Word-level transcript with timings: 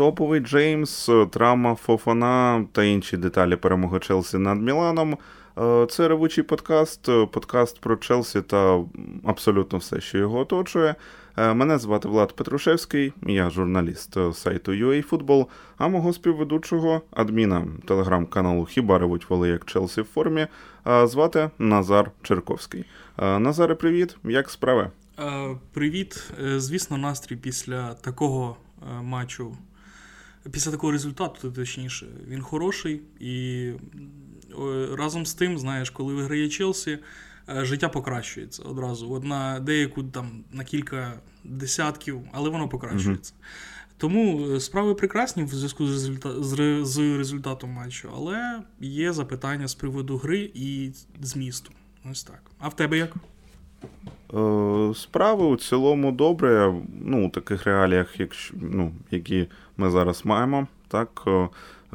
топовий 0.00 0.40
Джеймс, 0.40 1.10
травма 1.30 1.74
Фофана 1.74 2.64
та 2.72 2.84
інші 2.84 3.16
деталі 3.16 3.56
перемоги 3.56 3.98
Челсі 3.98 4.38
над 4.38 4.62
Міланом. 4.62 5.18
Е, 5.58 5.86
це 5.90 6.08
ревучий 6.08 6.44
подкаст, 6.44 7.04
подкаст 7.32 7.80
про 7.80 7.96
Челсі 7.96 8.42
та 8.42 8.84
абсолютно 9.24 9.78
все, 9.78 10.00
що 10.00 10.18
його 10.18 10.38
оточує. 10.38 10.94
Е, 11.36 11.54
мене 11.54 11.78
звати 11.78 12.08
Влад 12.08 12.32
Петрушевський, 12.32 13.12
я 13.22 13.50
журналіст 13.50 14.16
сайту 14.34 14.72
UAFootball, 14.72 15.46
а 15.78 15.88
мого 15.88 16.12
співведучого 16.12 17.02
адміна 17.10 17.66
телеграм-каналу 17.86 18.64
Хіба 18.64 18.98
ревуть 18.98 19.30
воли 19.30 19.48
як 19.48 19.64
Челсі 19.64 20.00
в 20.00 20.04
формі. 20.04 20.46
Е, 20.86 21.06
звати 21.06 21.50
Назар 21.58 22.10
Черковський. 22.22 22.84
Назаре, 23.18 23.74
привіт, 23.74 24.16
як 24.24 24.50
справи? 24.50 24.90
Привіт. 25.72 26.32
Звісно, 26.56 26.98
настрій 26.98 27.36
після 27.36 27.94
такого 27.94 28.56
матчу, 29.02 29.56
після 30.50 30.70
такого 30.70 30.92
результату, 30.92 31.52
точніше, 31.52 32.06
він 32.28 32.42
хороший 32.42 33.00
і 33.20 33.72
разом 34.92 35.26
з 35.26 35.34
тим, 35.34 35.58
знаєш, 35.58 35.90
коли 35.90 36.14
виграє 36.14 36.48
Челсі, 36.48 36.98
е, 37.48 37.64
життя 37.64 37.88
покращується 37.88 38.62
одразу. 38.62 39.12
От 39.12 39.24
на 39.24 39.60
деяку 39.60 40.02
там 40.04 40.44
на 40.52 40.64
кілька 40.64 41.20
десятків, 41.44 42.20
але 42.32 42.50
воно 42.50 42.68
покращується. 42.68 43.32
Mm-hmm. 43.34 43.90
Тому 43.96 44.50
е, 44.50 44.60
справи 44.60 44.94
прекрасні 44.94 45.44
в 45.44 45.48
зв'язку 45.48 45.86
з, 45.86 45.90
результат, 45.90 46.44
з 46.86 47.16
результатом 47.16 47.70
матчу, 47.70 48.10
але 48.14 48.62
є 48.80 49.12
запитання 49.12 49.68
з 49.68 49.74
приводу 49.74 50.16
гри 50.16 50.50
і 50.54 50.92
змісту. 51.20 51.72
Ось 52.10 52.24
так. 52.24 52.42
А 52.58 52.68
в 52.68 52.76
тебе 52.76 52.98
як? 52.98 53.14
Е, 54.34 54.94
справи 54.94 55.44
у 55.44 55.56
цілому 55.56 56.12
добре. 56.12 56.74
Ну, 57.04 57.26
у 57.26 57.30
таких 57.30 57.64
реаліях, 57.64 58.20
якщо, 58.20 58.54
ну, 58.60 58.92
які 59.10 59.46
ми 59.76 59.90
зараз 59.90 60.24
маємо. 60.24 60.66
Так, 60.88 61.26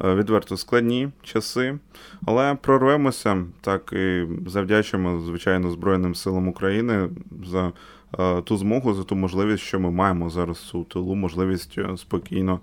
Е, 0.04 0.14
відверто 0.14 0.56
складні 0.56 1.08
часи, 1.22 1.78
але 2.26 2.54
прорвемося 2.54 3.44
так 3.60 3.92
і 3.92 4.26
завдячимо, 4.46 5.20
звичайно, 5.20 5.70
Збройним 5.70 6.14
силам 6.14 6.48
України 6.48 7.08
за 7.46 7.72
е, 8.18 8.42
ту 8.42 8.56
змогу, 8.56 8.94
за 8.94 9.04
ту 9.04 9.16
можливість, 9.16 9.62
що 9.62 9.80
ми 9.80 9.90
маємо 9.90 10.30
зараз 10.30 10.70
у 10.74 10.84
тилу, 10.84 11.14
можливість 11.14 11.78
е, 11.78 11.96
спокійно 11.96 12.60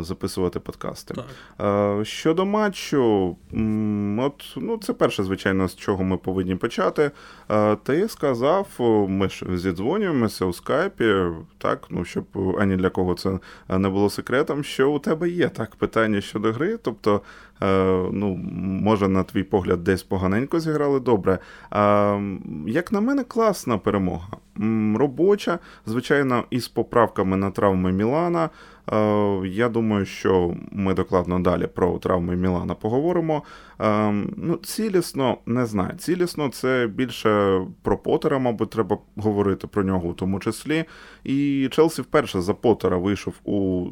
записувати 0.00 0.60
подкасти. 0.60 1.14
Так. 1.14 2.06
Щодо 2.06 2.46
матчу, 2.46 3.36
от, 4.18 4.56
ну, 4.56 4.78
це 4.82 4.92
перше, 4.92 5.22
звичайно, 5.22 5.68
з 5.68 5.76
чого 5.76 6.04
ми 6.04 6.16
повинні 6.16 6.54
почати. 6.54 7.10
Ти 7.82 8.08
сказав, 8.08 8.66
ми 9.08 9.28
ж 9.28 9.46
зідзвонюємося 9.56 10.44
у 10.44 10.52
скайпі, 10.52 11.14
так, 11.58 11.86
ну, 11.90 12.04
щоб 12.04 12.24
ані 12.58 12.76
для 12.76 12.90
кого 12.90 13.14
це 13.14 13.38
не 13.68 13.88
було 13.88 14.10
секретом, 14.10 14.64
що 14.64 14.90
у 14.90 14.98
тебе 14.98 15.28
є 15.28 15.48
так 15.48 15.76
питання 15.76 16.20
щодо 16.20 16.52
гри. 16.52 16.78
Тобто, 16.82 17.20
ну, 18.12 18.40
може, 18.82 19.08
на 19.08 19.22
твій 19.22 19.42
погляд, 19.42 19.84
десь 19.84 20.02
поганенько 20.02 20.60
зіграли 20.60 21.00
добре. 21.00 21.38
Як 22.66 22.92
на 22.92 23.00
мене, 23.00 23.24
класна 23.24 23.78
перемога. 23.78 24.28
Робоча, 24.96 25.58
звичайно, 25.86 26.44
із 26.50 26.68
поправками 26.68 27.36
на 27.36 27.50
травми 27.50 27.92
Мілана. 27.92 28.50
Е, 28.92 29.46
я 29.46 29.68
думаю, 29.68 30.06
що 30.06 30.54
ми 30.72 30.94
докладно 30.94 31.40
далі 31.40 31.66
про 31.66 31.98
травми 31.98 32.36
Мілана 32.36 32.74
поговоримо. 32.74 33.42
Е, 33.80 34.12
ну, 34.36 34.56
Цілісно 34.56 35.38
не 35.46 35.66
знаю. 35.66 35.94
Цілісно 35.98 36.48
це 36.48 36.86
більше 36.94 37.60
про 37.82 37.98
Потера, 37.98 38.38
мабуть, 38.38 38.70
треба 38.70 38.98
говорити 39.16 39.66
про 39.66 39.82
нього 39.84 40.08
у 40.08 40.12
тому 40.12 40.40
числі. 40.40 40.84
І 41.24 41.68
Челсі 41.70 42.02
вперше 42.02 42.40
за 42.40 42.54
Потера 42.54 42.96
вийшов 42.96 43.34
у 43.44 43.86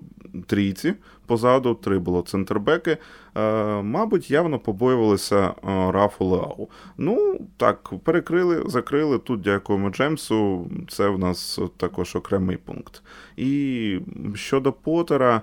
трійці. 0.47 0.95
Позаду 1.27 1.75
три 1.75 1.99
було 1.99 2.23
центрбеки. 2.23 2.97
Е, 3.37 3.83
мабуть, 3.83 4.31
явно 4.31 4.59
побоювалися 4.59 5.55
Рафу 5.89 6.25
Леау. 6.25 6.69
Ну, 6.99 7.41
так, 7.57 7.93
перекрили, 8.05 8.63
закрили. 8.67 9.19
Тут 9.19 9.41
дякуємо 9.41 9.91
Джемсу. 9.91 10.71
Це 10.89 11.09
в 11.09 11.19
нас 11.19 11.61
також 11.77 12.17
окремий 12.17 12.57
пункт. 12.57 13.03
І 13.37 13.99
щодо 14.35 14.73
Поттера, 14.73 15.43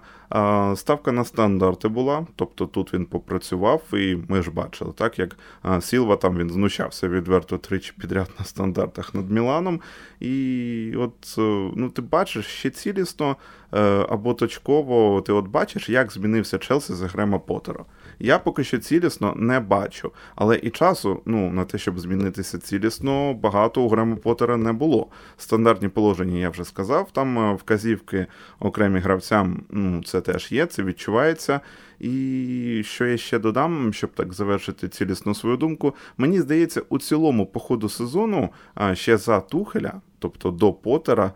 ставка 0.76 1.12
на 1.12 1.26
стандарти 1.26 1.88
була, 1.88 2.28
тобто 2.36 2.66
тут 2.66 2.94
він 2.94 3.06
попрацював, 3.06 3.82
і 3.94 4.18
ми 4.28 4.42
ж 4.42 4.52
бачили, 4.52 4.94
так 4.96 5.20
як 5.20 5.38
Сілва 5.82 6.16
там 6.16 6.38
він 6.38 6.50
знущався 6.50 7.08
відверто 7.08 7.58
тричі 7.58 7.94
підряд 8.00 8.30
на 8.40 8.46
стандартах 8.46 9.14
над 9.16 9.32
Міланом. 9.32 9.82
І 10.20 10.94
от 10.98 11.36
е, 11.38 11.72
ну, 11.76 11.90
ти 11.90 12.02
бачиш 12.02 12.46
ще 12.46 12.70
цілісно 12.70 13.36
е, 13.74 14.06
або 14.10 14.34
точково, 14.34 15.22
ти 15.22 15.34
от 15.34 15.48
бачиш, 15.48 15.90
як 15.90 16.12
змінився 16.12 16.58
Челсі 16.58 16.94
за 16.94 17.08
Грема 17.08 17.40
Поттера. 17.40 17.86
Я 18.24 18.40
поки 18.40 18.64
що 18.64 18.78
цілісно 18.78 19.34
не 19.38 19.60
бачу, 19.60 20.12
але 20.36 20.56
і 20.56 20.70
часу 20.70 21.22
ну, 21.26 21.52
на 21.52 21.66
те, 21.66 21.78
щоб 21.78 22.00
змінитися 22.00 22.60
цілісно, 22.60 23.34
багато 23.34 23.82
у 23.82 23.90
Грема 23.90 24.16
Поттера 24.16 24.58
не 24.58 24.74
було. 24.74 25.08
Стандартні 25.38 25.90
положення 25.90 26.40
я 26.40 26.50
вже 26.50 26.64
сказав, 26.64 27.12
там 27.12 27.40
е, 27.40 27.54
вказівки 27.54 28.28
окремі 28.60 29.00
гравцям, 29.00 29.64
ну, 29.70 30.04
це 30.04 30.22
теж 30.22 30.52
є, 30.52 30.66
це 30.66 30.84
відчувається. 30.84 31.60
І 32.02 32.82
що 32.86 33.06
я 33.06 33.18
ще 33.18 33.40
додам, 33.40 33.94
щоб 33.94 34.10
так 34.14 34.34
завершити 34.34 34.90
цілісну 34.90 35.36
свою 35.36 35.58
думку, 35.58 35.96
мені 36.18 36.42
здається, 36.42 36.82
у 36.90 37.00
цілому 37.00 37.46
по 37.46 37.60
ходу 37.60 37.90
сезону 37.90 38.50
ще 38.94 39.18
за 39.18 39.40
Тухеля, 39.40 40.02
тобто 40.20 40.52
до 40.52 40.74
Потера, 40.74 41.32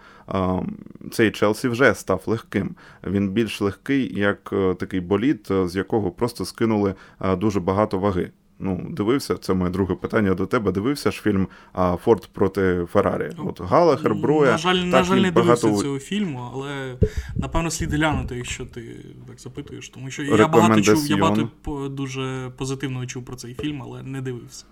цей 1.12 1.32
Челсі 1.32 1.68
вже 1.68 1.96
став 1.96 2.24
легким. 2.26 2.76
Він 3.04 3.30
більш 3.30 3.62
легкий, 3.62 4.20
як 4.20 4.50
е, 4.54 4.76
такий 4.76 5.00
боліт, 5.00 5.48
з 5.66 5.76
якого 5.76 6.12
просто 6.12 6.46
скинули 6.46 6.96
дуже 7.38 7.60
багато 7.60 8.00
ваги. 8.00 8.32
Ну, 8.60 8.88
дивився, 8.90 9.38
це 9.38 9.54
моє 9.54 9.72
друге 9.72 9.96
питання 9.96 10.34
до 10.34 10.46
тебе. 10.46 10.72
Дивився 10.72 11.12
ж 11.12 11.22
фільм 11.22 11.48
а, 11.74 11.96
Форд 11.96 12.30
проти 12.34 12.88
Феррарі. 12.92 13.32
От 13.38 13.62
Галахер, 13.62 14.16
Броя. 14.16 14.52
На 14.52 14.58
жаль, 14.58 14.76
так, 14.76 14.86
на 14.86 15.04
жаль, 15.04 15.18
не 15.18 15.32
багато... 15.32 15.62
дивився 15.62 15.84
цього 15.84 16.00
фільму, 16.00 16.52
але 16.54 16.98
напевно 17.36 17.72
слід 17.72 17.94
глянути, 17.94 18.36
якщо 18.36 18.66
ти 18.66 19.06
так 19.28 19.40
запитуєш. 19.40 19.90
Тому 19.90 20.12
що 20.12 20.24
я 20.24 20.48
багато 20.48 20.82
чув, 20.82 21.08
я 21.08 21.18
багато 21.18 21.50
дуже 21.90 22.52
позитивно 22.58 23.06
чув 23.06 23.26
про 23.26 23.36
цей 23.36 23.54
фільм, 23.54 23.82
але 23.82 24.04
не 24.04 24.22
дивився. 24.22 24.66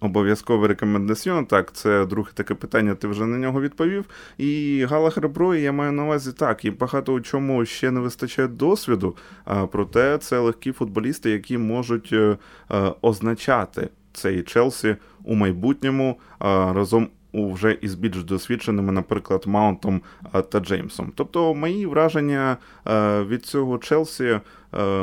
Обов'язковий 0.00 0.68
рекомендаціон. 0.68 1.46
Так, 1.46 1.72
це 1.72 2.06
друге 2.06 2.30
таке 2.34 2.54
питання, 2.54 2.94
ти 2.94 3.08
вже 3.08 3.26
на 3.26 3.38
нього 3.38 3.60
відповів. 3.60 4.04
І 4.38 4.84
Галахер 4.90 5.28
Брої 5.28 5.62
я 5.62 5.72
маю 5.72 5.92
на 5.92 6.04
увазі 6.04 6.32
так, 6.32 6.64
і 6.64 6.70
багато 6.70 7.12
у 7.12 7.20
чому 7.20 7.64
ще 7.64 7.90
не 7.90 8.00
вистачає 8.00 8.48
досвіду, 8.48 9.16
а 9.44 9.66
проте 9.66 10.18
це 10.18 10.38
легкі 10.38 10.72
футболісти, 10.72 11.30
які 11.30 11.58
можуть 11.58 12.10
е, 12.12 12.36
е, 12.70 12.92
означати 13.02 13.88
цей 14.12 14.42
Челсі 14.42 14.96
у 15.24 15.34
майбутньому 15.34 16.20
разом. 16.40 17.08
Вже 17.34 17.72
із 17.80 17.94
більш 17.94 18.24
досвідченими, 18.24 18.92
наприклад, 18.92 19.42
Маунтом 19.46 20.02
та 20.48 20.60
Джеймсом. 20.60 21.12
Тобто, 21.14 21.54
мої 21.54 21.86
враження 21.86 22.56
е, 22.86 23.22
від 23.22 23.46
цього 23.46 23.78
Челсі 23.78 24.40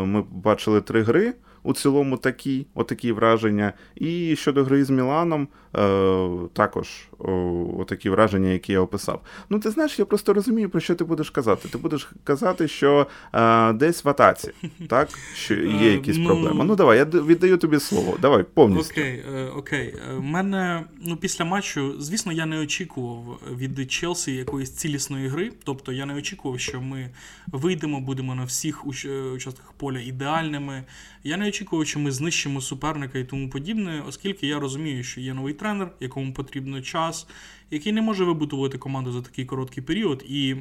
ми 0.04 0.24
бачили 0.32 0.82
три 0.82 1.02
гри 1.02 1.34
у 1.66 1.74
цілому 1.74 2.18
такі, 2.18 2.66
отакі 2.74 3.12
враження. 3.12 3.74
І 3.96 4.36
щодо 4.36 4.64
гри 4.64 4.86
з 4.86 4.90
Міланом, 4.90 5.48
е, 5.76 6.30
також 6.54 6.88
о, 7.20 7.86
такі 7.88 8.10
враження, 8.10 8.50
які 8.50 8.72
я 8.72 8.80
описав. 8.80 9.22
Ну, 9.50 9.60
ти 9.60 9.70
знаєш, 9.70 10.00
я 10.00 10.06
просто 10.06 10.34
розумію, 10.34 10.70
про 10.70 10.82
що 10.82 10.96
ти 10.96 11.04
будеш 11.04 11.30
казати. 11.30 11.68
Ти 11.70 11.78
будеш 11.78 12.10
казати, 12.24 12.68
що 12.68 13.08
е, 13.34 13.74
десь 13.74 14.04
в 14.04 14.10
атаці, 14.10 14.52
так? 14.90 15.10
Що 15.36 15.54
є 15.56 15.92
якісь 15.92 16.18
ну, 16.18 16.26
проблеми. 16.26 16.66
Ну, 16.66 16.76
давай, 16.76 16.98
я 16.98 17.06
віддаю 17.06 17.58
тобі 17.58 17.80
слово. 17.80 18.18
Давай, 18.22 18.46
повністю. 18.54 18.94
Окей, 19.02 19.24
е, 19.36 19.46
окей. 19.46 19.96
У 20.18 20.18
е, 20.18 20.20
мене 20.20 20.86
ну, 21.02 21.18
після 21.18 21.46
матчу, 21.46 22.02
звісно, 22.02 22.32
я 22.32 22.46
не 22.46 22.60
очікував 22.60 23.40
від 23.58 23.92
Челсі 23.92 24.36
якоїсь 24.36 24.72
цілісної 24.72 25.28
гри. 25.28 25.52
Тобто 25.64 25.92
я 25.92 26.06
не 26.06 26.16
очікував, 26.16 26.60
що 26.60 26.82
ми 26.82 27.10
вийдемо, 27.48 28.02
будемо 28.02 28.36
на 28.36 28.44
всіх 28.44 28.88
участках 28.88 29.74
поля 29.78 30.00
ідеальними. 30.00 30.84
Я 31.24 31.38
не 31.38 31.48
очікував, 31.56 32.04
ми 32.04 32.12
знищимо 32.12 32.62
суперника 32.62 33.20
і 33.20 33.24
тому 33.24 33.50
подібне, 33.50 34.04
оскільки 34.08 34.48
я 34.48 34.60
розумію, 34.60 35.04
що 35.04 35.22
є 35.22 35.34
новий 35.34 35.54
тренер, 35.54 35.92
якому 36.00 36.34
потрібно 36.34 36.82
час, 36.82 37.28
який 37.72 37.92
не 37.92 38.02
може 38.02 38.24
вибудувати 38.24 38.78
команду 38.78 39.12
за 39.12 39.22
такий 39.22 39.46
короткий 39.46 39.84
період, 39.84 40.26
і 40.28 40.56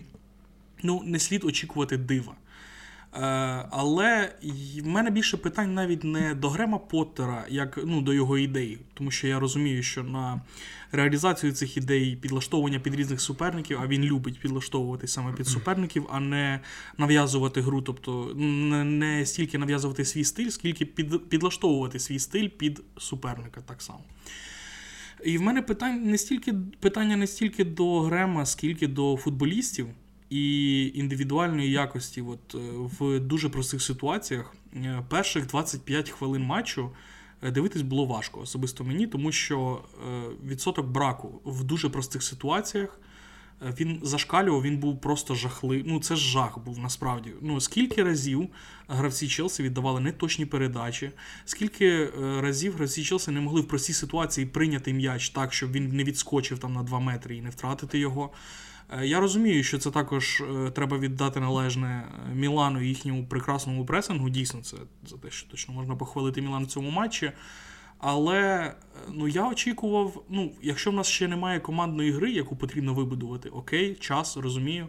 ну, 0.82 1.02
не 1.04 1.18
слід 1.18 1.44
очікувати 1.44 1.96
дива. 1.96 2.34
Е, 3.14 3.20
але 3.70 4.32
в 4.82 4.86
мене 4.86 5.10
більше 5.10 5.36
питань 5.36 5.74
навіть 5.74 6.04
не 6.04 6.34
до 6.34 6.48
Грема 6.48 6.78
Поттера, 6.78 7.46
як 7.48 7.78
ну, 7.84 8.00
до 8.00 8.12
його 8.12 8.38
ідей, 8.38 8.78
тому 8.94 9.10
що 9.10 9.26
я 9.26 9.40
розумію, 9.40 9.82
що 9.82 10.02
на 10.02 10.40
реалізацію 10.92 11.52
цих 11.52 11.76
ідей 11.76 12.16
підлаштовування 12.16 12.78
під 12.78 12.94
різних 12.94 13.20
суперників, 13.20 13.78
а 13.82 13.86
він 13.86 14.04
любить 14.04 14.40
підлаштовувати 14.40 15.06
саме 15.06 15.32
під 15.32 15.46
суперників, 15.46 16.06
а 16.12 16.20
не 16.20 16.60
нав'язувати 16.98 17.60
гру, 17.60 17.82
тобто 17.82 18.32
не, 18.34 18.84
не 18.84 19.26
стільки 19.26 19.58
нав'язувати 19.58 20.04
свій 20.04 20.24
стиль, 20.24 20.48
скільки 20.48 20.84
під, 20.86 21.28
підлаштовувати 21.28 21.98
свій 21.98 22.18
стиль 22.18 22.48
під 22.48 22.82
суперника 22.96 23.60
так 23.60 23.82
само. 23.82 24.00
І 25.24 25.38
в 25.38 25.42
мене 25.42 25.62
питання 25.62 26.04
не 26.04 26.18
стільки 26.18 26.54
питання 26.80 27.16
не 27.16 27.26
стільки 27.26 27.64
до 27.64 28.00
Грема, 28.00 28.46
скільки 28.46 28.88
до 28.88 29.16
футболістів. 29.16 29.88
І 30.30 30.86
індивідуальної 30.94 31.70
якості 31.70 32.22
от, 32.22 32.54
в 32.98 33.20
дуже 33.20 33.48
простих 33.48 33.82
ситуаціях 33.82 34.54
перших 35.08 35.46
25 35.46 36.10
хвилин 36.10 36.42
матчу 36.42 36.90
дивитись 37.42 37.82
було 37.82 38.06
важко, 38.06 38.40
особисто 38.40 38.84
мені, 38.84 39.06
тому 39.06 39.32
що 39.32 39.84
відсоток 40.46 40.86
браку 40.86 41.40
в 41.44 41.64
дуже 41.64 41.88
простих 41.88 42.22
ситуаціях. 42.22 43.00
Він 43.80 44.00
зашкалював, 44.02 44.62
він 44.62 44.78
був 44.78 45.00
просто 45.00 45.34
жахливий. 45.34 45.84
Ну, 45.86 46.00
це 46.00 46.16
ж 46.16 46.30
жах 46.30 46.58
був 46.58 46.78
насправді. 46.78 47.32
Ну, 47.40 47.60
скільки 47.60 48.02
разів 48.02 48.48
гравці 48.88 49.28
Челсі 49.28 49.62
віддавали 49.62 50.00
неточні 50.00 50.46
передачі, 50.46 51.10
скільки 51.44 51.86
е, 51.86 52.10
разів 52.40 52.74
гравці 52.74 53.04
Челсі 53.04 53.30
не 53.30 53.40
могли 53.40 53.60
в 53.60 53.68
простій 53.68 53.92
ситуації 53.92 54.46
прийняти 54.46 54.92
м'яч 54.92 55.28
так, 55.28 55.52
щоб 55.54 55.72
він 55.72 55.88
не 55.88 56.04
відскочив 56.04 56.58
там 56.58 56.72
на 56.72 56.82
2 56.82 57.00
метри 57.00 57.36
і 57.36 57.42
не 57.42 57.50
втратити 57.50 57.98
його. 57.98 58.30
Е, 59.00 59.06
я 59.06 59.20
розумію, 59.20 59.62
що 59.62 59.78
це 59.78 59.90
також 59.90 60.40
е, 60.40 60.70
треба 60.70 60.98
віддати 60.98 61.40
належне 61.40 62.04
Мілану 62.34 62.80
і 62.80 62.88
їхньому 62.88 63.26
прекрасному 63.26 63.86
пресингу. 63.86 64.28
Дійсно, 64.28 64.60
це 64.62 64.76
за 65.06 65.16
те, 65.16 65.30
що 65.30 65.48
точно 65.48 65.74
можна 65.74 65.96
похвалити 65.96 66.42
Мілан 66.42 66.64
в 66.64 66.66
цьому 66.66 66.90
матчі. 66.90 67.32
Але 67.98 68.72
ну, 69.12 69.28
я 69.28 69.48
очікував, 69.48 70.24
ну, 70.28 70.52
якщо 70.62 70.90
в 70.90 70.94
нас 70.94 71.06
ще 71.06 71.28
немає 71.28 71.60
командної 71.60 72.12
гри, 72.12 72.32
яку 72.32 72.56
потрібно 72.56 72.94
вибудувати, 72.94 73.48
окей, 73.48 73.94
час, 73.94 74.36
розумію. 74.36 74.86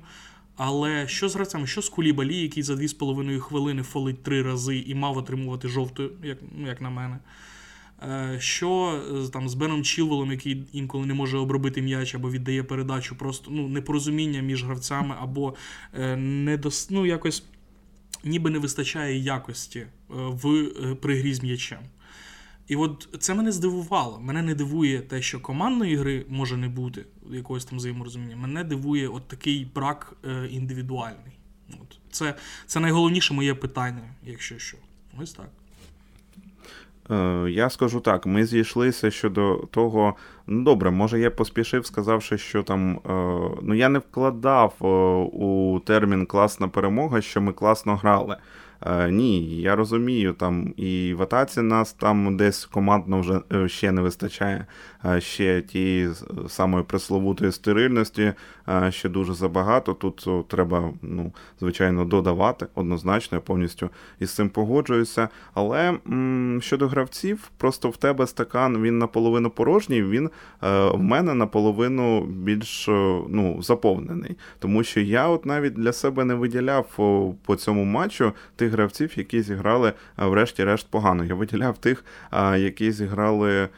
Але 0.57 1.07
що 1.07 1.29
з 1.29 1.35
гравцями, 1.35 1.67
що 1.67 1.81
з 1.81 1.89
Кулібалі, 1.89 2.37
який 2.41 2.63
за 2.63 2.73
2,5 2.73 3.39
хвилини 3.39 3.83
фолить 3.83 4.23
три 4.23 4.41
рази 4.41 4.77
і 4.87 4.95
мав 4.95 5.17
отримувати 5.17 5.67
жовту, 5.67 6.11
як 6.23 6.37
ну, 6.57 6.67
як 6.67 6.81
на 6.81 6.89
мене. 6.89 7.19
Е, 8.09 8.37
що 8.39 9.01
там 9.33 9.49
з 9.49 9.53
Беном 9.53 9.83
Чілвелом, 9.83 10.31
який 10.31 10.63
інколи 10.73 11.05
не 11.05 11.13
може 11.13 11.37
обробити 11.37 11.81
м'яч 11.81 12.15
або 12.15 12.31
віддає 12.31 12.63
передачу, 12.63 13.15
просто 13.15 13.51
ну, 13.51 13.67
непорозуміння 13.67 14.41
між 14.41 14.63
гравцями, 14.63 15.15
або 15.19 15.55
е, 15.93 16.15
недос... 16.15 16.89
ну, 16.89 17.05
якось 17.05 17.43
ніби 18.23 18.49
не 18.49 18.59
вистачає 18.59 19.17
якості 19.17 19.79
е, 19.79 19.87
в 20.09 20.67
при 20.95 21.19
грі 21.19 21.33
з 21.33 21.43
м'ячем. 21.43 21.79
І 22.67 22.75
от 22.75 23.09
це 23.19 23.33
мене 23.33 23.51
здивувало. 23.51 24.19
Мене 24.19 24.41
не 24.41 24.55
дивує 24.55 24.99
те, 24.99 25.21
що 25.21 25.39
командної 25.39 25.95
гри 25.95 26.25
може 26.29 26.57
не 26.57 26.67
бути 26.67 27.05
якогось 27.31 27.65
там 27.65 27.77
взаєморозуміння. 27.77 28.35
Мене 28.35 28.63
дивує 28.63 29.07
от 29.07 29.27
такий 29.27 29.67
брак 29.75 30.17
е, 30.25 30.47
індивідуальний. 30.51 31.39
От. 31.69 31.99
Це 32.11 32.35
це 32.65 32.79
найголовніше 32.79 33.33
моє 33.33 33.55
питання, 33.55 34.15
якщо 34.23 34.59
що. 34.59 34.77
Ось 35.17 35.33
так. 35.33 35.49
Е, 37.11 37.49
я 37.49 37.69
скажу 37.69 37.99
так, 37.99 38.25
ми 38.25 38.45
зійшлися 38.45 39.11
щодо 39.11 39.55
того. 39.71 40.15
Ну, 40.47 40.63
добре, 40.63 40.91
може, 40.91 41.19
я 41.19 41.31
поспішив, 41.31 41.85
сказавши, 41.85 42.37
що 42.37 42.63
там. 42.63 42.91
Е, 42.95 42.99
ну, 43.61 43.73
я 43.73 43.89
не 43.89 43.99
вкладав 43.99 44.73
е, 44.81 44.85
у 45.37 45.79
термін 45.79 46.25
класна 46.25 46.67
перемога, 46.67 47.21
що 47.21 47.41
ми 47.41 47.53
класно 47.53 47.95
грали. 47.95 48.37
Е, 48.81 49.11
ні, 49.11 49.61
я 49.61 49.75
розумію, 49.75 50.33
там 50.33 50.73
і 50.77 51.13
в 51.13 51.21
атаці 51.21 51.61
нас 51.61 51.93
там 51.93 52.37
десь 52.37 52.65
командно 52.65 53.19
вже 53.19 53.41
е, 53.53 53.69
ще 53.69 53.91
не 53.91 54.01
вистачає 54.01 54.65
е, 55.05 55.21
ще 55.21 55.61
тієї 55.61 56.09
самої 56.47 56.83
пресловутої 56.83 57.51
стерильності, 57.51 58.33
ще 58.89 59.09
дуже 59.09 59.33
забагато. 59.33 59.93
Тут 59.93 60.47
треба, 60.47 60.93
ну, 61.01 61.31
звичайно, 61.59 62.05
додавати 62.05 62.67
однозначно, 62.75 63.35
я 63.35 63.41
повністю 63.41 63.89
із 64.19 64.35
цим 64.35 64.49
погоджуюся. 64.49 65.29
Але 65.53 65.97
м- 66.07 66.59
щодо 66.61 66.87
гравців, 66.87 67.51
просто 67.57 67.89
в 67.89 67.97
тебе 67.97 68.27
стакан 68.27 68.81
він 68.81 68.97
наполовину 68.97 69.49
порожній, 69.49 70.03
він 70.03 70.29
в 70.61 70.97
мене 70.97 71.33
наполовину 71.33 72.25
більш 72.25 72.87
ну, 73.29 73.61
заповнений. 73.61 74.35
Тому 74.59 74.83
що 74.83 74.99
я 75.01 75.27
от 75.27 75.45
навіть 75.45 75.73
для 75.73 75.93
себе 75.93 76.25
не 76.25 76.33
виділяв 76.33 76.85
по 77.45 77.55
цьому 77.55 77.83
матчу 77.83 78.33
тих 78.55 78.74
гравців, 78.75 79.13
які 79.15 79.41
зіграли, 79.41 79.93
врешті-решт, 80.17 80.87
погано. 80.89 81.25
Я 81.25 81.35
виділяв 81.35 81.77
тих, 81.77 82.05
які 82.57 82.91
зіграли 82.91 83.69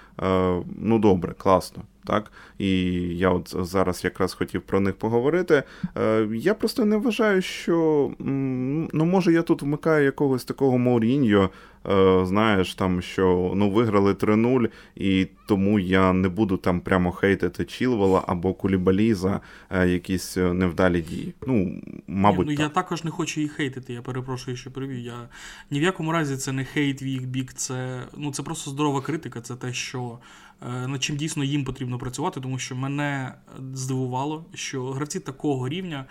ну 0.80 1.00
добре, 1.00 1.34
класно. 1.38 1.84
Так, 2.08 2.32
і 2.58 2.70
я 3.18 3.30
от 3.30 3.56
зараз 3.60 4.04
якраз 4.04 4.34
хотів 4.34 4.62
про 4.62 4.80
них 4.80 4.96
поговорити. 4.96 5.64
Е, 5.98 6.28
я 6.34 6.54
просто 6.54 6.86
не 6.86 6.98
вважаю, 6.98 7.42
що 7.42 8.12
ну 8.20 9.06
може 9.06 9.34
я 9.34 9.42
тут 9.42 9.62
вмикаю 9.62 10.06
якогось 10.06 10.46
такого 10.46 10.78
Мауріньо, 10.78 11.50
Е, 11.90 12.26
знаєш, 12.26 12.76
там 12.76 13.02
що 13.02 13.52
ну 13.56 13.72
виграли 13.72 14.14
3-0, 14.14 14.70
і 14.96 15.28
тому 15.48 15.80
я 15.80 16.14
не 16.14 16.30
буду 16.30 16.58
там 16.58 16.80
прямо 16.80 17.12
хейтити 17.12 17.66
Чілвела 17.66 18.24
або 18.28 18.54
Кулібалі 18.54 19.14
за 19.14 19.42
е, 19.70 19.88
якісь 19.88 20.38
невдалі 20.38 21.02
дії. 21.02 21.34
Ну, 21.48 21.82
мабуть. 22.08 22.48
Ні, 22.48 22.52
ну, 22.52 22.58
так. 22.58 22.68
Я 22.68 22.70
також 22.70 23.04
не 23.04 23.12
хочу 23.12 23.42
їх 23.42 23.52
хейтити, 23.52 23.94
я 23.94 24.02
перепрошую, 24.02 24.58
що 24.58 24.72
привів. 24.72 25.00
Я 25.00 25.30
ні 25.72 25.80
в 25.80 25.84
якому 25.84 26.12
разі 26.12 26.38
це 26.38 26.52
не 26.52 26.66
хейт 26.66 27.02
в 27.02 27.04
їх 27.04 27.28
бік, 27.28 27.54
це 27.54 28.04
ну 28.18 28.32
це 28.32 28.44
просто 28.44 28.72
здорова 28.72 29.02
критика, 29.02 29.42
це 29.42 29.56
те, 29.56 29.74
що. 29.74 30.20
Над 30.62 31.04
чим 31.04 31.18
дійсно 31.18 31.44
їм 31.44 31.64
потрібно 31.64 31.98
працювати, 31.98 32.42
тому 32.42 32.60
що 32.60 32.76
мене 32.76 33.34
здивувало, 33.74 34.46
що 34.54 34.92
гравці 34.92 35.20
такого 35.20 35.70
рівня 35.70 36.06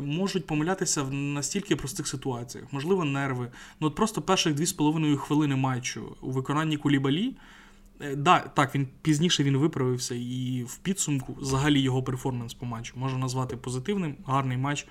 можуть 0.00 0.46
помилятися 0.46 1.02
в 1.02 1.12
настільки 1.12 1.76
простих 1.76 2.08
ситуаціях, 2.08 2.72
можливо, 2.72 3.04
нерви. 3.04 3.50
Ну 3.80 3.86
от 3.86 3.94
просто 3.94 4.22
перших 4.22 4.54
2,5 4.54 5.16
хвилини 5.16 5.56
матчу 5.56 6.16
у 6.20 6.30
виконанні 6.30 6.76
кулібалі. 6.76 7.34
Е, 8.00 8.16
да, 8.16 8.38
Так, 8.38 8.74
він 8.74 8.88
пізніше 9.02 9.44
він 9.44 9.56
виправився, 9.56 10.14
і 10.14 10.64
в 10.68 10.76
підсумку 10.76 11.36
взагалі 11.40 11.80
його 11.80 12.02
перформанс 12.02 12.54
по 12.54 12.66
матчу 12.66 12.94
можна 12.96 13.18
назвати 13.18 13.56
позитивним, 13.56 14.16
гарний 14.26 14.58
матч. 14.58 14.86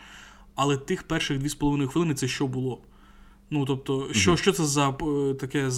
Але 0.56 0.78
тих 0.78 1.04
перших 1.04 1.40
2,5 1.40 1.88
хвилини 1.88 2.14
це 2.14 2.28
що 2.28 2.48
було? 2.48 2.82
Ну, 3.54 3.66
тобто, 3.66 4.08
що 4.12 4.38
що 4.38 4.52
це 4.52 4.66
за 4.66 4.90
е, 4.90 5.34
таке 5.34 5.70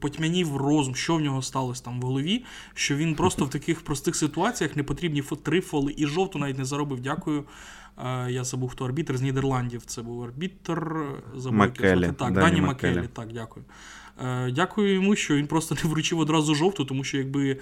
потьмянів 0.00 0.56
розум, 0.56 0.94
що 0.94 1.16
в 1.16 1.20
нього 1.20 1.42
сталося 1.42 1.84
там 1.84 2.00
в 2.00 2.02
голові, 2.02 2.44
що 2.74 2.96
він 2.96 3.14
просто 3.14 3.44
в 3.44 3.50
таких 3.50 3.80
простих 3.80 4.16
ситуаціях 4.16 4.76
не 4.76 4.82
потрібні 4.82 5.22
три 5.42 5.60
фоли 5.60 5.94
і 5.96 6.06
жовту 6.06 6.38
навіть 6.38 6.58
не 6.58 6.64
заробив. 6.64 7.00
Дякую. 7.00 7.44
Я 8.28 8.44
забув, 8.44 8.70
хто 8.70 8.84
арбітр 8.84 9.16
з 9.16 9.22
Нідерландів. 9.22 9.82
Це 9.86 10.02
був 10.02 10.22
арбітр. 10.22 10.96
Маккелі. 11.50 12.12
Так, 12.18 12.32
Дані 12.32 12.60
Маккелі. 12.60 13.08
Так, 13.12 13.32
дякую. 13.32 13.64
Е, 14.24 14.50
дякую 14.50 14.94
йому, 14.94 15.16
що 15.16 15.36
він 15.36 15.46
просто 15.46 15.74
не 15.84 15.90
вручив 15.90 16.18
одразу 16.18 16.54
жовту, 16.54 16.84
тому 16.84 17.04
що 17.04 17.16
якби 17.18 17.50
е, 17.50 17.58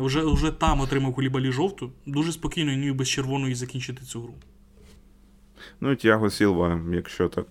вже 0.00 0.24
вже 0.24 0.50
там 0.50 0.80
отримав 0.80 1.14
кулібалі 1.14 1.52
жовту, 1.52 1.92
дуже 2.06 2.32
спокійно 2.32 2.72
і 2.72 2.92
без 2.92 3.08
червоної 3.08 3.54
закінчити 3.54 4.04
цю 4.04 4.22
гру. 4.22 4.34
Ну 5.80 5.92
і 5.92 5.96
Тяго 5.96 6.30
Сілва, 6.30 6.80
якщо 6.92 7.28
так 7.28 7.46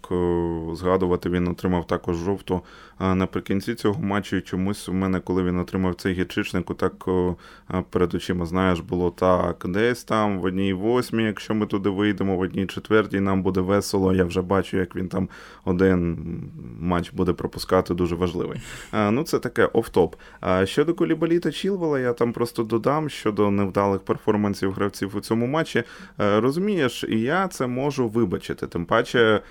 згадувати, 0.77 1.29
він 1.29 1.47
отримав 1.47 1.87
також 1.87 2.17
жовту 2.17 2.61
наприкінці 2.99 3.75
цього 3.75 4.01
матчу. 4.01 4.35
І 4.35 4.41
чомусь 4.41 4.89
у 4.89 4.93
мене, 4.93 5.19
коли 5.19 5.43
він 5.43 5.59
отримав 5.59 5.95
цей 5.95 6.13
гірчичник, 6.13 6.77
так 6.77 7.05
перед 7.89 8.15
очима, 8.15 8.45
знаєш, 8.45 8.79
було 8.79 9.11
так, 9.11 9.65
десь 9.67 10.03
там 10.03 10.39
в 10.39 10.43
одній 10.43 10.73
восьмій, 10.73 11.23
якщо 11.23 11.55
ми 11.55 11.65
туди 11.65 11.89
вийдемо, 11.89 12.37
в 12.37 12.39
одній 12.39 12.65
четвертій, 12.65 13.19
нам 13.19 13.43
буде 13.43 13.61
весело. 13.61 14.13
Я 14.13 14.23
вже 14.23 14.41
бачу, 14.41 14.77
як 14.77 14.95
він 14.95 15.07
там 15.07 15.29
один 15.65 16.17
матч 16.79 17.11
буде 17.11 17.33
пропускати, 17.33 17.93
дуже 17.93 18.15
важливий. 18.15 18.61
Ну, 18.93 19.23
це 19.23 19.39
таке 19.39 19.65
оф-топ. 19.65 20.13
Щодо 20.65 20.93
Колібалі 20.93 21.39
та 21.39 21.51
Чілвела, 21.51 21.99
я 21.99 22.13
там 22.13 22.33
просто 22.33 22.63
додам 22.63 23.09
щодо 23.09 23.51
невдалих 23.51 24.01
перформансів 24.01 24.71
гравців 24.71 25.15
у 25.15 25.19
цьому 25.19 25.47
матчі. 25.47 25.83
Розумієш, 26.17 27.05
і 27.09 27.19
я 27.19 27.47
це 27.47 27.67
можу 27.67 28.02
вибачити, 28.07 28.67
тим 28.67 28.85
паче 28.85 29.41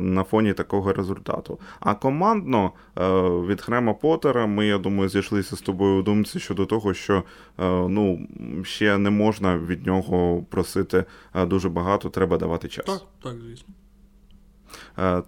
на 0.00 0.24
фоні 0.24 0.52
такого 0.52 0.92
результату. 0.92 1.58
А 1.80 1.94
командно 1.94 2.72
Е, 3.00 3.20
від 3.46 3.60
Хрема 3.60 3.94
Поттера 3.94 4.46
ми, 4.46 4.66
я 4.66 4.78
думаю, 4.78 5.08
зійшлися 5.08 5.56
з 5.56 5.60
тобою 5.60 5.98
у 6.00 6.02
думці 6.02 6.40
щодо 6.40 6.66
того, 6.66 6.94
що 6.94 7.14
е, 7.14 7.22
ну, 7.68 8.26
ще 8.62 8.98
не 8.98 9.10
можна 9.10 9.58
від 9.58 9.86
нього 9.86 10.44
просити 10.50 11.04
е, 11.34 11.46
дуже 11.46 11.68
багато, 11.68 12.10
треба 12.10 12.36
давати 12.36 12.68
час. 12.68 12.84
Так, 12.84 13.02
так, 13.22 13.34
звісно. 13.46 13.74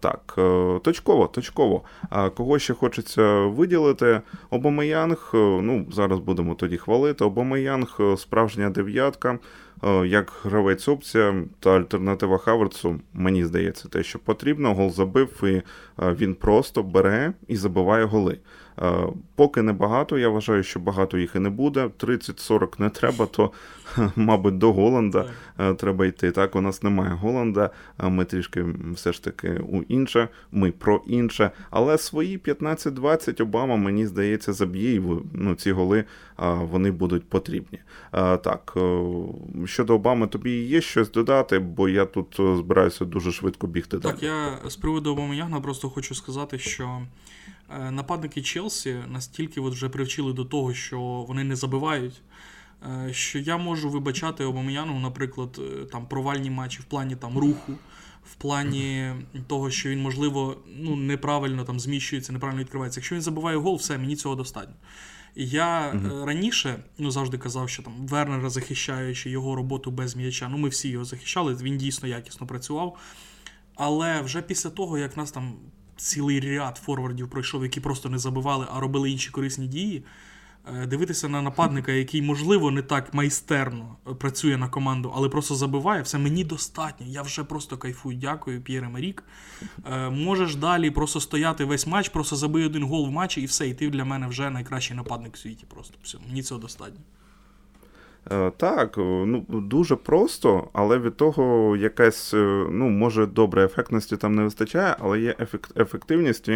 Так, 0.00 0.34
точково, 0.82 1.26
точково. 1.26 1.82
Кого 2.34 2.58
ще 2.58 2.74
хочеться 2.74 3.40
виділити? 3.40 4.20
Обомеянг, 4.50 5.30
ну, 5.34 5.86
зараз 5.92 6.18
будемо 6.18 6.54
тоді 6.54 6.76
хвалити. 6.76 7.24
Обомеянг 7.24 8.00
справжня 8.16 8.70
дев'ятка. 8.70 9.38
Е, 9.84 10.06
як 10.06 10.32
гравець 10.44 10.88
опція 10.88 11.44
та 11.60 11.76
альтернатива 11.76 12.38
Хаверцу, 12.38 13.00
мені 13.12 13.44
здається, 13.44 13.88
те, 13.88 14.02
що 14.02 14.18
потрібно. 14.18 14.74
Гол 14.74 14.90
забив, 14.90 15.40
і 15.42 15.46
е, 15.46 15.62
він 15.98 16.34
просто 16.34 16.82
бере 16.82 17.32
і 17.48 17.56
забиває 17.56 18.04
голи. 18.04 18.38
Поки 19.34 19.62
небагато, 19.62 20.18
я 20.18 20.28
вважаю, 20.28 20.62
що 20.62 20.80
багато 20.80 21.18
їх 21.18 21.34
і 21.34 21.38
не 21.38 21.50
буде. 21.50 21.86
30-40 21.98 22.80
не 22.80 22.90
треба, 22.90 23.26
то, 23.26 23.52
мабуть, 24.16 24.58
до 24.58 24.72
Голланда 24.72 25.24
треба 25.76 26.06
йти. 26.06 26.30
Так, 26.30 26.56
у 26.56 26.60
нас 26.60 26.82
немає 26.82 27.10
Голланда, 27.10 27.70
ми 27.98 28.24
трішки 28.24 28.64
все 28.94 29.12
ж 29.12 29.24
таки 29.24 29.48
у 29.48 29.82
інше, 29.82 30.28
ми 30.52 30.70
про 30.70 31.02
інше. 31.06 31.50
Але 31.70 31.98
свої 31.98 32.38
15-20 32.38 33.42
Обама, 33.42 33.76
мені 33.76 34.06
здається, 34.06 34.52
заб'є 34.52 34.94
і 34.94 35.02
ну, 35.32 35.54
ці 35.54 35.72
голи 35.72 36.04
вони 36.60 36.90
будуть 36.90 37.28
потрібні. 37.28 37.78
Так, 38.12 38.76
щодо 39.64 39.94
Обами, 39.94 40.26
тобі 40.26 40.50
є 40.50 40.80
щось 40.80 41.10
додати, 41.10 41.58
бо 41.58 41.88
я 41.88 42.04
тут 42.04 42.36
збираюся 42.58 43.04
дуже 43.04 43.32
швидко 43.32 43.66
бігти. 43.66 43.98
Так, 43.98 44.16
далі. 44.16 44.26
я 44.26 44.70
з 44.70 44.76
приводу 44.76 45.12
Обамаяна 45.12 45.60
просто 45.60 45.90
хочу 45.90 46.14
сказати, 46.14 46.58
що. 46.58 47.02
Е, 47.80 47.90
нападники 47.90 48.42
Челсі 48.42 48.96
настільки 49.08 49.60
от 49.60 49.74
вже 49.74 49.88
привчили 49.88 50.32
до 50.32 50.44
того, 50.44 50.74
що 50.74 51.00
вони 51.00 51.44
не 51.44 51.56
забивають. 51.56 52.22
Е, 53.06 53.12
що 53.12 53.38
я 53.38 53.56
можу 53.56 53.90
вибачати 53.90 54.44
Обам'яну, 54.44 55.00
наприклад, 55.00 55.60
е, 55.60 55.84
там 55.84 56.06
провальні 56.06 56.50
матчі 56.50 56.80
в 56.80 56.84
плані 56.84 57.16
там 57.16 57.38
руху, 57.38 57.72
в 58.24 58.34
плані 58.34 59.12
того, 59.46 59.70
що 59.70 59.88
він, 59.88 60.02
можливо, 60.02 60.56
ну, 60.76 60.96
неправильно 60.96 61.64
там 61.64 61.80
зміщується, 61.80 62.32
неправильно 62.32 62.62
відкривається. 62.62 63.00
Якщо 63.00 63.14
він 63.14 63.22
забуває 63.22 63.56
гол, 63.56 63.76
все, 63.76 63.98
мені 63.98 64.16
цього 64.16 64.34
достатньо. 64.34 64.74
І 65.34 65.48
я 65.48 65.92
uh-huh. 65.92 66.24
раніше 66.24 66.84
ну, 66.98 67.10
завжди 67.10 67.38
казав, 67.38 67.68
що 67.68 67.82
там 67.82 67.92
Вернера 68.06 68.50
захищаючи 68.50 69.30
його 69.30 69.54
роботу 69.56 69.90
без 69.90 70.16
м'яча, 70.16 70.48
ну 70.48 70.58
ми 70.58 70.68
всі 70.68 70.88
його 70.88 71.04
захищали, 71.04 71.54
він 71.54 71.78
дійсно 71.78 72.08
якісно 72.08 72.46
працював. 72.46 72.98
Але 73.74 74.20
вже 74.20 74.42
після 74.42 74.70
того, 74.70 74.98
як 74.98 75.16
нас 75.16 75.30
там 75.30 75.54
цілий 76.02 76.40
ряд 76.40 76.80
форвардів 76.84 77.30
пройшов, 77.30 77.62
які 77.62 77.80
просто 77.80 78.08
не 78.08 78.18
забивали, 78.18 78.66
а 78.74 78.80
робили 78.80 79.10
інші 79.10 79.30
корисні 79.30 79.66
дії. 79.66 80.02
Е, 80.68 80.86
дивитися 80.86 81.28
на 81.28 81.42
нападника, 81.42 81.92
який, 81.92 82.22
можливо, 82.22 82.70
не 82.70 82.82
так 82.82 83.14
майстерно 83.14 83.96
працює 84.18 84.56
на 84.56 84.68
команду, 84.68 85.12
але 85.16 85.28
просто 85.28 85.54
забиває, 85.54 86.02
все 86.02 86.18
мені 86.18 86.44
достатньо. 86.44 87.06
Я 87.08 87.22
вже 87.22 87.44
просто 87.44 87.78
кайфую. 87.78 88.18
Дякую, 88.18 88.60
П'єре 88.60 88.88
Марік. 88.88 89.24
Е, 89.92 90.10
можеш 90.10 90.56
далі 90.56 90.90
просто 90.90 91.20
стояти 91.20 91.64
весь 91.64 91.86
матч, 91.86 92.08
просто 92.08 92.36
забий 92.36 92.66
один 92.66 92.82
гол 92.82 93.08
в 93.08 93.10
матчі 93.10 93.40
і 93.40 93.46
все. 93.46 93.68
І 93.68 93.74
ти 93.74 93.90
для 93.90 94.04
мене 94.04 94.26
вже 94.26 94.50
найкращий 94.50 94.96
нападник 94.96 95.36
в 95.36 95.38
світі. 95.38 95.64
Просто 95.68 95.94
все. 96.02 96.18
Мені 96.28 96.42
цього 96.42 96.60
достатньо. 96.60 97.00
Е, 98.30 98.50
так, 98.56 98.96
ну 98.96 99.44
дуже 99.48 99.96
просто, 99.96 100.68
але 100.72 100.98
від 100.98 101.16
того 101.16 101.76
якась, 101.76 102.34
е, 102.34 102.66
ну, 102.70 102.88
може, 102.88 103.26
добре, 103.26 103.64
ефектності 103.64 104.16
там 104.16 104.34
не 104.34 104.42
вистачає, 104.42 104.96
але 104.98 105.20
є 105.20 105.36
ефективність, 105.76 106.50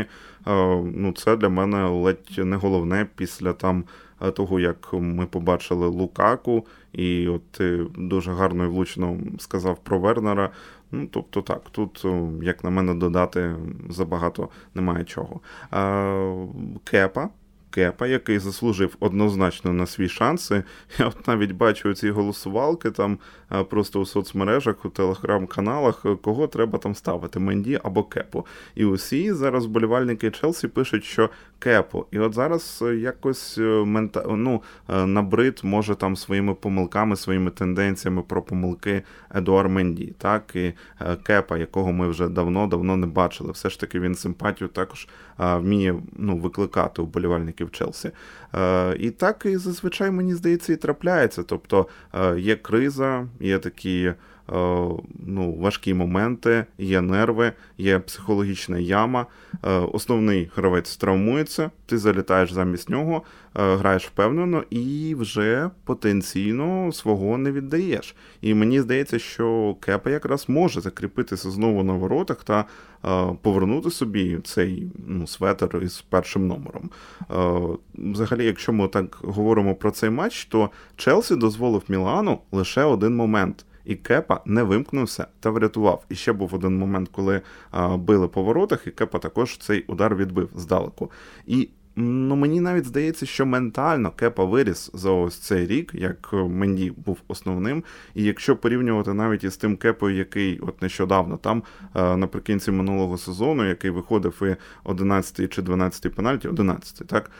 ну, 0.85 1.13
це 1.17 1.37
для 1.37 1.49
мене 1.49 1.89
ледь 1.89 2.39
не 2.39 2.57
головне 2.57 3.07
після 3.17 3.53
там 3.53 3.85
того, 4.35 4.61
як 4.61 4.93
ми 4.93 5.27
побачили 5.27 5.87
Лукаку, 5.87 6.67
і 6.93 7.29
от 7.29 7.51
ти 7.51 7.87
дуже 7.99 8.33
гарно 8.33 8.65
і 8.65 8.69
влучно 8.69 9.19
сказав 9.39 9.79
про 9.79 9.99
Вернера. 9.99 10.51
Ну, 10.93 11.09
тобто 11.11 11.43
так, 11.43 11.63
тут, 11.71 12.07
як 12.43 12.65
на 12.65 12.71
мене, 12.71 12.95
додати 12.95 13.55
забагато 13.91 14.49
немає 14.75 15.05
чого. 15.05 15.41
Кепа. 16.85 17.29
Кепа, 17.77 18.07
який 18.07 18.39
заслужив 18.39 18.97
однозначно 19.01 19.73
на 19.73 19.87
свій 19.87 20.09
шанси. 20.09 20.65
Я 20.99 21.07
от 21.07 21.29
навіть 21.29 21.53
бачу 21.53 21.95
ці 21.95 22.11
голосувалки 22.11 22.91
там 22.91 23.19
просто 23.71 24.01
у 24.01 24.07
соцмережах, 24.07 24.85
у 24.85 24.89
телеграм-каналах, 24.89 26.07
кого 26.23 26.47
треба 26.47 26.79
там 26.79 26.95
ставити 26.95 27.39
Менді 27.39 27.81
або 27.83 28.05
Кепу. 28.05 28.47
І 28.75 28.85
усі 28.85 29.33
зараз 29.33 29.67
вболівальники 29.67 30.31
Челсі 30.31 30.69
пишуть, 30.69 31.05
що 31.05 31.31
Кепу. 31.59 32.07
І 32.11 32.19
от 32.19 32.35
зараз 32.35 32.85
якось 32.97 33.59
е, 33.59 33.63
мента... 33.85 34.25
ну, 34.29 34.63
е, 34.89 35.07
набрид 35.07 35.61
може 35.63 35.95
там 35.95 36.17
своїми 36.17 36.55
помилками, 36.55 37.17
своїми 37.17 37.51
тенденціями 37.51 38.23
про 38.23 38.43
помилки 38.43 39.03
Едуар 39.35 39.69
Менді, 39.69 40.15
так 40.19 40.57
і 40.57 40.73
е, 41.01 41.17
Кепа, 41.23 41.57
якого 41.57 41.93
ми 41.93 42.09
вже 42.09 42.29
давно-давно 42.29 42.97
не 42.97 43.07
бачили. 43.07 43.53
Все 43.53 43.71
ж 43.71 43.81
таки 43.81 44.01
він 44.01 44.15
симпатію 44.15 44.69
також 44.69 45.09
вміє 45.39 45.95
ну, 46.17 46.37
викликати 46.37 47.03
у 47.03 47.07
болівальників 47.07 47.71
Челсі. 47.71 48.11
І 48.99 49.11
так 49.11 49.47
і 49.47 49.57
зазвичай 49.57 50.11
мені 50.11 50.35
здається 50.35 50.73
і 50.73 50.77
трапляється. 50.77 51.43
Тобто 51.43 51.87
є 52.37 52.57
криза, 52.57 53.27
є 53.41 53.59
такі. 53.59 54.13
Ну, 55.27 55.57
важкі 55.61 55.95
моменти, 55.95 56.67
є 56.79 57.01
нерви, 57.01 57.53
є 57.79 57.99
психологічна 57.99 58.79
яма. 58.79 59.27
Основний 59.93 60.51
гравець 60.57 60.97
травмується, 60.97 61.71
ти 61.87 61.99
залітаєш 61.99 62.53
замість 62.53 62.91
нього, 62.91 63.23
граєш 63.55 64.07
впевнено 64.07 64.65
і 64.71 65.15
вже 65.19 65.71
потенційно 65.85 66.93
свого 66.93 67.39
не 67.39 67.53
віддаєш. 67.53 68.17
І 68.41 68.55
мені 68.55 68.81
здається, 68.81 69.19
що 69.19 69.77
Кепа 69.81 70.11
якраз 70.11 70.49
може 70.49 70.81
закріпитися 70.81 71.51
знову 71.51 71.83
на 71.83 71.93
воротах 71.93 72.45
та 72.45 72.65
повернути 73.43 73.91
собі 73.91 74.39
цей 74.45 74.91
ну, 75.07 75.27
светер 75.27 75.81
із 75.83 76.01
першим 76.01 76.47
номером. 76.47 76.91
Взагалі, 77.95 78.45
якщо 78.45 78.73
ми 78.73 78.89
так 78.89 79.19
говоримо 79.23 79.75
про 79.75 79.91
цей 79.91 80.11
матч, 80.11 80.45
то 80.45 80.71
Челсі 80.97 81.37
дозволив 81.37 81.83
Мілану 81.89 82.39
лише 82.53 82.83
один 82.85 83.17
момент. 83.17 83.67
І 83.87 83.95
Кепа 83.95 84.41
не 84.45 84.63
вимкнувся 84.63 85.27
та 85.41 85.51
врятував. 85.51 86.05
І 86.09 86.15
ще 86.15 86.33
був 86.33 86.55
один 86.55 86.79
момент, 86.79 87.09
коли 87.13 87.41
а, 87.71 87.97
били 87.97 88.29
по 88.29 88.43
воротах, 88.43 88.87
і 88.87 88.91
Кепа 88.91 89.19
також 89.19 89.59
цей 89.59 89.85
удар 89.87 90.17
відбив 90.17 90.51
здалеку. 90.55 91.11
І 91.47 91.69
Ну, 91.99 92.37
мені 92.37 92.61
навіть 92.61 92.85
здається, 92.85 93.27
що 93.27 93.47
ментально 93.47 94.11
Кепа 94.11 94.45
виріс 94.45 94.91
за 94.95 95.11
ось 95.11 95.39
цей 95.39 95.67
рік, 95.67 95.91
як 95.95 96.33
Менді 96.33 96.93
був 97.07 97.19
основним. 97.29 97.85
І 98.15 98.25
якщо 98.25 98.57
порівнювати 98.57 99.15
навіть 99.15 99.45
із 99.45 99.57
тим 99.57 99.77
кепою, 99.77 100.17
який 100.17 100.59
от 100.59 100.83
нещодавно 100.83 101.37
там 101.37 101.63
е, 101.95 102.17
наприкінці 102.17 102.73
минулого 102.73 103.19
сезону, 103.19 103.69
який 103.69 103.91
виходив 103.91 104.43
і 104.43 104.57
11 104.85 105.53
чи 105.53 105.63
12 105.63 106.15
пенальті, 106.15 106.49
11, 106.49 107.07
так 107.07 107.31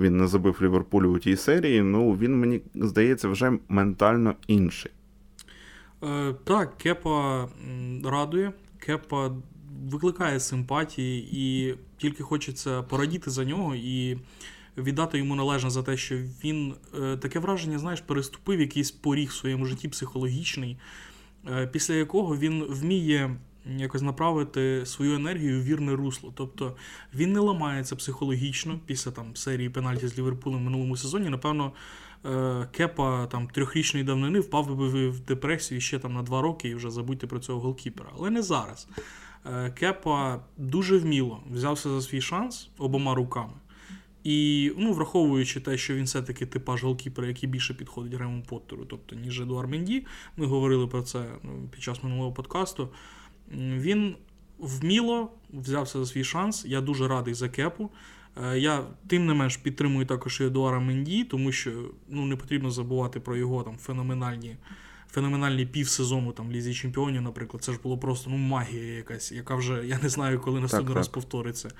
він 0.00 0.16
не 0.16 0.26
забив 0.26 0.58
Ліверпулю 0.62 1.14
у 1.14 1.18
тій 1.18 1.36
серії. 1.36 1.82
Ну 1.82 2.12
він 2.12 2.40
мені 2.40 2.60
здається 2.74 3.28
вже 3.28 3.52
ментально 3.68 4.34
інший. 4.46 4.92
Е, 6.04 6.34
Так, 6.44 6.78
Кепа 6.78 7.48
радує. 8.04 8.52
Кепа 8.78 9.30
викликає 9.90 10.40
симпатії, 10.40 11.28
і 11.32 11.74
тільки 11.96 12.22
хочеться 12.22 12.82
порадіти 12.82 13.30
за 13.30 13.44
нього 13.44 13.74
і 13.74 14.18
віддати 14.76 15.18
йому 15.18 15.34
належне 15.34 15.70
за 15.70 15.82
те, 15.82 15.96
що 15.96 16.16
він 16.44 16.74
е, 17.02 17.16
таке 17.16 17.38
враження, 17.38 17.78
знаєш, 17.78 18.00
переступив 18.00 18.60
якийсь 18.60 18.90
поріг 18.90 19.28
в 19.28 19.32
своєму 19.32 19.66
житті 19.66 19.88
психологічний, 19.88 20.76
е, 21.50 21.66
після 21.66 21.94
якого 21.94 22.36
він 22.36 22.64
вміє. 22.64 23.36
Якось 23.76 24.02
направити 24.02 24.86
свою 24.86 25.14
енергію 25.14 25.60
в 25.60 25.64
вірне 25.64 25.96
русло. 25.96 26.32
Тобто 26.36 26.76
він 27.14 27.32
не 27.32 27.40
ламається 27.40 27.96
психологічно 27.96 28.80
після 28.86 29.10
там 29.10 29.36
серії 29.36 29.70
пенальті 29.70 30.08
з 30.08 30.18
Ліверпулем 30.18 30.60
в 30.60 30.62
минулому 30.62 30.96
сезоні. 30.96 31.28
Напевно, 31.28 31.72
Кепа 32.72 33.26
там 33.26 33.48
трьохрічної 33.48 34.04
давнини 34.04 34.40
впав 34.40 34.76
би 34.76 35.08
в 35.08 35.20
депресію 35.20 35.80
ще 35.80 35.98
там 35.98 36.14
на 36.14 36.22
два 36.22 36.42
роки 36.42 36.68
і 36.68 36.74
вже 36.74 36.90
забудьте 36.90 37.26
про 37.26 37.38
цього 37.38 37.60
голкіпера. 37.60 38.10
Але 38.16 38.30
не 38.30 38.42
зараз. 38.42 38.88
Е, 39.46 39.70
Кепа 39.70 40.40
дуже 40.56 40.98
вміло 40.98 41.42
взявся 41.50 41.88
за 41.88 42.02
свій 42.02 42.20
шанс 42.20 42.70
обома 42.78 43.14
руками. 43.14 43.54
І 44.24 44.72
ну, 44.78 44.92
враховуючи 44.92 45.60
те, 45.60 45.78
що 45.78 45.94
він 45.94 46.04
все-таки 46.04 46.46
типаж 46.46 46.84
голкіпера, 46.84 47.28
який 47.28 47.48
більше 47.48 47.74
підходить 47.74 48.14
Грему 48.14 48.42
Поттеру, 48.48 48.84
тобто 48.84 49.16
ніж 49.16 49.40
Едуар 49.40 49.68
Менді, 49.68 50.06
ми 50.36 50.46
говорили 50.46 50.86
про 50.86 51.02
це 51.02 51.24
ну, 51.42 51.68
під 51.70 51.82
час 51.82 52.02
минулого 52.02 52.32
подкасту. 52.32 52.88
Він 53.52 54.16
вміло 54.58 55.32
взявся 55.50 55.98
за 55.98 56.06
свій 56.06 56.24
шанс. 56.24 56.64
Я 56.64 56.80
дуже 56.80 57.08
радий 57.08 57.34
за 57.34 57.48
кепу. 57.48 57.90
Е, 58.44 58.58
я 58.58 58.84
тим 59.06 59.26
не 59.26 59.34
менш 59.34 59.56
підтримую 59.56 60.06
також 60.06 60.40
і 60.40 60.44
Едуара 60.44 60.80
Менді, 60.80 61.24
тому 61.24 61.52
що 61.52 61.70
ну, 62.08 62.26
не 62.26 62.36
потрібно 62.36 62.70
забувати 62.70 63.20
про 63.20 63.36
його 63.36 63.62
там 63.62 63.76
феноменальні 63.76 64.56
феноменальний 65.10 65.66
півсезону 65.66 66.32
там 66.32 66.52
Лізі 66.52 66.74
Чемпіонів, 66.74 67.22
наприклад, 67.22 67.62
це 67.62 67.72
ж 67.72 67.78
було 67.82 67.98
просто 67.98 68.30
ну, 68.30 68.36
магія 68.36 68.94
якась, 68.96 69.32
яка 69.32 69.54
вже 69.54 69.86
я 69.86 69.98
не 70.02 70.08
знаю, 70.08 70.40
коли 70.40 70.60
наступний 70.60 70.94
раз 70.94 71.08
повториться. 71.08 71.68
Е, 71.68 71.74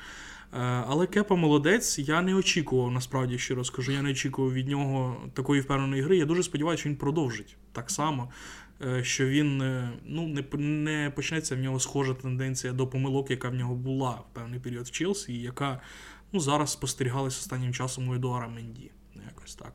але 0.88 1.06
Кепа 1.06 1.36
молодець, 1.36 1.98
я 1.98 2.22
не 2.22 2.34
очікував, 2.34 2.90
насправді 2.90 3.38
щиро 3.38 3.64
скажу, 3.64 3.92
я 3.92 4.02
не 4.02 4.10
очікував 4.10 4.52
від 4.52 4.68
нього 4.68 5.16
такої 5.34 5.60
впевненої 5.60 6.02
гри. 6.02 6.16
Я 6.16 6.24
дуже 6.24 6.42
сподіваюся, 6.42 6.80
що 6.80 6.88
він 6.88 6.96
продовжить 6.96 7.56
так 7.72 7.90
само. 7.90 8.30
Е, 8.86 9.04
що 9.04 9.26
він 9.26 9.58
ну, 10.04 10.28
не 10.28 10.44
не 10.58 11.12
почнеться 11.16 11.56
в 11.56 11.58
нього 11.58 11.80
схожа 11.80 12.14
тенденція 12.14 12.72
до 12.72 12.86
помилок, 12.86 13.30
яка 13.30 13.48
в 13.48 13.54
нього 13.54 13.74
була 13.74 14.10
в 14.10 14.34
певний 14.34 14.60
період 14.60 14.86
в 14.86 14.90
Челсі, 14.90 15.32
і 15.32 15.42
яка 15.42 15.80
ну, 16.32 16.40
зараз 16.40 16.72
спостерігалася 16.72 17.38
останнім 17.40 17.72
часом 17.72 18.08
у 18.08 18.14
Едуара 18.14 18.48
Менді. 18.48 18.90
Якось 19.28 19.54
так. 19.54 19.72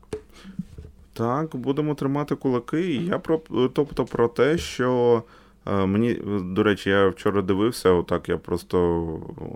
Так, 1.12 1.56
будемо 1.56 1.94
тримати 1.94 2.34
кулаки. 2.34 2.94
Я 2.94 3.18
про 3.18 3.38
тобто 3.74 4.04
про 4.04 4.28
те, 4.28 4.58
що 4.58 5.22
Е, 5.66 5.86
мені, 5.86 6.14
до 6.42 6.62
речі, 6.62 6.90
я 6.90 7.08
вчора 7.08 7.42
дивився, 7.42 7.90
отак 7.90 8.28
я 8.28 8.38
просто 8.38 9.04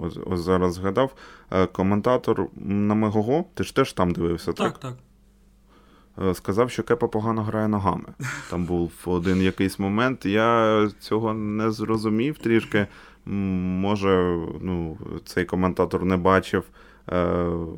ось, 0.02 0.18
ось 0.26 0.40
зараз 0.40 0.74
згадав. 0.74 1.14
Е, 1.50 1.66
коментатор 1.66 2.46
на 2.56 2.94
Мегого, 2.94 3.44
ти 3.54 3.64
ж 3.64 3.74
теж 3.74 3.92
там 3.92 4.10
дивився, 4.10 4.52
так? 4.52 4.78
Так, 4.78 4.78
так. 4.78 6.26
Е, 6.28 6.34
сказав, 6.34 6.70
що 6.70 6.82
Кепа 6.82 7.08
погано 7.08 7.42
грає 7.42 7.68
ногами. 7.68 8.04
Там 8.50 8.64
був 8.64 8.92
один 9.04 9.42
якийсь 9.42 9.78
момент. 9.78 10.26
Я 10.26 10.90
цього 11.00 11.34
не 11.34 11.70
зрозумів 11.70 12.38
трішки. 12.38 12.86
Може, 13.24 14.38
ну, 14.60 14.98
цей 15.24 15.44
коментатор 15.44 16.04
не 16.04 16.16
бачив 16.16 16.64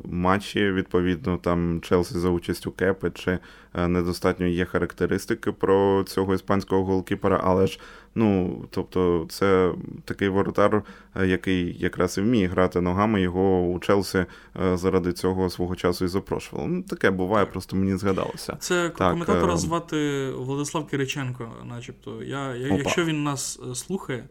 матчі, 0.03 0.71
відповідно, 0.71 1.37
там 1.37 1.81
Челсі 1.81 2.19
за 2.19 2.29
участю 2.29 2.71
Кепи, 2.71 3.11
чи 3.13 3.39
е, 3.73 3.87
недостатньо 3.87 4.45
є 4.45 4.65
характеристики 4.65 5.51
про 5.51 6.03
цього 6.07 6.33
іспанського 6.33 6.83
голкіпера, 6.83 7.41
але 7.43 7.67
ж 7.67 7.79
Ну, 8.15 8.61
тобто, 8.69 9.25
це 9.29 9.73
такий 10.05 10.29
воротар, 10.29 10.83
е, 11.15 11.27
який 11.27 11.77
якраз 11.79 12.17
і 12.17 12.21
вміє 12.21 12.47
грати 12.47 12.81
ногами. 12.81 13.21
Його 13.21 13.61
у 13.61 13.79
Челсі 13.79 14.25
е, 14.63 14.77
заради 14.77 15.13
цього 15.13 15.49
свого 15.49 15.75
часу 15.75 16.05
і 16.05 16.07
запрошували. 16.07 16.69
Ну, 16.69 16.81
таке 16.81 17.11
буває, 17.11 17.45
просто 17.45 17.75
мені 17.75 17.97
згадалося. 17.97 18.57
Це 18.59 18.89
так, 18.89 19.11
коментатора 19.11 19.53
е... 19.53 19.57
звати 19.57 20.29
Владислав 20.31 20.87
Кириченко, 20.87 21.51
начебто. 21.65 22.23
Я, 22.23 22.55
я 22.55 22.67
Якщо 22.67 23.05
він 23.05 23.23
нас 23.23 23.59
е, 23.71 23.75
слухає, 23.75 24.23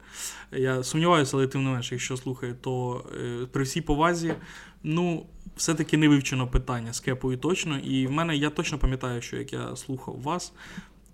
я 0.52 0.82
сумніваюся, 0.82 1.36
але 1.36 1.46
тим 1.46 1.64
не 1.64 1.70
менше, 1.70 1.94
якщо 1.94 2.16
слухає, 2.16 2.54
то 2.60 3.04
е, 3.20 3.46
при 3.52 3.64
всій 3.64 3.80
повазі, 3.80 4.34
ну. 4.82 5.26
Все-таки 5.56 5.96
не 5.96 6.08
вивчено 6.08 6.46
питання 6.46 6.92
з 6.92 7.00
кепою 7.00 7.38
точно, 7.38 7.78
і 7.78 8.06
в 8.06 8.10
мене 8.10 8.36
я 8.36 8.50
точно 8.50 8.78
пам'ятаю, 8.78 9.22
що 9.22 9.36
як 9.36 9.52
я 9.52 9.76
слухав 9.76 10.22
вас, 10.22 10.52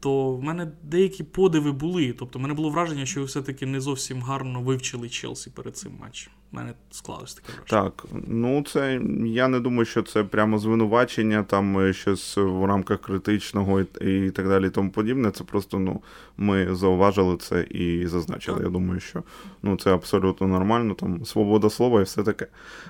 то 0.06 0.32
в 0.32 0.42
мене 0.42 0.68
деякі 0.82 1.25
подиви 1.25 1.72
були. 1.72 2.14
Тобто, 2.18 2.38
в 2.38 2.42
мене 2.42 2.54
було 2.54 2.70
враження, 2.70 3.06
що 3.06 3.20
ви 3.20 3.26
все-таки 3.26 3.66
не 3.66 3.80
зовсім 3.80 4.22
гарно 4.22 4.60
вивчили 4.60 5.08
Челсі 5.08 5.50
перед 5.50 5.76
цим 5.76 5.92
матчем. 6.00 6.32
У 6.52 6.56
мене 6.56 6.75
склалось 6.90 7.34
таке 7.34 7.52
враження. 7.52 7.90
Так, 7.90 8.06
ну 8.26 8.62
це 8.62 9.00
я 9.26 9.48
не 9.48 9.60
думаю, 9.60 9.84
що 9.84 10.02
це 10.02 10.25
прямо 10.25 10.58
звинувачення, 10.58 11.42
там 11.42 11.78
е, 11.78 11.92
щось 11.92 12.36
в 12.36 12.64
рамках 12.64 13.00
критичного 13.00 13.80
і, 13.80 14.26
і 14.26 14.30
так 14.30 14.48
далі, 14.48 14.66
і 14.66 14.70
тому 14.70 14.90
подібне. 14.90 15.30
Це 15.30 15.44
просто 15.44 15.78
ну, 15.78 16.02
ми 16.36 16.75
зауважили 16.75 17.36
це 17.36 17.62
і 17.62 18.06
зазначили. 18.06 18.56
Так. 18.56 18.66
Я 18.66 18.72
думаю, 18.72 19.00
що 19.00 19.22
ну, 19.62 19.76
це 19.76 19.94
абсолютно 19.94 20.46
нормально, 20.46 20.94
там 20.94 21.25
свобода 21.25 21.70
слова 21.70 22.00
і 22.00 22.04
все 22.04 22.22
таке. 22.22 22.46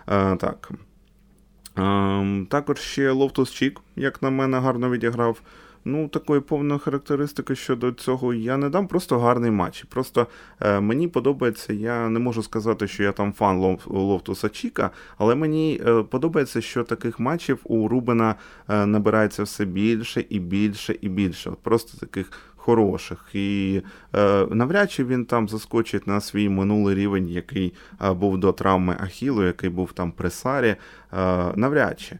А, 0.06 0.32
е, 0.32 0.36
Так. 0.36 0.70
Ем, 1.76 2.46
також 2.50 2.78
ще 2.78 3.10
Лофтус 3.10 3.50
Чік, 3.50 3.80
як 3.96 4.22
на 4.22 4.30
мене, 4.30 4.58
гарно 4.58 4.90
відіграв. 4.90 5.40
Ну, 5.88 6.08
такої 6.08 6.40
повної 6.40 6.80
характеристики 6.80 7.54
щодо 7.54 7.92
цього 7.92 8.34
я 8.34 8.56
не 8.56 8.68
дам, 8.68 8.88
просто 8.88 9.18
гарний 9.18 9.50
матч. 9.50 9.84
Просто 9.88 10.26
е, 10.60 10.80
мені 10.80 11.08
подобається, 11.08 11.72
я 11.72 12.08
не 12.08 12.18
можу 12.18 12.42
сказати, 12.42 12.88
що 12.88 13.02
я 13.02 13.12
там 13.12 13.32
фан 13.32 13.58
Лов, 13.58 13.80
Лофтуса 13.86 14.48
Чіка, 14.48 14.90
але 15.18 15.34
мені 15.34 15.80
е, 15.86 16.02
подобається, 16.02 16.60
що 16.60 16.84
таких 16.84 17.20
матчів 17.20 17.58
у 17.64 17.88
Рубена 17.88 18.34
е, 18.68 18.86
набирається 18.86 19.42
все 19.42 19.64
більше 19.64 20.24
і 20.28 20.38
більше 20.38 20.96
і 21.00 21.08
більше. 21.08 21.52
Просто 21.62 21.98
таких 21.98 22.32
хороших. 22.66 23.26
І 23.34 23.80
е, 24.14 24.46
навряд 24.50 24.90
чи 24.90 25.04
він 25.04 25.24
там 25.24 25.48
заскочить 25.48 26.06
на 26.06 26.20
свій 26.20 26.48
минулий 26.48 26.94
рівень, 26.94 27.28
який 27.28 27.72
е, 28.02 28.12
був 28.12 28.38
до 28.38 28.52
травми 28.52 28.96
Ахілу, 29.00 29.44
який 29.44 29.70
був 29.70 29.92
там 29.92 30.12
при 30.12 30.30
Сарі. 30.30 30.68
Е, 30.68 30.76
навряд 31.56 32.00
чи. 32.00 32.18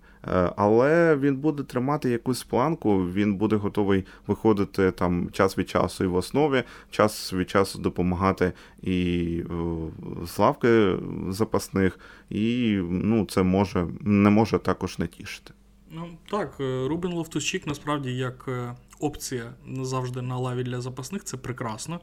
Але 0.57 1.17
він 1.17 1.37
буде 1.37 1.63
тримати 1.63 2.11
якусь 2.11 2.45
планку, 2.45 2.99
він 2.99 3.35
буде 3.35 3.57
готовий 3.57 4.05
виходити 4.27 4.91
там 4.91 5.31
час 5.33 5.59
від 5.59 5.69
часу 5.69 6.05
і 6.05 6.07
в 6.07 6.15
основі, 6.15 6.63
час 6.91 7.33
від 7.33 7.51
часу 7.51 7.79
допомагати 7.79 8.53
і 8.83 9.43
з 10.25 10.53
запасних, 11.29 11.99
і 12.31 12.79
ну, 12.91 13.27
це 13.27 13.43
може 13.43 13.87
не 14.01 14.31
може 14.31 14.59
також 14.59 14.99
не 14.99 15.07
тішити. 15.07 15.53
Ну 15.91 16.19
так, 16.31 16.55
Рубін 16.59 16.89
Рубен 16.89 17.13
Лофтусчик 17.13 17.67
насправді 17.67 18.17
як 18.17 18.49
опція 19.01 19.55
завжди 19.83 20.23
на 20.23 20.39
лаві 20.39 20.63
для 20.63 20.81
запасних, 20.81 21.25
це 21.25 21.37
прекрасно. 21.37 22.01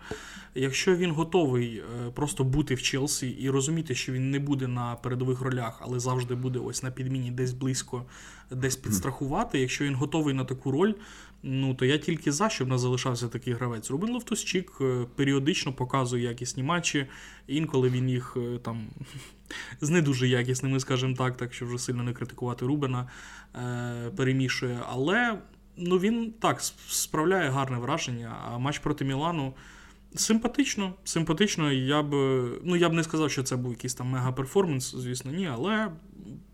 Якщо 0.56 0.96
він 0.96 1.12
готовий 1.12 1.78
е, 1.78 2.12
просто 2.12 2.44
бути 2.44 2.75
в 2.75 2.82
Челсі 2.82 3.30
і 3.30 3.50
розуміти, 3.50 3.96
що 3.96 4.12
він 4.12 4.32
не 4.32 4.40
буде 4.40 4.68
на 4.68 4.96
передових 4.96 5.42
ролях, 5.42 5.80
але 5.82 6.00
завжди 6.00 6.36
буде 6.36 6.60
ось 6.60 6.84
на 6.84 6.92
підміні 6.92 7.32
десь 7.32 7.54
близько, 7.54 8.06
десь 8.52 8.75
підстрахувати. 8.75 9.60
Якщо 9.60 9.86
він 9.86 9.96
готовий 9.96 10.34
на 10.34 10.46
таку 10.46 10.72
роль, 10.72 10.94
ну 11.43 11.73
то 11.73 11.85
я 11.85 11.97
тільки 11.97 12.31
за, 12.31 12.50
щоб 12.50 12.67
не 12.67 12.77
залишався 12.77 13.27
такий 13.27 13.53
гравець. 13.53 13.91
Рубен 13.91 14.13
Лофтус-Чік 14.13 14.71
е, 14.81 15.05
періодично 15.15 15.73
показує 15.73 16.23
якісні 16.23 16.63
матчі, 16.63 17.07
інколи 17.47 17.89
він 17.89 18.09
їх 18.09 18.38
е, 18.38 18.59
там. 18.59 18.88
З 19.81 19.89
не 19.89 20.01
дуже 20.01 20.27
якісними, 20.27 20.79
скажімо 20.79 21.15
так, 21.17 21.38
так 21.38 21.53
що 21.53 21.65
вже 21.65 21.77
сильно 21.77 22.03
не 22.03 22.13
критикувати 22.13 22.65
Рубена, 22.65 23.10
перемішує. 24.15 24.79
Але 24.89 25.39
ну 25.77 25.97
він 25.97 26.34
так 26.39 26.62
справляє 26.88 27.49
гарне 27.49 27.77
враження. 27.77 28.38
А 28.45 28.58
матч 28.58 28.79
проти 28.79 29.06
Мілану 29.06 29.53
симпатично. 30.15 30.93
Симпатично. 31.03 31.71
Я 31.71 32.03
б 32.03 32.13
ну, 32.63 32.75
я 32.75 32.89
б 32.89 32.93
не 32.93 33.03
сказав, 33.03 33.32
що 33.32 33.43
це 33.43 33.56
був 33.56 33.71
якийсь 33.71 33.93
там 33.93 34.08
мега-перформанс, 34.08 34.95
звісно, 34.95 35.32
ні, 35.32 35.47
але. 35.47 35.91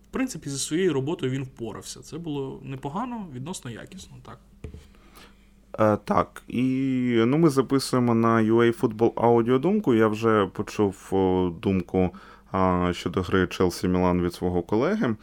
В 0.09 0.11
принципі, 0.11 0.49
зі 0.49 0.57
своєю 0.57 0.93
роботою 0.93 1.31
він 1.31 1.43
впорався. 1.43 1.99
Це 1.99 2.17
було 2.17 2.61
непогано, 2.63 3.27
відносно 3.33 3.71
якісно, 3.71 4.17
так. 4.25 4.39
Е, 5.79 5.97
так, 5.97 6.41
і 6.47 6.63
ну, 7.25 7.37
ми 7.37 7.49
записуємо 7.49 8.15
на 8.15 8.37
UA 8.37 8.79
Football 8.79 9.11
аудіодумку. 9.15 9.93
Я 9.93 10.07
вже 10.07 10.45
почув 10.53 11.11
думку 11.61 12.09
щодо 12.91 13.21
гри 13.21 13.47
Челсі 13.47 13.87
Мілан 13.87 14.21
від 14.21 14.33
свого 14.33 14.61
колеги. 14.61 15.15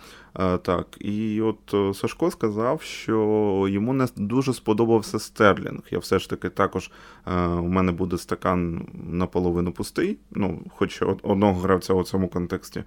Так, 0.62 0.86
і 1.00 1.40
от 1.40 1.74
е, 1.74 1.94
Сашко 1.94 2.30
сказав, 2.30 2.82
що 2.82 3.66
йому 3.68 3.92
не 3.92 4.08
дуже 4.16 4.52
сподобався 4.54 5.18
Стерлінг. 5.18 5.80
Я 5.90 5.98
все 5.98 6.18
ж 6.18 6.30
таки 6.30 6.48
також 6.48 6.90
е, 7.26 7.46
у 7.46 7.68
мене 7.68 7.92
буде 7.92 8.18
стакан 8.18 8.88
наполовину 9.10 9.72
пустий. 9.72 10.18
Ну, 10.30 10.60
хоч 10.76 11.02
одного 11.22 11.60
гравця 11.60 11.94
у 11.94 12.04
цьому 12.04 12.28
контексті 12.28 12.84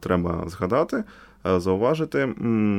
треба 0.00 0.44
згадати. 0.48 1.04
Е, 1.46 1.60
зауважити 1.60 2.34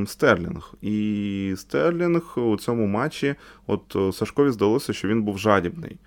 Стерлінг. 0.08 0.74
І 0.82 1.54
Стерлінг 1.58 2.34
у 2.36 2.58
цьому 2.58 2.88
матчі, 2.88 3.36
от 3.68 4.16
Сашкові 4.16 4.52
здалося, 4.52 4.94
що 4.94 5.08
він 5.08 5.24
був 5.24 5.38
жадібний. 5.38 5.98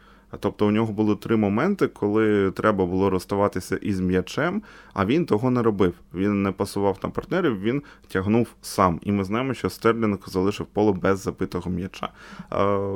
Тобто 0.40 0.66
у 0.66 0.70
нього 0.70 0.92
були 0.92 1.16
три 1.16 1.36
моменти, 1.36 1.88
коли 1.88 2.50
треба 2.50 2.86
було 2.86 3.10
розставатися 3.10 3.76
із 3.76 4.00
м'ячем, 4.00 4.62
а 4.94 5.06
він 5.06 5.26
того 5.26 5.50
не 5.50 5.62
робив. 5.62 5.94
Він 6.14 6.42
не 6.42 6.52
пасував 6.52 6.98
на 7.02 7.08
партнерів, 7.10 7.60
він 7.60 7.82
тягнув 8.08 8.48
сам. 8.62 9.00
І 9.02 9.12
ми 9.12 9.24
знаємо, 9.24 9.54
що 9.54 9.70
Стерлінг 9.70 10.18
залишив 10.26 10.66
поле 10.66 10.92
без 10.92 11.20
запитого 11.20 11.70
м'яча. 11.70 12.08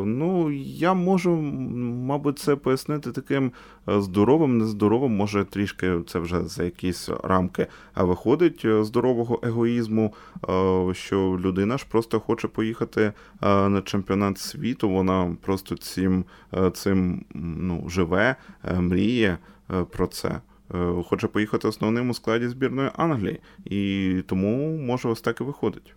Ну, 0.05 0.51
я 0.65 0.95
можу, 0.95 1.37
мабуть, 2.07 2.39
це 2.39 2.57
пояснити 2.57 3.13
таким 3.13 3.53
е, 3.89 4.01
здоровим, 4.01 4.59
нездоровим, 4.59 5.17
може 5.17 5.45
трішки 5.45 5.93
це 6.07 6.19
вже 6.19 6.45
за 6.45 6.65
якісь 6.65 7.09
рамки 7.25 7.67
виходить 7.97 8.63
е, 8.65 8.85
здорового 8.85 9.41
егоїзму, 9.43 10.15
е, 10.49 10.95
що 10.95 11.39
людина 11.41 11.79
ж 11.79 11.87
просто 11.91 12.21
хоче 12.21 12.49
поїхати 12.49 13.13
на 13.41 13.83
чемпіонат 13.85 14.39
світу. 14.39 14.89
Вона 14.89 15.37
просто 15.41 15.77
цим 15.77 16.25
цим 16.73 17.22
ну, 17.35 17.89
живе, 17.89 18.37
е, 18.65 18.81
мріє 18.81 19.39
е, 19.71 19.85
про 19.85 20.07
це. 20.07 20.41
Е, 20.75 21.03
хоче 21.07 21.27
поїхати 21.27 21.69
основним 21.69 22.11
у 22.11 22.15
складі 22.15 22.49
збірної 22.49 22.91
Англії, 22.95 23.41
і 23.65 24.15
тому 24.27 24.77
може 24.77 25.09
ось 25.09 25.21
так 25.21 25.41
і 25.41 25.45
виходить. 25.45 25.95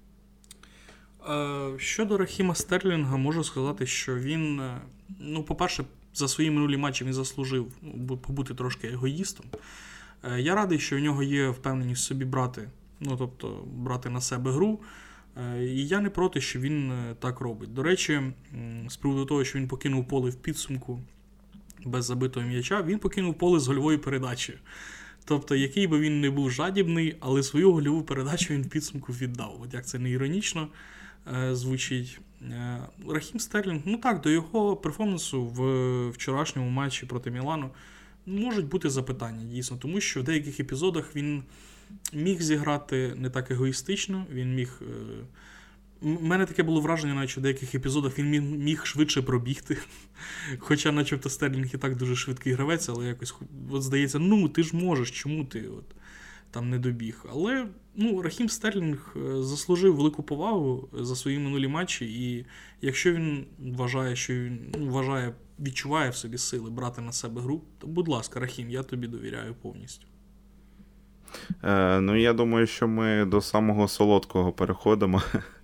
Щодо 1.77 2.17
Рахіма 2.17 2.55
Стерлінга, 2.55 3.17
можу 3.17 3.43
сказати, 3.43 3.85
що 3.85 4.15
він, 4.15 4.61
ну, 5.19 5.43
по-перше, 5.43 5.83
за 6.13 6.27
свої 6.27 6.51
минулі 6.51 6.77
матчі 6.77 7.05
він 7.05 7.13
заслужив 7.13 7.71
побути 8.21 8.53
трошки 8.53 8.87
егоїстом. 8.87 9.45
Я 10.37 10.55
радий, 10.55 10.79
що 10.79 10.97
в 10.97 10.99
нього 10.99 11.23
є 11.23 11.49
впевненість 11.49 12.03
собі 12.03 12.25
брати, 12.25 12.69
ну 12.99 13.15
тобто 13.17 13.63
брати 13.73 14.09
на 14.09 14.21
себе 14.21 14.51
гру. 14.51 14.79
І 15.59 15.87
я 15.87 16.01
не 16.01 16.09
проти, 16.09 16.41
що 16.41 16.59
він 16.59 16.93
так 17.19 17.39
робить. 17.39 17.73
До 17.73 17.83
речі, 17.83 18.21
з 18.89 18.95
приводу 18.95 19.25
того, 19.25 19.43
що 19.43 19.59
він 19.59 19.67
покинув 19.67 20.07
поле 20.07 20.29
в 20.29 20.35
підсумку 20.35 20.99
без 21.85 22.05
забитого 22.05 22.45
м'яча, 22.45 22.81
він 22.81 22.99
покинув 22.99 23.33
поле 23.33 23.59
з 23.59 23.67
гольовою 23.67 23.99
передачею. 23.99 24.57
Тобто, 25.25 25.55
який 25.55 25.87
би 25.87 25.99
він 25.99 26.21
не 26.21 26.29
був 26.29 26.51
жадібний, 26.51 27.17
але 27.19 27.43
свою 27.43 27.71
гольову 27.71 28.03
передачу 28.03 28.53
він 28.53 28.63
в 28.63 28.69
підсумку 28.69 29.13
віддав. 29.13 29.59
От 29.63 29.73
як 29.73 29.87
це 29.87 29.99
не 29.99 30.09
іронічно 30.09 30.67
е, 31.35 31.55
звучить. 31.55 32.19
Е, 32.41 32.79
Рахім 33.09 33.39
Стерлінг, 33.39 33.81
ну 33.85 33.97
так, 33.97 34.21
до 34.21 34.29
його 34.29 34.75
перформансу 34.75 35.45
в 35.45 36.09
вчорашньому 36.09 36.69
матчі 36.69 37.05
проти 37.05 37.31
Мілану 37.31 37.69
можуть 38.25 38.65
бути 38.65 38.89
запитання, 38.89 39.43
дійсно, 39.43 39.77
тому 39.77 40.01
що 40.01 40.21
в 40.21 40.23
деяких 40.23 40.59
епізодах 40.59 41.15
він 41.15 41.43
міг 42.13 42.41
зіграти 42.41 43.13
не 43.15 43.29
так 43.29 43.51
егоїстично, 43.51 44.25
він 44.31 44.55
міг. 44.55 44.81
Е, 44.81 44.85
У 46.05 46.21
мене 46.21 46.45
таке 46.45 46.63
було 46.63 46.81
враження, 46.81 47.13
наче 47.13 47.39
в 47.39 47.43
деяких 47.43 47.75
епізодах 47.75 48.19
він 48.19 48.59
міг 48.63 48.85
швидше 48.85 49.21
пробігти. 49.21 49.77
Хоча, 50.59 50.91
начебто, 50.91 51.29
Стерлінг 51.29 51.67
і 51.73 51.77
так 51.77 51.95
дуже 51.95 52.15
швидкий 52.15 52.53
гравець, 52.53 52.89
але 52.89 53.07
якось 53.07 53.35
от 53.71 53.83
здається, 53.83 54.19
ну 54.19 54.49
ти 54.49 54.63
ж 54.63 54.75
можеш, 54.75 55.11
чому 55.11 55.45
ти 55.45 55.67
от 55.67 55.85
там 56.51 56.69
не 56.69 56.79
добіг. 56.79 57.25
Але 57.31 57.67
ну, 57.95 58.21
Рахім 58.21 58.49
Стерлінг 58.49 59.15
е, 59.15 59.43
заслужив 59.43 59.95
велику 59.95 60.23
повагу 60.23 60.89
за 60.93 61.15
свої 61.15 61.39
минулі 61.39 61.67
матчі, 61.67 62.05
і 62.05 62.45
якщо 62.81 63.13
він 63.13 63.45
вважає, 63.59 64.15
що 64.15 64.33
він 64.33 64.59
ну, 64.79 64.89
вважає, 64.89 65.33
відчуває 65.59 66.09
в 66.09 66.15
собі 66.15 66.37
сили 66.37 66.69
брати 66.69 67.01
на 67.01 67.11
себе 67.11 67.41
гру, 67.41 67.61
то 67.77 67.87
будь 67.87 68.07
ласка, 68.07 68.39
Рахім, 68.39 68.69
я 68.69 68.83
тобі 68.83 69.07
довіряю 69.07 69.55
повністю. 69.61 70.07
Е, 71.63 71.99
Ну, 72.01 72.15
я 72.15 72.33
думаю, 72.33 72.67
що 72.67 72.87
ми 72.87 73.25
до 73.25 73.41
самого 73.41 73.87
солодкого 73.87 74.51
переходимо. 74.51 75.21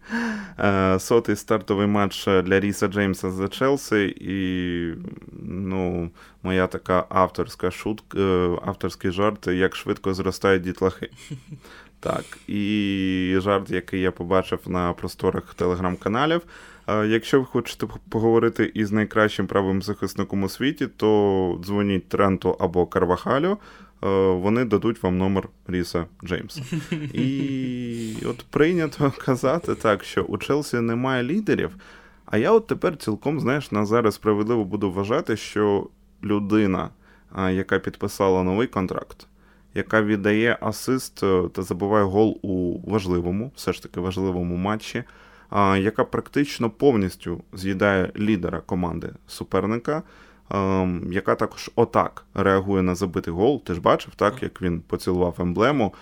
Е, 0.59 0.99
сотий 0.99 1.35
стартовий 1.35 1.87
матч 1.87 2.25
для 2.25 2.59
Ріса 2.59 2.87
Джеймса 2.87 3.31
за 3.31 3.47
Челсі, 3.47 4.15
і 4.19 4.93
ну, 5.43 6.09
моя 6.43 6.67
така 6.67 7.05
авторська 7.09 7.71
шутка, 7.71 8.17
е, 8.17 8.57
авторський 8.65 9.11
жарт, 9.11 9.47
як 9.47 9.75
швидко 9.75 10.13
зростають 10.13 10.63
дітлахи. 10.63 11.09
Так, 12.03 12.25
і 12.47 13.35
жарт, 13.41 13.69
який 13.69 14.01
я 14.01 14.11
побачив 14.11 14.59
на 14.65 14.93
просторах 14.93 15.53
телеграм-каналів. 15.53 16.41
Е, 16.87 17.07
якщо 17.07 17.39
ви 17.39 17.45
хочете 17.45 17.87
поговорити 18.09 18.71
із 18.73 18.91
найкращим 18.91 19.47
правим 19.47 19.81
захисником 19.81 20.43
у 20.43 20.49
світі, 20.49 20.87
то 20.87 21.59
дзвоніть 21.63 22.09
Тренту 22.09 22.57
або 22.59 22.85
Карвахалю. 22.85 23.57
Е, 24.03 24.07
вони 24.31 24.65
дадуть 24.65 25.03
вам 25.03 25.17
номер 25.17 25.49
Ріса 25.67 26.05
Джеймса. 26.25 26.61
І 27.13 28.15
от 28.25 28.45
прийнято 28.49 29.13
казати 29.17 29.75
так, 29.75 30.03
що 30.03 30.23
у 30.23 30.37
Челсі 30.37 30.79
немає 30.79 31.23
лідерів. 31.23 31.75
А 32.25 32.37
я 32.37 32.51
от 32.51 32.67
тепер 32.67 32.97
цілком, 32.97 33.39
знаєш, 33.39 33.71
на 33.71 33.85
зараз 33.85 34.15
справедливо 34.15 34.65
буду 34.65 34.91
вважати, 34.91 35.37
що 35.37 35.87
людина, 36.23 36.89
яка 37.37 37.79
підписала 37.79 38.43
новий 38.43 38.67
контракт, 38.67 39.27
яка 39.75 40.01
віддає 40.01 40.57
асист 40.61 41.23
е, 41.23 41.43
та 41.53 41.61
забиває 41.61 42.05
гол 42.05 42.39
у 42.41 42.79
важливому, 42.91 43.51
все 43.55 43.73
ж 43.73 43.83
таки 43.83 43.99
важливому 43.99 44.55
матчі, 44.55 45.03
яка 45.77 46.03
практично 46.03 46.69
повністю 46.69 47.43
з'їдає 47.53 48.11
лідера 48.17 48.61
команди 48.61 49.09
суперника. 49.27 50.03
Ем, 50.53 51.07
яка 51.11 51.35
також 51.35 51.71
отак 51.75 52.25
реагує 52.33 52.83
на 52.83 52.95
забитий 52.95 53.33
гол. 53.33 53.63
Ти 53.63 53.73
ж 53.73 53.81
бачив, 53.81 54.15
так, 54.15 54.43
як 54.43 54.61
він 54.61 54.81
поцілував 54.81 55.35
емблему, 55.39 55.93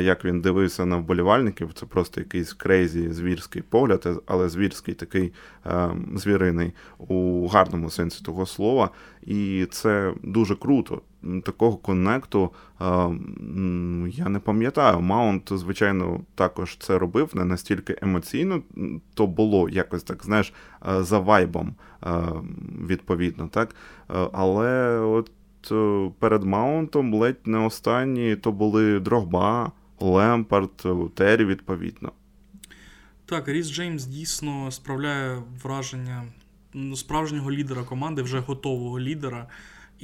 як 0.00 0.24
він 0.24 0.40
дивився 0.40 0.84
на 0.84 0.96
вболівальників. 0.96 1.72
Це 1.74 1.86
просто 1.86 2.20
якийсь 2.20 2.52
crazy 2.52 3.12
звірський 3.12 3.62
погляд, 3.62 4.22
але 4.26 4.48
звірський 4.48 4.94
такий 4.94 5.32
ем, 5.64 6.12
звіриний 6.16 6.72
у 6.98 7.48
гарному 7.48 7.90
сенсі 7.90 8.24
того 8.24 8.46
слова. 8.46 8.90
І 9.22 9.66
це 9.70 10.12
дуже 10.22 10.56
круто. 10.56 11.02
Такого 11.44 11.76
коннекту 11.76 12.50
ем, 12.80 14.08
я 14.12 14.28
не 14.28 14.38
пам'ятаю. 14.38 15.00
Маунт, 15.00 15.50
звичайно, 15.52 16.20
також 16.34 16.76
це 16.76 16.98
робив 16.98 17.30
не 17.34 17.44
настільки 17.44 17.98
емоційно, 18.02 18.62
то 19.14 19.26
було 19.26 19.68
якось 19.68 20.02
так, 20.02 20.24
знаєш, 20.24 20.52
е, 20.88 21.02
за 21.02 21.18
вайбом 21.18 21.74
відповідно, 22.86 23.48
так. 23.48 23.74
Е, 24.10 24.28
але 24.32 24.98
от 24.98 25.30
е, 25.72 26.10
перед 26.18 26.44
Маунтом 26.44 27.14
ледь 27.14 27.46
не 27.46 27.58
останні 27.58 28.36
то 28.36 28.52
були 28.52 29.00
Дрогба, 29.00 29.72
Лемпард, 30.00 30.86
Террі, 31.14 31.44
відповідно. 31.44 32.12
Так, 33.26 33.48
Ріс 33.48 33.70
Джеймс 33.70 34.04
дійсно 34.04 34.70
справляє 34.70 35.42
враження 35.62 36.24
ну, 36.74 36.96
справжнього 36.96 37.50
лідера 37.50 37.82
команди, 37.82 38.22
вже 38.22 38.38
готового 38.38 39.00
лідера. 39.00 39.46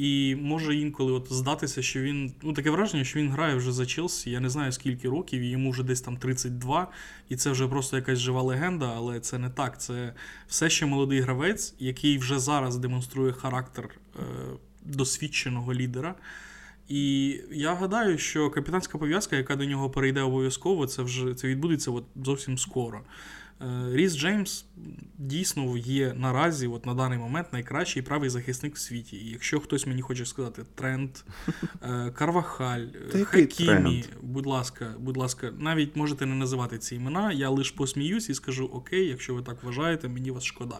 І 0.00 0.36
може 0.40 0.76
інколи 0.76 1.12
от 1.12 1.32
здатися, 1.32 1.82
що 1.82 2.00
він. 2.00 2.32
Ну, 2.42 2.52
таке 2.52 2.70
враження, 2.70 3.04
що 3.04 3.18
він 3.18 3.30
грає 3.30 3.54
вже 3.54 3.72
за 3.72 3.86
Челсі. 3.86 4.30
Я 4.30 4.40
не 4.40 4.50
знаю 4.50 4.72
скільки 4.72 5.08
років, 5.08 5.40
і 5.40 5.48
йому 5.48 5.70
вже 5.70 5.82
десь 5.82 6.00
там 6.00 6.16
32, 6.16 6.88
і 7.28 7.36
це 7.36 7.50
вже 7.50 7.68
просто 7.68 7.96
якась 7.96 8.18
жива 8.18 8.42
легенда, 8.42 8.92
але 8.96 9.20
це 9.20 9.38
не 9.38 9.50
так. 9.50 9.80
Це 9.80 10.14
все 10.48 10.70
ще 10.70 10.86
молодий 10.86 11.20
гравець, 11.20 11.74
який 11.78 12.18
вже 12.18 12.38
зараз 12.38 12.76
демонструє 12.76 13.32
характер 13.32 13.90
е, 14.16 14.20
досвідченого 14.84 15.74
лідера. 15.74 16.14
І 16.88 17.36
я 17.50 17.74
гадаю, 17.74 18.18
що 18.18 18.50
капітанська 18.50 18.98
пов'язка, 18.98 19.36
яка 19.36 19.56
до 19.56 19.64
нього 19.64 19.90
перейде 19.90 20.20
обов'язково, 20.20 20.86
це 20.86 21.02
вже 21.02 21.34
це 21.34 21.48
відбудеться 21.48 21.90
от 21.90 22.04
зовсім 22.16 22.58
скоро. 22.58 23.00
Е, 23.62 23.96
Ріс 23.96 24.16
Джеймс 24.16 24.64
дійсно 25.18 25.77
є 25.77 26.14
наразі, 26.16 26.66
от 26.66 26.87
на 26.87 26.94
даний 26.94 27.18
момент, 27.18 27.53
найкращий 27.53 28.03
правий 28.03 28.31
захисник 28.31 28.75
в 28.77 28.79
світі. 28.79 29.16
І 29.16 29.31
якщо 29.31 29.61
хтось 29.61 29.87
мені 29.87 30.03
хоче 30.03 30.27
сказати 30.27 30.62
Трент, 30.75 31.25
е, 31.83 32.11
Карвахаль, 32.11 32.87
Хакімі, 33.25 34.05
будь 34.31 34.47
ласка, 34.47 34.87
будь 34.99 35.16
ласка, 35.16 35.51
навіть 35.59 35.97
можете 35.97 36.27
не 36.27 36.35
називати 36.35 36.79
ці 36.79 36.97
імена. 36.97 37.33
Я 37.33 37.49
лише 37.49 37.77
посміюсь 37.77 38.29
і 38.29 38.35
скажу: 38.35 38.71
Окей, 38.73 39.09
якщо 39.09 39.35
ви 39.35 39.43
так 39.43 39.57
вважаєте, 39.62 40.09
мені 40.09 40.31
вас 40.31 40.45
шкода. 40.45 40.79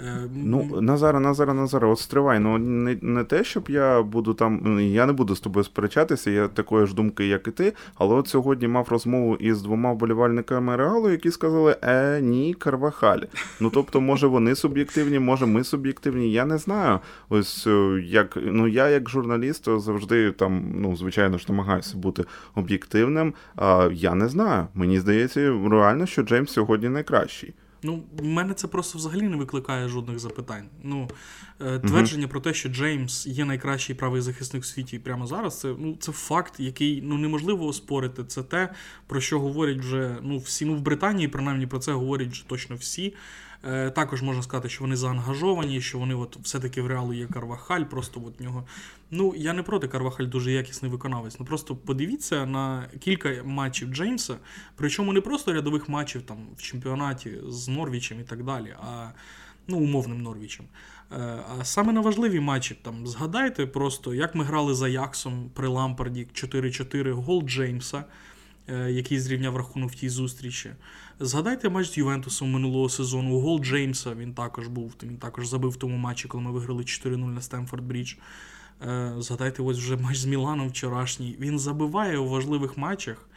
Е, 0.00 0.28
ну, 0.34 0.80
Назара, 0.80 1.20
Назара, 1.20 1.54
Назара, 1.54 1.88
от 1.88 1.98
стривай. 1.98 2.38
Ну 2.38 2.58
не 2.58 2.98
не 3.02 3.24
те, 3.24 3.44
щоб 3.44 3.70
я 3.70 4.02
буду 4.02 4.34
там. 4.34 4.80
Я 4.80 5.06
не 5.06 5.12
буду 5.12 5.36
з 5.36 5.40
тобою 5.40 5.64
сперечатися, 5.64 6.30
я 6.30 6.48
такої 6.48 6.86
ж 6.86 6.94
думки, 6.94 7.26
як 7.26 7.48
і 7.48 7.50
ти. 7.50 7.72
Але 7.94 8.14
от 8.14 8.28
сьогодні 8.28 8.68
мав 8.68 8.88
розмову 8.88 9.36
із 9.36 9.62
двома 9.62 9.92
вболівальниками 9.92 10.76
реалу, 10.76 11.10
які 11.10 11.30
сказали, 11.30 11.76
е, 11.82 12.20
ні, 12.20 12.54
Карвахаль. 12.54 13.20
Ну 13.60 13.70
тобто, 13.70 14.00
може 14.00 14.26
вони 14.26 14.54
суб'єктивні, 14.54 15.18
може 15.18 15.46
ми 15.46 15.64
суб'єктивні. 15.64 16.32
Я 16.32 16.44
не 16.44 16.58
знаю. 16.58 17.00
Ось 17.28 17.66
е, 17.66 18.02
як 18.04 18.38
ну 18.42 18.68
я, 18.68 18.88
як 18.88 19.10
журналіст, 19.10 19.64
завжди 19.64 20.32
там, 20.32 20.72
ну 20.74 20.96
звичайно 20.96 21.38
ж, 21.38 21.46
намагаюся 21.48 21.96
бути 21.96 22.24
об'єктивним. 22.54 22.73
А 23.56 23.88
я 23.92 24.14
не 24.14 24.28
знаю. 24.28 24.66
Мені 24.74 25.00
здається, 25.00 25.40
реально, 25.70 26.06
що 26.06 26.22
Джеймс 26.22 26.52
сьогодні 26.52 26.88
найкращий. 26.88 27.54
Ну, 27.84 28.02
в 28.18 28.24
мене 28.24 28.54
це 28.54 28.68
просто 28.68 28.98
взагалі 28.98 29.22
не 29.22 29.36
викликає 29.36 29.88
жодних 29.88 30.18
запитань. 30.18 30.64
Ну, 30.82 31.08
е, 31.60 31.78
Твердження 31.78 32.26
mm-hmm. 32.26 32.30
про 32.30 32.40
те, 32.40 32.54
що 32.54 32.68
Джеймс 32.68 33.26
є 33.26 33.44
найкращий 33.44 33.96
правий 33.96 34.20
захисник 34.20 34.62
в 34.62 34.66
світі 34.66 34.98
прямо 34.98 35.26
зараз, 35.26 35.60
це 35.60 35.74
ну, 35.78 35.96
це 36.00 36.12
факт, 36.12 36.60
який 36.60 37.02
ну, 37.02 37.18
неможливо 37.18 37.66
оспорити. 37.66 38.24
Це 38.24 38.42
те, 38.42 38.68
про 39.06 39.20
що 39.20 39.40
говорять 39.40 39.78
вже 39.78 40.16
ну, 40.22 40.38
всі. 40.38 40.64
Ну, 40.64 40.74
в 40.74 40.80
Британії, 40.80 41.28
принаймні, 41.28 41.66
про 41.66 41.78
це 41.78 41.92
говорять 41.92 42.28
вже 42.28 42.48
точно 42.48 42.76
всі. 42.76 43.14
Е, 43.66 43.90
також 43.90 44.22
можна 44.22 44.42
сказати, 44.42 44.68
що 44.68 44.84
вони 44.84 44.96
заангажовані, 44.96 45.80
що 45.80 45.98
вони 45.98 46.14
от 46.14 46.38
все-таки 46.42 46.82
в 46.82 46.86
реалу 46.86 47.12
є 47.12 47.26
Карвахаль, 47.26 47.82
просто 47.82 48.22
от 48.26 48.40
нього. 48.40 48.64
Ну, 49.10 49.34
я 49.36 49.52
не 49.52 49.62
проти 49.62 49.88
Карвахаль 49.88 50.24
дуже 50.24 50.52
якісний 50.52 50.90
виконавець. 50.90 51.40
Ну 51.40 51.46
просто 51.46 51.76
подивіться 51.76 52.46
на 52.46 52.88
кілька 53.00 53.42
матчів 53.44 53.88
Джеймса, 53.88 54.36
причому 54.76 55.12
не 55.12 55.20
просто 55.20 55.52
рядових 55.52 55.88
матчів 55.88 56.22
там 56.22 56.36
в 56.56 56.62
чемпіонаті 56.62 57.38
з 57.48 57.68
Норвічем 57.68 58.20
і 58.20 58.24
так 58.24 58.44
далі, 58.44 58.74
а 58.80 59.08
ну, 59.68 59.78
умовним 59.78 60.22
Норвічем. 60.22 60.66
Е, 61.12 61.38
а 61.58 61.64
саме 61.64 61.92
на 61.92 62.00
важливі 62.00 62.40
матчі 62.40 62.74
там 62.82 63.06
згадайте 63.06 63.66
просто, 63.66 64.14
як 64.14 64.34
ми 64.34 64.44
грали 64.44 64.74
з 64.74 64.88
Аяксом 64.88 65.50
при 65.54 65.68
Лампарді 65.68 66.26
4-4 66.34 67.12
гол 67.12 67.42
Джеймса. 67.42 68.04
Е, 68.68 68.90
який 68.90 69.20
зрівняв 69.20 69.56
рахунок 69.56 69.90
в 69.90 69.94
тій 69.94 70.08
зустрічі. 70.08 70.70
Згадайте 71.20 71.68
матч 71.68 71.90
з 71.90 71.98
Ювентусом 71.98 72.50
минулого 72.50 72.88
сезону. 72.88 73.40
Гол 73.40 73.60
Джеймса 73.60 74.14
він 74.14 74.34
також 74.34 74.68
був, 74.68 74.94
він 75.02 75.16
також 75.16 75.46
забив 75.46 75.70
в 75.70 75.76
тому 75.76 75.96
матчі, 75.96 76.28
коли 76.28 76.44
ми 76.44 76.50
виграли 76.50 76.82
4-0 76.82 77.16
на 77.16 77.40
Стемфорд 77.40 77.84
Брідж. 77.84 78.14
Е, 78.82 79.14
згадайте, 79.18 79.62
ось 79.62 79.78
вже 79.78 79.96
матч 79.96 80.16
з 80.16 80.24
Міланом 80.24 80.68
вчорашній. 80.68 81.36
Він 81.40 81.58
забиває 81.58 82.18
у 82.18 82.28
важливих 82.28 82.76
матчах, 82.76 83.28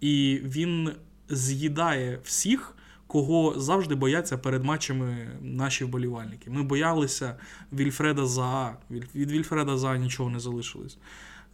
і 0.00 0.40
він 0.44 0.90
з'їдає 1.28 2.20
всіх. 2.24 2.72
Кого 3.08 3.60
завжди 3.60 3.94
бояться 3.94 4.38
перед 4.38 4.64
матчами 4.64 5.28
наші 5.40 5.84
вболівальники. 5.84 6.50
Ми 6.50 6.62
боялися 6.62 7.36
Вільфреда 7.72 8.26
Заа. 8.26 8.76
Від 8.90 9.30
Вільфреда 9.30 9.78
Заа 9.78 9.96
нічого 9.96 10.30
не 10.30 10.40
залишилось. 10.40 10.98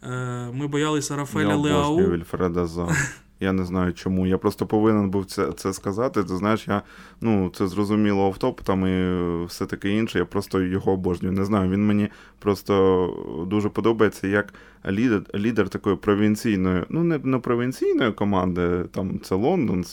Е, 0.03 0.07
ми 0.53 0.67
боялися 0.67 1.15
Рафаеля 1.15 1.55
Леау. 1.55 1.97
Вільфреда 1.97 2.67
Заа. 2.67 2.95
Я 3.43 3.51
не 3.51 3.65
знаю 3.65 3.93
чому. 3.93 4.27
Я 4.27 4.37
просто 4.37 4.65
повинен 4.65 5.09
був 5.09 5.25
це 5.25 5.51
це 5.51 5.73
сказати. 5.73 6.23
Ти 6.23 6.37
знаєш, 6.37 6.67
я 6.67 6.81
ну 7.21 7.51
це 7.55 7.67
зрозуміло 7.67 8.25
автоп 8.25 8.61
там 8.61 8.87
і 8.87 9.45
все 9.45 9.65
таке 9.65 9.89
інше. 9.89 10.19
Я 10.19 10.25
просто 10.25 10.61
його 10.61 10.91
обожнюю. 10.91 11.33
Не 11.33 11.45
знаю. 11.45 11.69
Він 11.69 11.87
мені 11.87 12.09
просто 12.39 13.45
дуже 13.49 13.69
подобається, 13.69 14.27
як 14.27 14.53
лідер 14.89 15.21
лідер 15.35 15.69
такої 15.69 15.95
провінційної, 15.95 16.83
ну 16.89 17.03
не, 17.03 17.19
не 17.23 17.39
провінційної 17.39 18.11
команди, 18.11 18.83
там 18.91 19.19
це 19.19 19.35
Лондон, 19.35 19.83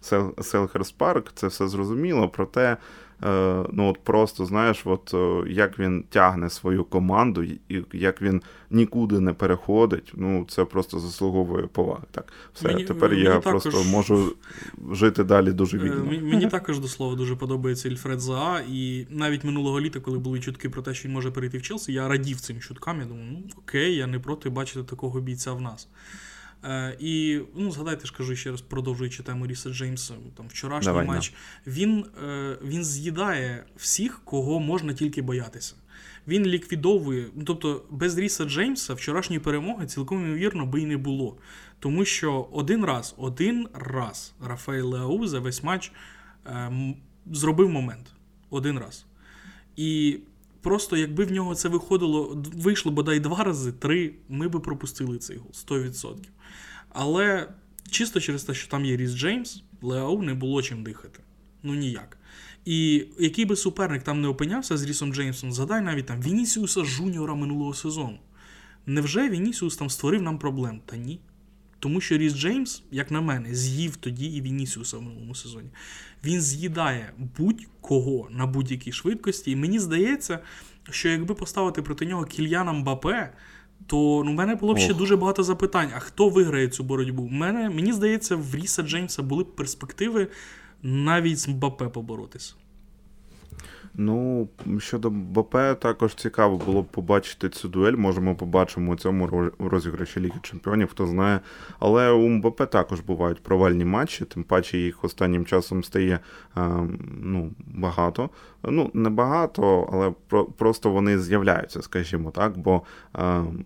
це 0.00 0.24
Селхерс 0.40 0.90
Парк, 0.90 1.32
це 1.34 1.46
все 1.46 1.68
зрозуміло. 1.68 2.28
Проте 2.28 2.76
ну 3.72 3.88
от 3.90 3.98
просто 4.04 4.46
знаєш, 4.46 4.82
от 4.84 5.14
е, 5.14 5.52
як 5.52 5.78
він 5.78 6.04
тягне 6.10 6.50
свою 6.50 6.84
команду, 6.84 7.42
і 7.42 7.84
як 7.92 8.22
він 8.22 8.42
нікуди 8.70 9.20
не 9.20 9.32
переходить, 9.32 10.12
ну 10.14 10.46
це 10.48 10.64
просто 10.64 11.00
заслуговує 11.00 11.66
поваги. 11.66 12.02
Так, 12.10 12.32
все 12.54 12.68
мені, 12.68 12.84
тепер 12.84 13.10
мені 13.10 13.22
я 13.22 13.38
також... 13.38 13.62
просто 13.62 13.84
можу 13.84 14.34
жити 14.92 15.24
далі 15.24 15.52
дуже 15.52 15.78
е, 15.78 15.80
вільно. 15.80 16.04
Мені 16.04 16.46
також 16.46 16.78
до 16.78 16.88
слова 16.88 17.16
дуже 17.16 17.36
подобається 17.36 17.88
Ільфред 17.88 18.20
Заа, 18.20 18.60
і 18.70 19.06
навіть 19.10 19.44
минулого 19.44 19.80
літа, 19.80 20.00
коли 20.00 20.18
були 20.18 20.40
чутки 20.40 20.68
про 20.70 20.82
те, 20.82 20.94
що 20.94 21.08
він 21.08 21.14
може 21.14 21.30
перейти 21.30 21.58
в 21.58 21.62
Челсі, 21.62 21.92
я 21.92 22.08
радів 22.08 22.40
цим 22.40 22.60
чуткам. 22.60 23.00
Я 23.00 23.06
думаю, 23.06 23.26
ну 23.32 23.42
окей, 23.58 23.96
я 23.96 24.06
не 24.06 24.18
проти 24.18 24.50
бачити 24.50 24.82
такого 24.82 25.20
бійця 25.20 25.52
в 25.52 25.60
нас. 25.60 25.88
Е, 26.64 26.96
І 27.00 27.40
ну, 27.56 27.70
згадайте 27.70 28.06
ж 28.06 28.12
кажу 28.16 28.36
ще 28.36 28.50
раз, 28.50 28.60
продовжуючи 28.60 29.22
тему 29.22 29.46
Ріса 29.46 29.70
Джеймса, 29.70 30.14
там 30.36 30.48
вчорашній 30.48 30.86
Давай, 30.86 31.06
матч, 31.06 31.32
да. 31.66 31.72
він, 31.72 32.06
е, 32.24 32.58
він 32.62 32.84
з'їдає 32.84 33.64
всіх, 33.76 34.20
кого 34.24 34.60
можна 34.60 34.92
тільки 34.92 35.22
боятися. 35.22 35.74
Він 36.28 36.46
ліквідовує, 36.46 37.26
ну 37.34 37.44
тобто 37.44 37.84
без 37.90 38.18
Ріса 38.18 38.44
Джеймса 38.44 38.94
вчорашньої 38.94 39.40
перемоги 39.40 39.86
цілком 39.86 40.24
ймовірно 40.24 40.66
би 40.66 40.80
і 40.80 40.86
не 40.86 40.96
було. 40.96 41.36
Тому 41.80 42.04
що 42.04 42.48
один 42.52 42.84
раз, 42.84 43.14
один 43.16 43.68
раз 43.74 44.34
Рафаель 44.40 44.82
Леау 44.82 45.26
за 45.26 45.40
весь 45.40 45.62
матч 45.62 45.92
е, 46.46 46.94
зробив 47.32 47.68
момент. 47.68 48.06
Один 48.50 48.78
раз. 48.78 49.06
І 49.76 50.18
просто 50.60 50.96
якби 50.96 51.24
в 51.24 51.32
нього 51.32 51.54
це 51.54 51.68
виходило, 51.68 52.42
вийшло 52.54 52.92
бодай 52.92 53.20
два 53.20 53.44
рази, 53.44 53.72
три, 53.72 54.14
ми 54.28 54.48
би 54.48 54.60
пропустили 54.60 55.18
цей 55.18 55.36
гол 55.36 55.50
100%. 55.68 56.16
Але 56.98 57.48
чисто 57.90 58.20
через 58.20 58.44
те, 58.44 58.54
що 58.54 58.68
там 58.68 58.84
є 58.84 58.96
Ріс 58.96 59.10
Джеймс, 59.14 59.62
Леау 59.82 60.22
не 60.22 60.34
було 60.34 60.62
чим 60.62 60.82
дихати. 60.82 61.20
Ну 61.62 61.74
ніяк. 61.74 62.18
І 62.64 63.06
який 63.18 63.44
би 63.44 63.56
суперник 63.56 64.02
там 64.02 64.20
не 64.20 64.28
опинявся 64.28 64.76
з 64.76 64.84
Рісом 64.84 65.14
Джеймсом, 65.14 65.52
згадай 65.52 65.80
навіть 65.80 66.06
там 66.06 66.22
Вінісіуса 66.22 66.84
Жуніора 66.84 67.34
минулого 67.34 67.74
сезону. 67.74 68.18
Невже 68.86 69.28
Вінісіус 69.28 69.76
там 69.76 69.90
створив 69.90 70.22
нам 70.22 70.38
проблем? 70.38 70.80
Та 70.86 70.96
ні. 70.96 71.20
Тому 71.78 72.00
що 72.00 72.18
Ріс 72.18 72.34
Джеймс, 72.34 72.82
як 72.90 73.10
на 73.10 73.20
мене, 73.20 73.54
з'їв 73.54 73.96
тоді 73.96 74.26
і 74.26 74.40
Вінісіуса 74.40 74.98
в 74.98 75.02
минулому 75.02 75.34
сезоні. 75.34 75.70
Він 76.24 76.40
з'їдає 76.40 77.12
будь-кого 77.38 78.28
на 78.30 78.46
будь-якій 78.46 78.92
швидкості. 78.92 79.50
І 79.50 79.56
мені 79.56 79.78
здається, 79.78 80.38
що 80.90 81.08
якби 81.08 81.34
поставити 81.34 81.82
проти 81.82 82.06
нього 82.06 82.24
Кільяна 82.24 82.72
Мбапе, 82.72 83.32
то 83.86 84.22
ну, 84.24 84.32
в 84.32 84.34
мене 84.34 84.54
було 84.54 84.74
б 84.74 84.78
ще 84.78 84.92
Ох. 84.92 84.98
дуже 84.98 85.16
багато 85.16 85.42
запитань. 85.42 85.88
А 85.96 85.98
хто 85.98 86.28
виграє 86.28 86.68
цю 86.68 86.84
боротьбу? 86.84 87.22
У 87.22 87.30
мене, 87.30 87.70
Мені 87.70 87.92
здається, 87.92 88.36
в 88.36 88.54
Ріса 88.54 88.82
Джеймса 88.82 89.22
були 89.22 89.44
б 89.44 89.56
перспективи 89.56 90.28
навіть 90.82 91.38
з 91.38 91.48
Мбапе 91.48 91.88
поборотися. 91.88 92.54
Ну, 93.98 94.48
щодо 94.78 95.10
БП, 95.10 95.54
також 95.80 96.14
цікаво 96.14 96.56
було 96.66 96.82
б 96.82 96.86
побачити 96.86 97.48
цю 97.48 97.68
дуель. 97.68 97.96
Можемо 97.96 98.36
побачимо 98.36 98.92
у 98.92 98.96
цьому 98.96 99.50
розіграші 99.58 100.20
Ліги 100.20 100.38
Чемпіонів, 100.42 100.88
хто 100.88 101.06
знає. 101.06 101.40
Але 101.78 102.10
у 102.10 102.28
МБП 102.28 102.70
також 102.70 103.00
бувають 103.00 103.42
провальні 103.42 103.84
матчі, 103.84 104.24
тим 104.24 104.44
паче 104.44 104.78
їх 104.78 105.04
останнім 105.04 105.44
часом 105.46 105.84
стає 105.84 106.20
ну, 107.20 107.50
багато. 107.66 108.30
Ну, 108.66 108.90
не 108.94 109.10
багато, 109.10 109.88
але 109.92 110.12
про, 110.28 110.44
просто 110.44 110.90
вони 110.90 111.18
з'являються, 111.18 111.82
скажімо 111.82 112.30
так, 112.30 112.58
бо 112.58 112.82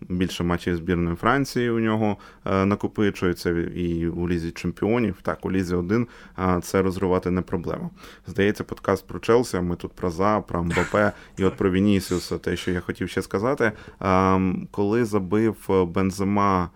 більше 0.09 0.45
матчів 0.45 0.77
збірної 0.77 1.17
Франції 1.17 1.71
у 1.71 1.79
нього 1.81 2.17
накопичується 2.45 3.51
і 3.51 4.07
у 4.07 4.29
Лізі 4.29 4.51
Чемпіонів. 4.51 5.17
Так, 5.23 5.47
у 5.47 5.53
Лізі 5.53 5.75
1 5.75 6.07
це 6.63 6.83
розривати 6.83 7.31
не 7.31 7.43
проблема. 7.43 7.91
Здається, 8.27 8.65
подкаст 8.65 9.07
про 9.07 9.19
Челсі. 9.19 9.61
Ми 9.61 9.77
тут 9.77 9.93
про 9.93 10.11
за, 10.11 10.41
про 10.49 10.65
Мбапе 10.65 11.13
і 11.39 11.45
от 11.45 11.57
про 11.57 11.71
Вінісіуса, 11.71 12.39
те, 12.39 12.57
що 12.57 12.71
я 12.71 12.81
хотів 12.81 13.09
ще 13.09 13.23
сказати. 13.23 13.73
Коли 14.71 15.05
забив 15.05 15.57
Бензема 15.95 16.71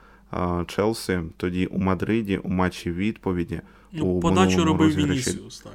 Челсі, 0.67 1.21
тоді 1.37 1.67
у 1.67 1.79
Мадриді 1.79 2.37
у 2.37 2.49
матчі 2.49 2.91
відповіді. 2.91 3.61
Ну, 3.93 4.07
у 4.07 4.21
Подачу 4.21 4.65
робив 4.65 4.95
Вінісіус, 4.95 5.61
так. 5.61 5.73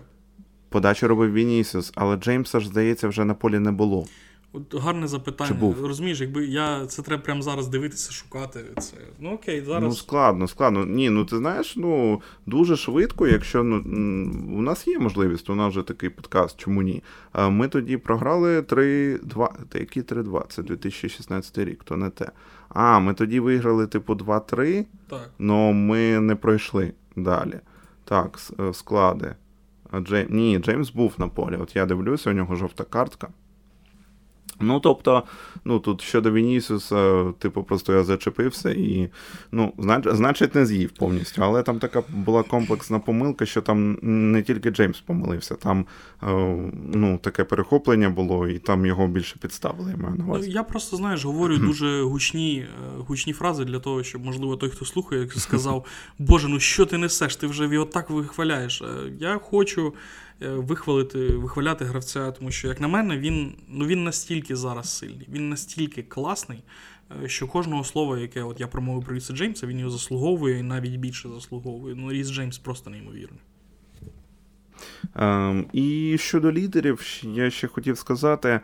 Подачу 0.69 1.07
робив 1.07 1.33
Вінісіус, 1.33 1.91
але 1.95 2.15
Джеймса 2.15 2.59
ж, 2.59 2.67
здається, 2.67 3.07
вже 3.07 3.25
на 3.25 3.33
полі 3.33 3.59
не 3.59 3.71
було. 3.71 4.05
От 4.53 4.75
Гарне 4.75 5.07
запитання. 5.07 5.53
був? 5.59 5.85
Розумієш, 5.85 6.21
якби 6.21 6.45
я 6.45 6.85
це 6.85 7.01
треба 7.01 7.23
прямо 7.23 7.41
зараз 7.41 7.67
дивитися, 7.67 8.11
шукати. 8.11 8.59
це. 8.79 8.97
Ну 9.19 9.33
окей, 9.33 9.61
зараз. 9.61 9.83
Ну, 9.83 9.91
складно, 9.91 10.47
складно. 10.47 10.85
Ні, 10.85 11.09
ну 11.09 11.25
ти 11.25 11.37
знаєш, 11.37 11.75
ну 11.75 12.21
дуже 12.45 12.77
швидко, 12.77 13.27
якщо 13.27 13.63
ну, 13.63 13.77
у 14.57 14.61
нас 14.61 14.87
є 14.87 14.99
можливість, 14.99 15.49
у 15.49 15.55
нас 15.55 15.69
вже 15.69 15.81
такий 15.81 16.09
подкаст, 16.09 16.59
чому 16.59 16.81
ні? 16.81 17.03
Ми 17.49 17.67
тоді 17.67 17.97
програли 17.97 18.61
3-2. 18.61 19.49
Та 19.69 19.79
які 19.79 20.01
3-2? 20.01 20.43
Це 20.47 20.63
2016 20.63 21.57
рік, 21.57 21.83
то 21.83 21.97
не 21.97 22.09
те. 22.09 22.31
А, 22.69 22.99
ми 22.99 23.13
тоді 23.13 23.39
виграли, 23.39 23.87
типу, 23.87 24.13
2-3, 24.13 24.85
але 25.39 25.73
ми 25.73 26.19
не 26.19 26.35
пройшли 26.35 26.93
далі. 27.15 27.59
Так, 28.03 28.39
е, 28.59 28.73
склади. 28.73 29.35
Джейм... 29.93 30.27
Ні, 30.29 30.59
Джеймс 30.59 30.89
був 30.91 31.15
на 31.17 31.27
полі. 31.27 31.55
От 31.55 31.75
я 31.75 31.85
дивлюся, 31.85 32.29
у 32.29 32.33
нього 32.33 32.55
жовта 32.55 32.83
картка. 32.83 33.27
Ну, 34.59 34.79
тобто, 34.79 35.23
ну 35.65 35.79
тут 35.79 36.01
щодо 36.01 36.31
Вінісіуса, 36.31 37.31
типу, 37.39 37.63
просто 37.63 37.93
я 37.93 38.03
зачепився 38.03 38.71
і, 38.71 39.09
ну, 39.51 39.73
значить, 40.05 40.55
не 40.55 40.65
з'їв 40.65 40.91
повністю. 40.91 41.43
Але 41.43 41.63
там 41.63 41.79
така 41.79 42.03
була 42.09 42.43
комплексна 42.43 42.99
помилка, 42.99 43.45
що 43.45 43.61
там 43.61 43.97
не 44.01 44.43
тільки 44.43 44.69
Джеймс 44.69 44.99
помилився, 44.99 45.55
там 45.55 45.85
е, 46.23 46.27
ну, 46.93 47.17
таке 47.17 47.43
перехоплення 47.43 48.09
було, 48.09 48.47
і 48.47 48.59
там 48.59 48.85
його 48.85 49.07
більше 49.07 49.35
підставили. 49.41 49.91
Я 49.91 49.97
маю 49.97 50.15
на 50.15 50.25
увазі. 50.25 50.51
Я 50.51 50.63
просто, 50.63 50.97
знаєш, 50.97 51.25
говорю 51.25 51.57
дуже 51.57 52.01
гучні 52.01 52.59
е, 52.59 52.97
гучні 52.97 53.33
фрази 53.33 53.65
для 53.65 53.79
того, 53.79 54.03
щоб, 54.03 54.25
можливо, 54.25 54.57
той, 54.57 54.69
хто 54.69 54.85
слухає, 54.85 55.29
сказав: 55.37 55.85
Боже, 56.19 56.47
ну 56.47 56.59
що 56.59 56.85
ти 56.85 56.97
несеш? 56.97 57.35
Ти 57.35 57.47
вже 57.47 57.67
його 57.67 57.85
так 57.85 58.09
вихваляєш. 58.09 58.81
Е, 58.81 58.85
я 59.19 59.37
хочу. 59.37 59.93
Е, 60.41 60.49
вихвалити, 60.49 61.27
вихваляти 61.27 61.85
гравця, 61.85 62.31
тому 62.31 62.51
що, 62.51 62.67
як 62.67 62.81
на 62.81 62.87
мене, 62.87 63.17
він 63.17 63.55
ну, 63.67 63.85
він 63.85 64.03
настільки 64.03 64.55
зараз 64.55 64.97
сильний, 64.97 65.27
він 65.31 65.49
настільки 65.49 66.03
класний, 66.03 66.63
е, 67.23 67.29
що 67.29 67.47
кожного 67.47 67.83
слова, 67.83 68.19
яке 68.19 68.43
от 68.43 68.59
я 68.59 68.67
промовив 68.67 69.05
про 69.05 69.15
Ріса 69.15 69.33
Джеймса, 69.33 69.67
він 69.67 69.79
його 69.79 69.91
заслуговує 69.91 70.59
і 70.59 70.63
навіть 70.63 70.95
більше 70.95 71.29
заслуговує. 71.29 71.95
Ну, 71.95 72.11
Ріс 72.11 72.31
Джеймс 72.31 72.57
просто 72.57 72.89
неймовірний. 72.89 73.39
Um, 75.15 75.65
і 75.73 76.17
щодо 76.17 76.51
лідерів, 76.51 77.23
я 77.23 77.49
ще 77.49 77.67
хотів 77.67 77.97
сказати. 77.97 78.61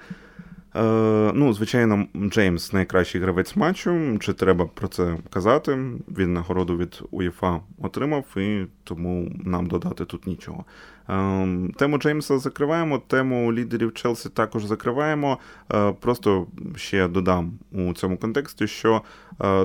Е, 0.76 1.32
ну, 1.34 1.54
звичайно, 1.54 2.08
Джеймс 2.16 2.74
найкращий 2.74 3.22
гравець 3.22 3.56
матчу. 3.56 4.18
Чи 4.20 4.34
треба 4.34 4.66
про 4.66 4.88
це 4.88 5.18
казати? 5.30 5.80
Він 6.18 6.34
нагороду 6.34 6.78
від 6.78 7.02
УЄФА 7.12 7.60
отримав, 7.82 8.26
і 8.38 8.66
тому 8.84 9.32
нам 9.44 9.68
додати 9.68 10.06
тут 10.06 10.28
нічого. 10.28 10.66
Е, 11.10 11.14
тему 11.78 11.98
Джеймса 11.98 12.38
закриваємо, 12.38 13.00
тему 13.08 13.54
лідерів 13.54 13.94
Челсі 13.94 14.30
також 14.30 14.66
закриваємо. 14.66 15.38
Е, 15.74 15.92
просто 15.92 16.48
ще 16.76 17.08
додам 17.08 17.60
у 17.72 17.94
цьому 17.94 18.18
контексті, 18.18 18.68
що 18.68 19.02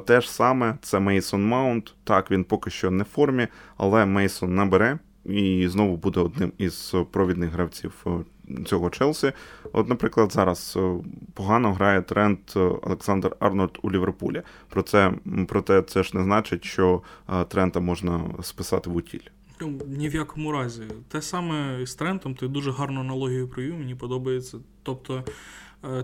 те 0.05 0.20
ж 0.20 0.33
саме 0.33 0.79
це 0.83 1.01
Мейсон 1.01 1.46
Маунт. 1.46 1.94
Так, 2.05 2.31
він 2.31 2.44
поки 2.44 2.70
що 2.70 2.90
не 2.90 3.03
в 3.03 3.07
формі, 3.07 3.49
але 3.77 4.07
Мейсон 4.07 4.55
набере 4.55 4.99
і 5.25 5.68
знову 5.68 5.96
буде 5.96 6.20
одним 6.20 6.53
із 6.59 6.94
провідних 7.11 7.51
гравців 7.51 8.07
цього 8.67 8.91
Челсі. 8.91 9.33
От, 9.73 9.89
наприклад, 9.89 10.33
зараз 10.33 10.75
е, 10.77 10.95
погано 11.35 11.73
грає 11.73 12.03
тренд 12.03 12.39
е, 12.57 12.61
Олександр 12.61 13.37
Арнольд 13.41 13.79
у 13.83 13.91
Ліверпулі. 13.91 14.43
Про 14.69 14.83
це 14.83 15.13
проте 15.49 15.83
це 15.83 16.03
ж 16.03 16.17
не 16.17 16.25
значить, 16.25 16.65
що 16.65 17.03
е, 17.29 17.45
трента 17.45 17.81
можна 17.81 18.21
списати 18.43 18.91
в 18.91 18.97
утіль. 18.97 19.29
Ну, 19.61 19.81
ні 19.87 20.09
в 20.09 20.15
якому 20.15 20.53
разі. 20.53 20.83
Те 21.09 21.23
саме 21.23 21.87
з 21.87 21.95
Трентом, 21.95 22.35
ти 22.35 22.49
дуже 22.49 22.71
гарну 22.71 23.01
аналогію 23.01 23.49
провів, 23.49 23.79
мені 23.79 23.95
подобається. 23.95 24.59
Тобто 24.83 25.25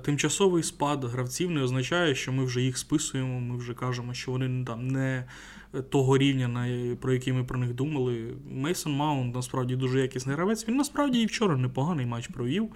тимчасовий 0.05 0.62
спад 0.62 1.05
гравців 1.05 1.51
не 1.51 1.62
означає, 1.62 2.15
що 2.15 2.33
ми 2.33 2.45
вже 2.45 2.62
їх 2.62 2.79
списуємо, 2.79 3.41
ми 3.41 3.57
вже 3.57 3.75
кажемо, 3.75 4.15
що 4.15 4.31
вони 4.31 4.65
там 4.65 4.89
не 4.89 5.25
того 5.83 6.19
рівня, 6.19 6.49
на, 6.49 6.97
про 6.97 7.12
який 7.12 7.33
ми 7.33 7.45
про 7.45 7.59
них 7.59 7.75
думали. 7.75 8.35
Мейсон 8.51 8.93
Маунт 8.93 9.35
насправді 9.35 9.77
дуже 9.77 10.01
якісний 10.01 10.37
гравець. 10.37 10.69
Він 10.69 10.77
насправді 10.77 11.21
і 11.23 11.27
вчора 11.27 11.57
непоганий 11.57 12.07
матч 12.07 12.29
провів, 12.29 12.69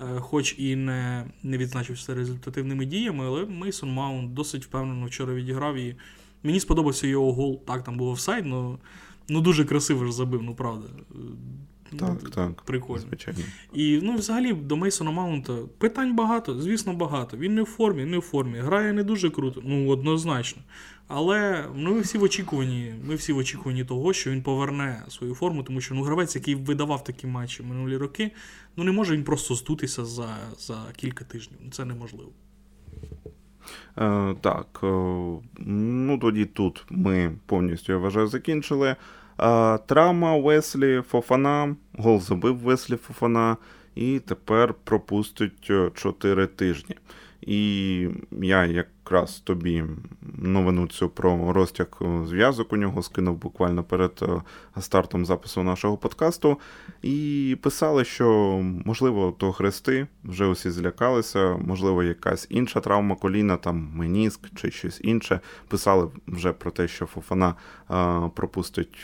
е, 0.00 0.20
хоч 0.20 0.54
і 0.58 0.76
не 0.76 1.26
не 1.42 1.58
відзначився 1.58 2.14
результативними 2.14 2.84
діями, 2.84 3.24
але 3.26 3.46
Мейсон 3.46 3.92
Маунт 3.92 4.34
досить 4.34 4.64
впевнено 4.64 5.06
вчора 5.06 5.34
відіграв. 5.34 5.76
І 5.76 5.96
мені 6.42 6.60
сподобався 6.60 7.06
його 7.06 7.32
гол. 7.32 7.64
Так, 7.66 7.84
там 7.84 7.96
був 7.96 8.08
офсайд, 8.08 8.46
але 8.46 8.76
ну, 9.28 9.40
дуже 9.40 9.64
красиво 9.64 10.04
ж 10.04 10.12
забив, 10.12 10.42
ну 10.42 10.54
правда. 10.54 10.88
Так, 11.98 12.30
так. 12.30 12.62
Прикольно. 12.62 13.00
Звичайно. 13.00 13.40
І 13.72 14.00
ну, 14.02 14.16
взагалі 14.16 14.52
до 14.52 14.76
Мейсона 14.76 15.10
Маунта 15.10 15.56
питань 15.78 16.16
багато, 16.16 16.60
звісно, 16.60 16.92
багато. 16.92 17.36
Він 17.36 17.54
не 17.54 17.62
в 17.62 17.66
формі, 17.66 18.04
не 18.04 18.18
в 18.18 18.20
формі. 18.20 18.58
Грає 18.58 18.92
не 18.92 19.04
дуже 19.04 19.30
круто, 19.30 19.62
ну 19.64 19.88
однозначно. 19.88 20.62
Але 21.08 21.68
ну, 21.74 21.94
ми 21.94 22.00
всі 22.00 22.18
в 22.18 22.22
очікуванні, 22.22 22.94
ми 23.04 23.14
всі 23.14 23.32
в 23.32 23.36
очікуванні 23.36 23.84
того, 23.84 24.12
що 24.12 24.30
він 24.30 24.42
поверне 24.42 25.02
свою 25.08 25.34
форму, 25.34 25.62
тому 25.62 25.80
що 25.80 25.94
ну, 25.94 26.02
гравець, 26.02 26.36
який 26.36 26.54
видавав 26.54 27.04
такі 27.04 27.26
матчі 27.26 27.62
минулі 27.62 27.96
роки, 27.96 28.30
ну 28.76 28.84
не 28.84 28.92
може 28.92 29.14
він 29.14 29.24
просто 29.24 29.54
здутися 29.54 30.04
за, 30.04 30.28
за 30.58 30.76
кілька 30.96 31.24
тижнів. 31.24 31.58
Це 31.70 31.84
неможливо. 31.84 32.30
Е, 33.98 34.34
Так, 34.40 34.80
е, 34.82 34.86
ну 35.66 36.18
тоді 36.18 36.44
тут 36.44 36.84
ми 36.90 37.32
повністю 37.46 37.92
я 37.92 37.98
вважаю 37.98 38.26
закінчили. 38.26 38.96
Е, 39.40 39.78
Травма 39.78 40.36
Веслі 40.36 41.02
Фофана, 41.08 41.76
гол 41.98 42.20
забив 42.20 42.56
Веслі 42.56 42.96
Фофана, 42.96 43.56
і 43.94 44.18
тепер 44.18 44.74
пропустить 44.84 45.70
4 45.94 46.46
тижні. 46.46 46.96
І 47.40 48.08
я 48.42 48.84
якраз 49.06 49.40
тобі 49.40 49.84
новину 50.38 50.86
цю 50.86 51.08
про 51.08 51.52
розтяг 51.52 51.86
зв'язок 52.26 52.72
у 52.72 52.76
нього 52.76 53.02
скинув 53.02 53.36
буквально 53.36 53.84
перед 53.84 54.12
е, 54.22 54.42
стартом 54.80 55.26
запису 55.26 55.62
нашого 55.62 55.96
подкасту. 55.96 56.58
І 57.02 57.56
писали, 57.62 58.04
що, 58.04 58.60
можливо, 58.84 59.34
то 59.38 59.52
хрести, 59.52 60.06
вже 60.24 60.46
усі 60.46 60.70
злякалися, 60.70 61.56
можливо, 61.56 62.02
якась 62.02 62.46
інша 62.50 62.80
травма 62.80 63.16
коліна, 63.16 63.56
там 63.56 63.90
меніск 63.94 64.40
чи 64.54 64.70
щось 64.70 65.00
інше. 65.04 65.40
Писали 65.68 66.08
вже 66.26 66.52
про 66.52 66.70
те, 66.70 66.88
що 66.88 67.06
Фофана 67.06 67.54
е, 67.90 68.30
пропустить, 68.34 68.98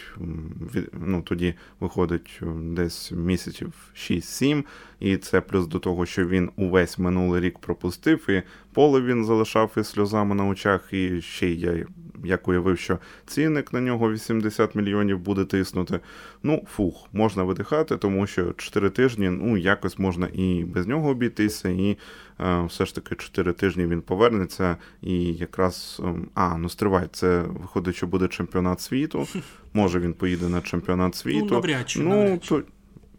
ну 0.92 1.22
тоді 1.22 1.54
виходить 1.80 2.40
десь 2.56 3.12
місяців 3.12 3.72
6-7. 3.94 4.64
І 5.00 5.16
це 5.16 5.40
плюс 5.40 5.66
до 5.66 5.78
того, 5.78 6.06
що 6.06 6.26
він 6.26 6.50
увесь 6.56 6.98
минулий 6.98 7.40
рік 7.40 7.58
пропустив, 7.58 8.30
і 8.30 8.42
поле 8.72 9.00
він 9.00 9.24
залишав 9.24 9.70
із 9.76 9.91
сльозами 9.92 10.34
на 10.34 10.46
очах. 10.46 10.92
І 10.92 11.20
ще 11.20 11.50
я 11.50 11.86
як 12.24 12.48
уявив, 12.48 12.78
що 12.78 12.98
цінник 13.26 13.72
на 13.72 13.80
нього 13.80 14.12
80 14.12 14.74
мільйонів 14.74 15.18
буде 15.18 15.44
тиснути. 15.44 16.00
Ну, 16.42 16.66
фух, 16.74 17.08
можна 17.12 17.42
видихати, 17.42 17.96
тому 17.96 18.26
що 18.26 18.52
4 18.52 18.90
тижні, 18.90 19.30
ну, 19.30 19.56
якось 19.56 19.98
можна 19.98 20.28
і 20.32 20.64
без 20.64 20.86
нього 20.86 21.10
обійтися, 21.10 21.68
і 21.68 21.98
е, 22.40 22.64
все 22.66 22.86
ж 22.86 22.94
таки 22.94 23.14
4 23.14 23.52
тижні 23.52 23.86
він 23.86 24.00
повернеться. 24.00 24.76
І 25.02 25.24
якраз. 25.24 26.02
Е, 26.04 26.14
а, 26.34 26.58
ну 26.58 26.68
стривай, 26.68 27.08
це 27.12 27.42
виходить, 27.42 27.96
що 27.96 28.06
буде 28.06 28.28
чемпіонат 28.28 28.80
світу. 28.80 29.26
Може 29.72 30.00
він 30.00 30.12
поїде 30.12 30.48
на 30.48 30.60
чемпіонат 30.60 31.14
світу. 31.14 31.46
Ну, 31.50 31.54
навряд 31.54 31.90
чи, 31.90 32.00
ну, 32.00 32.08
навряд 32.08 32.44
чи. 32.44 32.48
то. 32.48 32.62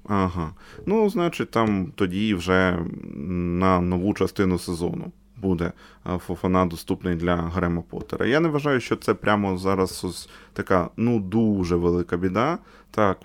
Ага. 0.07 0.53
Ну, 0.85 1.09
значить, 1.09 1.51
там 1.51 1.91
тоді 1.95 2.33
вже 2.35 2.79
на 3.13 3.81
нову 3.81 4.13
частину 4.13 4.59
сезону 4.59 5.11
буде 5.43 5.71
Фофана 6.17 6.65
доступний 6.65 7.15
для 7.15 7.35
Грема 7.35 7.81
Поттера. 7.81 8.25
Я 8.25 8.39
не 8.39 8.49
вважаю, 8.49 8.79
що 8.79 8.95
це 8.95 9.13
прямо 9.13 9.57
зараз 9.57 10.03
ось 10.03 10.29
така 10.53 10.89
ну 10.97 11.19
дуже 11.19 11.75
велика 11.75 12.17
біда. 12.17 12.57
Так, 12.91 13.19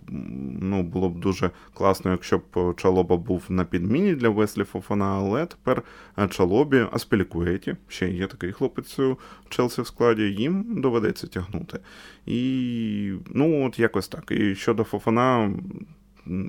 ну 0.61 0.83
було 0.83 1.09
б 1.09 1.21
дуже 1.21 1.51
класно, 1.75 2.11
якщо 2.11 2.39
б 2.39 2.75
Чалоба 2.77 3.17
був 3.17 3.45
на 3.49 3.65
підміні 3.65 4.15
для 4.15 4.29
Веслі 4.29 4.65
Фофана, 4.65 5.05
але 5.05 5.47
тепер 5.47 5.83
Чалобі, 6.31 6.87
Аспелікуеті, 6.93 7.77
ще 7.89 8.09
є 8.09 8.27
такий 8.27 8.53
хлопець 8.53 8.99
у 8.99 9.17
Челсі 9.49 9.83
в 9.83 9.87
складі, 9.87 10.23
їм 10.23 10.81
доведеться 10.81 11.27
тягнути. 11.27 11.79
І 12.27 13.13
ну, 13.27 13.67
от 13.67 13.79
якось 13.79 14.09
так. 14.09 14.31
І 14.31 14.55
щодо 14.55 14.85
Фофана, 14.85 15.53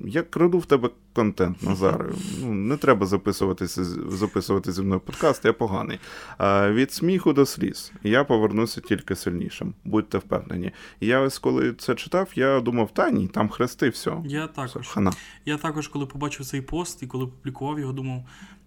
я 0.05 0.23
краду 0.23 0.59
в 0.59 0.65
тебе 0.65 0.89
контент, 1.13 1.63
Назар. 1.63 2.13
Ну, 2.41 2.53
Не 2.53 2.77
треба 2.77 3.05
записуватися 3.05 3.83
записувати 4.09 4.71
зі 4.71 4.81
мною 4.81 4.99
подкаст, 5.01 5.45
я 5.45 5.53
поганий. 5.53 5.99
А, 6.37 6.71
Від 6.71 6.91
сміху 6.91 7.33
до 7.33 7.45
сліз. 7.45 7.91
Я 8.03 8.23
повернуся 8.23 8.81
тільки 8.81 9.15
сильнішим, 9.15 9.73
будьте 9.85 10.17
впевнені. 10.17 10.71
я 11.01 11.19
ось 11.19 11.39
коли 11.39 11.73
це 11.73 11.95
читав, 11.95 12.29
я 12.35 12.59
думав, 12.59 12.93
та 12.93 13.09
ні, 13.11 13.27
там 13.27 13.49
хрести, 13.49 13.89
все. 13.89 14.17
Я 14.25 14.47
також. 14.47 14.81
Все, 14.81 14.93
хана. 14.93 15.11
Я 15.45 15.57
також, 15.57 15.87
коли 15.87 16.05
побачив 16.05 16.45
цей 16.45 16.61
пост 16.61 17.03
і 17.03 17.07
коли 17.07 17.27
публікував 17.27 17.79
його, 17.79 17.93
думав. 17.93 18.23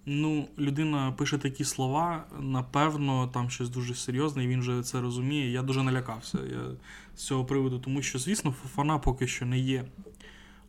Ну, 0.06 0.48
людина 0.58 1.12
пише 1.18 1.38
такі 1.38 1.64
слова, 1.64 2.24
напевно, 2.40 3.30
там 3.34 3.50
щось 3.50 3.68
дуже 3.68 3.94
серйозне, 3.94 4.44
і 4.44 4.48
він 4.48 4.60
вже 4.60 4.82
це 4.82 5.00
розуміє. 5.00 5.50
Я 5.50 5.62
дуже 5.62 5.82
налякався 5.82 6.38
я 6.52 6.60
з 7.16 7.22
цього 7.24 7.44
приводу, 7.44 7.78
тому 7.78 8.02
що, 8.02 8.18
звісно, 8.18 8.54
Фофана 8.62 8.98
поки 8.98 9.26
що 9.26 9.46
не 9.46 9.58
є 9.58 9.84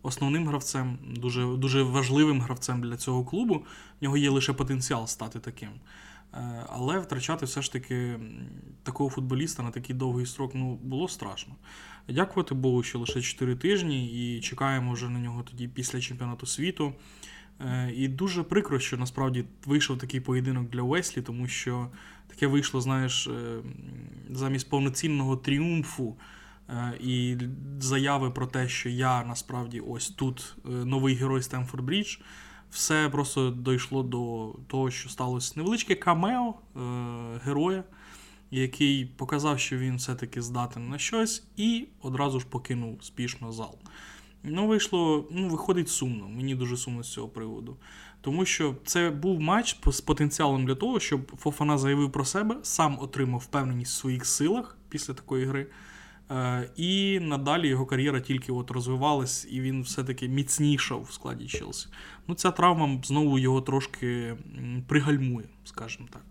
основним 0.03 0.47
гравцем, 0.47 0.97
дуже 1.15 1.45
дуже 1.45 1.83
важливим 1.83 2.41
гравцем 2.41 2.81
для 2.81 2.97
цього 2.97 3.25
клубу. 3.25 3.65
В 4.01 4.03
нього 4.03 4.17
є 4.17 4.29
лише 4.29 4.53
потенціал 4.53 5.07
стати 5.07 5.39
таким. 5.39 5.69
Е, 6.33 6.65
але 6.69 6.99
втрачати 6.99 7.45
все 7.45 7.61
ж 7.61 7.71
таки 7.71 8.19
такого 8.83 9.09
футболіста 9.09 9.63
на 9.63 9.71
такий 9.71 9.95
довгий 9.95 10.25
строк 10.25 10.51
ну, 10.55 10.75
було 10.75 11.07
страшно. 11.07 11.55
Дякувати 12.09 12.55
Богу, 12.55 12.83
що 12.83 12.99
лише 12.99 13.21
4 13.21 13.55
тижні, 13.55 14.07
і 14.37 14.41
чекаємо 14.41 14.93
вже 14.93 15.09
на 15.09 15.19
нього 15.19 15.43
тоді 15.43 15.67
після 15.67 16.01
чемпіонату 16.01 16.45
світу. 16.45 16.93
Е, 17.59 17.91
і 17.95 18.07
дуже 18.07 18.43
прикро, 18.43 18.79
що 18.79 18.97
насправді 18.97 19.45
вийшов 19.65 19.97
такий 19.97 20.19
поєдинок 20.19 20.69
для 20.69 20.81
Уеслі, 20.81 21.21
тому 21.21 21.47
що 21.47 21.89
таке 22.27 22.47
вийшло, 22.47 22.81
знаєш, 22.81 23.27
е, 23.27 23.61
замість 24.29 24.69
повноцінного 24.69 25.37
тріумфу. 25.37 26.15
Е, 26.69 26.97
і 26.99 27.37
заяви 27.79 28.31
про 28.31 28.47
те, 28.47 28.67
що 28.67 28.89
я 28.89 29.23
насправді 29.23 29.79
ось 29.79 30.09
тут 30.09 30.55
е, 30.65 30.69
новий 30.69 31.15
герой 31.15 31.41
Стемфорд 31.41 31.83
Брідж, 31.83 32.17
все 32.69 33.09
просто 33.09 33.49
дійшло 33.51 34.03
до 34.03 34.55
того, 34.67 34.91
що 34.91 35.09
сталося 35.09 35.53
невеличке 35.55 35.95
камео 35.95 36.53
е, 36.53 36.79
героя, 37.43 37.83
який 38.51 39.05
показав, 39.05 39.59
що 39.59 39.77
він 39.77 39.95
все-таки 39.95 40.41
здатен 40.41 40.89
на 40.89 40.97
щось, 40.97 41.43
і 41.57 41.87
одразу 42.01 42.39
ж 42.39 42.45
покинув 42.49 43.03
спішно 43.03 43.51
зал. 43.51 43.77
Ну, 44.43 44.67
вийшло, 44.67 45.27
ну, 45.31 45.47
виходить 45.47 45.89
сумно. 45.89 46.29
Мені 46.29 46.55
дуже 46.55 46.77
сумно 46.77 47.03
з 47.03 47.11
цього 47.11 47.27
приводу. 47.27 47.77
Тому 48.21 48.45
що 48.45 48.75
це 48.85 49.09
був 49.09 49.39
матч 49.39 49.79
з 49.87 50.01
потенціалом 50.01 50.65
для 50.65 50.75
того, 50.75 50.99
щоб 50.99 51.31
Фофана 51.37 51.77
заявив 51.77 52.11
про 52.11 52.25
себе, 52.25 52.57
сам 52.63 52.97
отримав 52.99 53.39
впевненість 53.39 53.91
в 53.91 53.95
своїх 53.95 54.25
силах 54.25 54.77
після 54.89 55.13
такої 55.13 55.45
гри. 55.45 55.67
Е, 56.31 56.69
і 56.75 57.19
надалі 57.19 57.67
його 57.67 57.85
кар'єра 57.85 58.19
тільки 58.19 58.51
от 58.51 58.71
розвивалась, 58.71 59.47
і 59.51 59.61
він 59.61 59.81
все-таки 59.81 60.27
міцнішав 60.27 61.01
в 61.01 61.11
складі 61.11 61.47
Челсі. 61.47 61.87
Ну, 62.27 62.35
ця 62.35 62.51
травма 62.51 62.99
знову 63.03 63.39
його 63.39 63.61
трошки 63.61 64.35
пригальмує, 64.87 65.45
скажімо 65.63 66.07
так. 66.11 66.23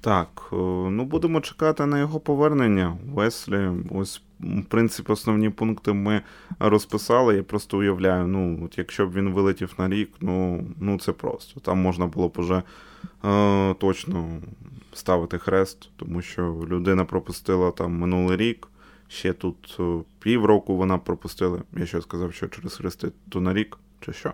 Так, 0.00 0.48
е, 0.52 0.56
ну 0.90 1.04
будемо 1.04 1.40
чекати 1.40 1.86
на 1.86 1.98
його 1.98 2.20
повернення. 2.20 2.98
Веслі, 3.14 3.70
ось, 3.90 4.22
в 4.40 4.64
принципі, 4.64 5.12
основні 5.12 5.50
пункти 5.50 5.92
ми 5.92 6.22
розписали. 6.58 7.36
Я 7.36 7.42
просто 7.42 7.78
уявляю, 7.78 8.26
ну, 8.26 8.64
от 8.64 8.78
якщо 8.78 9.06
б 9.06 9.12
він 9.12 9.30
вилетів 9.30 9.74
на 9.78 9.88
рік, 9.88 10.10
ну 10.20 10.66
ну 10.80 10.98
це 10.98 11.12
просто. 11.12 11.60
Там 11.60 11.78
можна 11.78 12.06
було 12.06 12.28
б 12.28 12.34
уже 12.38 12.62
е, 13.24 13.74
точно 13.74 14.40
ставити 14.98 15.38
хрест, 15.38 15.90
тому 15.96 16.22
що 16.22 16.66
людина 16.68 17.04
пропустила 17.04 17.70
там 17.70 17.92
минулий 17.92 18.36
рік. 18.36 18.68
Ще 19.08 19.32
тут 19.32 19.76
е, 19.80 19.98
півроку 20.18 20.76
вона 20.76 20.98
пропустила. 20.98 21.62
Я 21.76 21.86
що 21.86 22.02
сказав, 22.02 22.34
що 22.34 22.48
через 22.48 22.74
хрести 22.74 23.12
то 23.28 23.40
на 23.40 23.54
рік, 23.54 23.78
чи 24.00 24.12
що? 24.12 24.32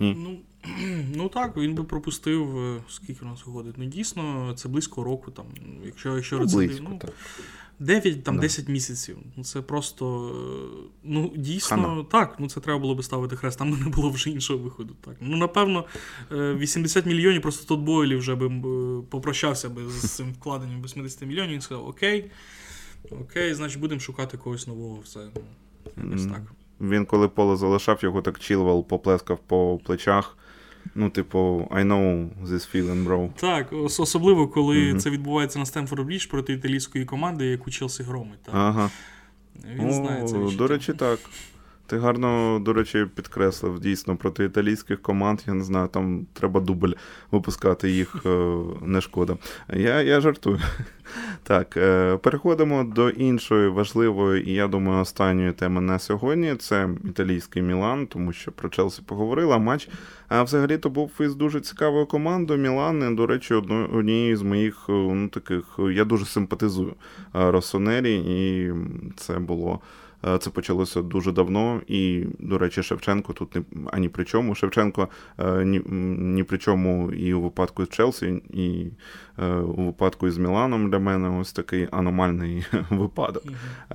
Ні. 0.00 0.16
Ну 0.18 0.38
ну 1.16 1.28
так, 1.28 1.56
він 1.56 1.74
би 1.74 1.84
пропустив, 1.84 2.58
е, 2.58 2.82
скільки 2.88 3.24
у 3.24 3.28
нас 3.28 3.46
виходить. 3.46 3.74
Ну, 3.78 3.84
дійсно, 3.84 4.54
це 4.56 4.68
близько 4.68 5.04
року. 5.04 5.30
там, 5.30 5.46
Якщо 5.84 6.16
якщо 6.16 6.38
ну, 6.38 6.46
близько, 6.46 6.86
ну, 6.90 6.98
так. 6.98 7.12
9 7.80 8.24
там, 8.24 8.36
да. 8.36 8.40
10 8.40 8.68
місяців. 8.68 9.18
Ну, 9.36 9.44
Це 9.44 9.62
просто. 9.62 10.32
Ну, 11.04 11.32
дійсно, 11.36 11.76
Хана. 11.76 12.04
так, 12.04 12.36
ну 12.38 12.48
це 12.48 12.60
треба 12.60 12.78
було 12.78 12.94
би 12.94 13.02
ставити 13.02 13.36
хрест, 13.36 13.58
там 13.58 13.70
не 13.70 13.88
було 13.88 14.10
вже 14.10 14.30
іншого 14.30 14.58
виходу. 14.58 14.96
Так. 15.04 15.14
Ну, 15.20 15.36
напевно, 15.36 15.84
80 16.30 17.06
е, 17.06 17.08
мільйонів 17.08 17.42
просто 17.42 17.74
тут 17.74 17.84
Бойлі 17.84 18.16
вже 18.16 18.34
би 18.34 18.46
е, 18.46 19.02
попрощався 19.10 19.68
би 19.68 19.88
з 19.90 20.16
цим 20.16 20.32
вкладенням 20.32 20.82
80 20.82 21.22
мільйонів 21.22 21.58
і 21.58 21.60
сказав: 21.60 21.88
Окей, 21.88 22.30
окей, 23.10 23.54
значить 23.54 23.80
будемо 23.80 24.00
шукати 24.00 24.36
когось 24.36 24.66
нового. 24.66 25.00
Все. 25.04 25.20
Ну, 25.96 26.04
якось 26.04 26.26
так. 26.26 26.42
Він, 26.80 27.06
коли 27.06 27.28
поле 27.28 27.56
залишав, 27.56 27.98
його 28.02 28.22
так 28.22 28.38
Чілвел 28.38 28.86
поплескав 28.86 29.38
по 29.38 29.80
плечах. 29.84 30.36
Ну, 30.94 31.10
типу, 31.10 31.68
I 31.70 31.84
know 31.84 32.28
this 32.44 32.74
feeling, 32.74 33.04
bro. 33.04 33.30
Так, 33.40 33.72
особливо, 33.72 34.48
коли 34.48 34.76
mm-hmm. 34.76 34.98
це 34.98 35.10
відбувається 35.10 35.58
на 35.58 35.66
Стемфорд 35.66 36.06
Брідж 36.06 36.26
проти 36.26 36.52
італійської 36.52 37.04
команди, 37.04 37.46
яку 37.46 37.70
Челсі 37.70 38.02
громить. 38.02 38.42
Так. 38.42 38.54
Ага. 38.54 38.90
Він 39.74 39.88
О, 39.88 39.92
знає 39.92 40.28
це 40.28 40.56
До 40.56 40.66
речі, 40.66 40.92
так. 40.92 41.18
Ти 41.88 41.98
гарно, 41.98 42.58
до 42.64 42.72
речі, 42.72 43.06
підкреслив 43.14 43.80
дійсно 43.80 44.16
проти 44.16 44.44
італійських 44.44 45.02
команд. 45.02 45.40
Я 45.46 45.54
не 45.54 45.64
знаю, 45.64 45.88
там 45.88 46.26
треба 46.32 46.60
дубль 46.60 46.92
випускати 47.30 47.90
їх 47.90 48.16
е, 48.26 48.56
не 48.82 49.00
шкода. 49.00 49.36
Я 49.68 50.02
я 50.02 50.20
жартую. 50.20 50.60
Так, 51.42 51.76
е, 51.76 52.16
переходимо 52.16 52.84
до 52.84 53.10
іншої 53.10 53.68
важливої 53.68 54.50
і 54.50 54.54
я 54.54 54.68
думаю, 54.68 55.00
останньої 55.00 55.52
теми 55.52 55.80
на 55.80 55.98
сьогодні. 55.98 56.54
Це 56.56 56.88
італійський 57.04 57.62
Мілан, 57.62 58.06
тому 58.06 58.32
що 58.32 58.52
про 58.52 58.68
Челсі 58.68 59.02
поговорила. 59.06 59.58
Матч 59.58 59.88
а 60.28 60.42
взагалі 60.42 60.78
то 60.78 60.90
був 60.90 61.10
із 61.20 61.34
дуже 61.34 61.60
цікавою 61.60 62.06
командою. 62.06 62.60
Мілан, 62.60 63.16
до 63.16 63.26
речі, 63.26 63.54
однією 63.54 64.36
з 64.36 64.42
моїх 64.42 64.84
ну, 64.88 65.28
таких. 65.28 65.64
Я 65.92 66.04
дуже 66.04 66.24
симпатизую 66.24 66.94
Росонері, 67.32 68.16
і 68.16 68.72
це 69.16 69.38
було. 69.38 69.80
Е, 70.26 70.38
це 70.38 70.50
почалося 70.50 71.02
дуже 71.02 71.32
давно, 71.32 71.80
і, 71.86 72.24
до 72.38 72.58
речі, 72.58 72.82
Шевченко 72.82 73.32
тут 73.32 73.54
не 73.54 73.62
ані 73.92 74.08
при 74.08 74.24
чому. 74.24 74.54
Шевченко 74.54 75.08
е, 75.38 75.64
ні, 75.64 75.80
ні 76.18 76.44
при 76.44 76.58
чому 76.58 77.12
і 77.12 77.34
у 77.34 77.40
випадку 77.40 77.84
з 77.84 77.88
Челсі, 77.88 78.42
і 78.50 78.86
е, 79.38 79.54
у 79.54 79.84
випадку 79.84 80.28
із 80.28 80.38
Міланом 80.38 80.90
для 80.90 80.98
мене 80.98 81.28
ось 81.28 81.52
такий 81.52 81.88
аномальний 81.90 82.66
випадок, 82.90 83.44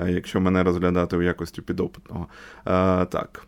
якщо 0.07 0.41
мене 0.41 0.63
розглядати 0.63 1.17
в 1.17 1.23
якості 1.23 1.61
підопитного. 1.61 2.27
Так. 3.09 3.47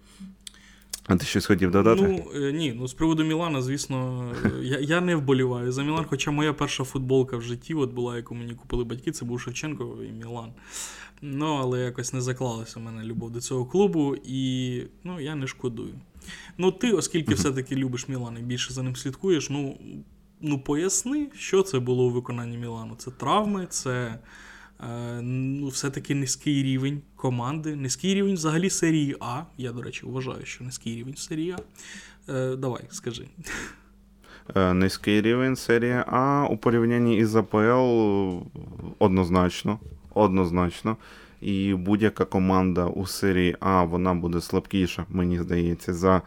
А 1.07 1.15
ти 1.15 1.25
щось 1.25 1.45
хотів 1.45 1.71
додати? 1.71 2.01
Ну 2.01 2.51
ні, 2.51 2.73
ну 2.77 2.87
з 2.87 2.93
приводу 2.93 3.23
Мілана, 3.23 3.61
звісно, 3.61 4.31
я 4.61 4.79
я 4.79 5.01
не 5.01 5.15
вболіваю 5.15 5.71
за 5.71 5.83
Мілан, 5.83 6.05
хоча 6.09 6.31
моя 6.31 6.53
перша 6.53 6.83
футболка 6.83 7.37
в 7.37 7.41
житті 7.41 7.73
от 7.73 7.93
була, 7.93 8.17
яку 8.17 8.35
мені 8.35 8.53
купили 8.53 8.83
батьки, 8.83 9.11
це 9.11 9.25
був 9.25 9.41
Шевченко 9.41 9.97
і 10.09 10.11
Мілан. 10.11 10.49
Ну, 11.21 11.45
але 11.45 11.79
якось 11.79 12.13
не 12.13 12.21
заклалася 12.21 12.79
у 12.79 12.83
мене 12.83 13.03
любов 13.03 13.31
до 13.31 13.41
цього 13.41 13.65
клубу, 13.65 14.15
і 14.25 14.81
ну, 15.03 15.19
я 15.19 15.35
не 15.35 15.47
шкодую. 15.47 15.93
Ну, 16.57 16.71
ти, 16.71 16.91
оскільки 16.91 17.33
все-таки 17.33 17.75
любиш 17.75 18.07
Мілан 18.07 18.37
і 18.39 18.41
більше 18.41 18.73
за 18.73 18.83
ним 18.83 18.95
слідкуєш, 18.95 19.49
ну 19.49 19.77
ну 20.41 20.59
поясни, 20.59 21.27
що 21.37 21.61
це 21.61 21.79
було 21.79 22.05
у 22.05 22.09
виконанні 22.09 22.57
Мілану. 22.57 22.95
Це 22.95 23.11
травми, 23.11 23.67
це 23.69 24.19
е, 24.79 25.21
ну, 25.21 25.67
все-таки 25.67 26.15
низький 26.15 26.63
рівень 26.63 27.01
команди, 27.15 27.75
низький 27.75 28.13
рівень 28.13 28.33
взагалі 28.33 28.69
серії 28.69 29.15
А. 29.19 29.43
Я, 29.57 29.71
до 29.71 29.81
речі, 29.81 30.05
вважаю, 30.05 30.45
що 30.45 30.63
низький 30.63 30.95
рівень 30.95 31.15
серії 31.15 31.51
А. 31.51 31.61
Е, 32.31 32.55
Давай, 32.55 32.81
скажи. 32.89 33.27
Е, 34.55 34.73
низький 34.73 35.21
рівень 35.21 35.55
серії 35.55 36.03
А 36.07 36.47
у 36.49 36.57
порівнянні 36.57 37.17
із 37.17 37.35
АПЛ 37.35 38.47
однозначно 38.99 39.79
однозначно. 40.15 40.97
І 41.41 41.73
будь-яка 41.73 42.25
команда 42.25 42.85
у 42.85 43.05
серії 43.05 43.55
А 43.59 43.83
вона 43.83 44.13
буде 44.13 44.41
слабкіша, 44.41 45.05
мені 45.09 45.39
здається, 45.39 45.93
за 45.93 46.21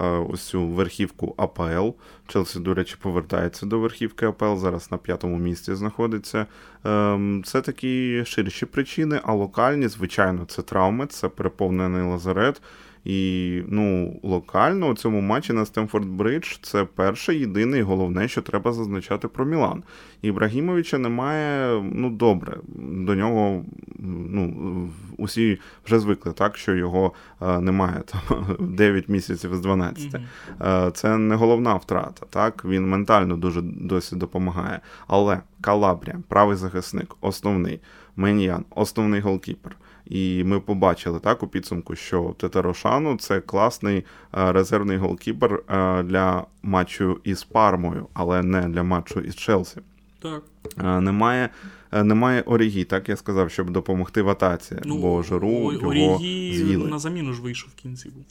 е, 0.00 0.06
ось 0.06 0.42
цю 0.42 0.66
верхівку 0.66 1.34
АПЛ. 1.36 1.88
Челсі, 2.26 2.60
до 2.60 2.74
речі, 2.74 2.96
повертається 3.02 3.66
до 3.66 3.78
верхівки 3.78 4.26
АПЛ, 4.26 4.56
зараз 4.56 4.90
на 4.90 4.98
п'ятому 4.98 5.38
місці 5.38 5.74
знаходиться. 5.74 6.46
Ем, 6.84 7.42
це 7.46 7.60
такі 7.60 8.22
ширші 8.24 8.66
причини, 8.66 9.20
а 9.24 9.32
локальні, 9.32 9.88
звичайно, 9.88 10.44
це 10.44 10.62
травми, 10.62 11.06
це 11.06 11.28
переповнений 11.28 12.02
лазарет. 12.02 12.62
І 13.04 13.62
ну, 13.68 14.16
локально 14.22 14.88
у 14.88 14.94
цьому 14.94 15.20
матчі 15.20 15.52
на 15.52 15.66
Стемфорд 15.66 16.06
Бридж 16.08 16.56
це 16.62 16.84
перше, 16.84 17.34
єдине 17.34 17.78
і 17.78 17.82
головне, 17.82 18.28
що 18.28 18.42
треба 18.42 18.72
зазначати 18.72 19.28
про 19.28 19.44
Мілан. 19.44 19.82
Ібрагімовича 20.22 20.98
немає, 20.98 21.82
ну 21.92 22.10
добре, 22.10 22.56
до 22.78 23.14
нього 23.14 23.64
ну, 23.98 24.88
усі 25.18 25.58
вже 25.86 25.98
звикли, 25.98 26.32
так, 26.32 26.56
що 26.56 26.74
його 26.74 27.12
е, 27.42 27.60
немає 27.60 28.02
там 28.06 28.56
9 28.76 29.08
місяців 29.08 29.54
з 29.54 29.60
12. 29.60 30.14
Mm-hmm. 30.14 30.86
Е, 30.86 30.90
це 30.90 31.18
не 31.18 31.34
головна 31.34 31.74
втрата. 31.74 32.26
так, 32.30 32.64
Він 32.64 32.88
ментально 32.88 33.36
дуже 33.36 33.60
досі 33.62 34.16
допомагає. 34.16 34.80
Але 35.06 35.40
Калабрія, 35.60 36.18
правий 36.28 36.56
захисник, 36.56 37.16
основний, 37.20 37.80
Меньян, 38.16 38.64
основний 38.70 39.20
голкіпер. 39.20 39.76
І 40.06 40.44
ми 40.44 40.60
побачили 40.60 41.20
так 41.20 41.42
у 41.42 41.48
підсумку, 41.48 41.96
що 41.96 42.34
Тетерошану 42.38 43.16
це 43.16 43.40
класний 43.40 43.98
е, 43.98 44.52
резервний 44.52 44.96
голкіпер 44.96 45.62
е, 45.68 46.02
для 46.02 46.46
матчу 46.62 47.20
із 47.24 47.44
Пармою, 47.44 48.06
але 48.14 48.42
не 48.42 48.68
для 48.68 48.82
матчу 48.82 49.20
із 49.20 49.36
Челсі. 49.36 49.80
Так. 50.18 50.42
Е, 50.78 51.00
немає 51.00 51.48
немає 51.92 52.42
Орігі, 52.42 52.84
так 52.84 53.08
я 53.08 53.16
сказав, 53.16 53.50
щоб 53.50 53.70
допомогти 53.70 54.22
в 54.22 54.28
атаці. 54.28 54.76
Ну, 54.84 54.98
бо 54.98 55.22
Жиру 55.22 55.72
його 55.72 55.88
Орігі 55.88 56.52
з'їли. 56.54 56.88
на 56.88 56.98
заміну 56.98 57.32
ж 57.32 57.42
вийшов 57.42 57.70
в 57.70 57.74
кінці 57.74 58.08
був. 58.08 58.24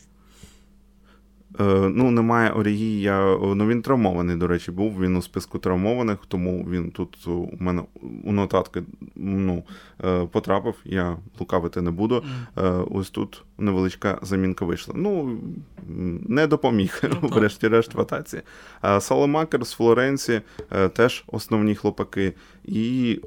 Е, 1.60 1.64
ну, 1.90 2.12
немає 2.12 2.52
Орігі, 2.52 3.02
я, 3.02 3.38
ну 3.56 3.68
він 3.68 3.82
травмований, 3.82 4.36
до 4.36 4.48
речі, 4.48 4.72
був. 4.72 5.02
Він 5.02 5.16
у 5.16 5.22
списку 5.22 5.60
травмованих, 5.60 6.18
тому 6.28 6.68
він 6.70 6.92
тут 6.92 7.28
у 7.28 7.50
мене 7.60 7.84
у 8.24 8.32
нотатки 8.32 8.84
ну, 9.16 9.64
е, 10.06 10.26
потрапив. 10.26 10.76
Я 10.86 11.18
лукавити 11.40 11.82
не 11.82 11.92
буду. 11.92 12.24
Mm. 12.56 12.88
Ось 12.92 13.10
тут 13.10 13.44
невеличка 13.58 14.20
замінка 14.22 14.66
вийшла. 14.66 14.94
Ну, 14.98 15.38
не 16.28 16.48
допоміг, 16.48 17.02
ну, 17.22 17.28
врешті-решт 17.32 17.94
в 17.94 18.02
атаці. 18.02 18.42
Саламакер 19.00 19.66
з 19.66 19.72
Флоренції 19.72 20.42
теж 20.94 21.24
основні 21.28 21.76
хлопаки. 21.76 22.34
І 22.64 23.20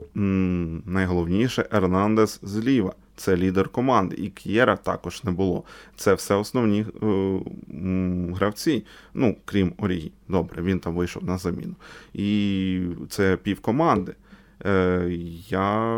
найголовніше 0.87 1.69
Ернандес 1.73 2.41
зліва 2.43 2.93
це 3.17 3.37
лідер 3.37 3.69
команди, 3.69 4.17
і 4.17 4.29
К'єра 4.29 4.77
також 4.77 5.25
не 5.25 5.31
було. 5.31 5.65
Це 5.97 6.15
все 6.15 6.35
основні 6.35 6.81
е, 7.03 7.41
гравці, 8.35 8.85
ну, 9.15 9.37
крім 9.45 9.73
Орігі. 9.79 10.13
Добре, 10.29 10.63
він 10.63 10.79
там 10.81 10.95
вийшов 10.95 11.25
на 11.25 11.39
заміну. 11.39 11.75
І 12.15 12.81
це 13.09 13.37
пів 13.37 13.61
команди. 13.61 14.15
Е, 14.67 15.09
Я 15.49 15.97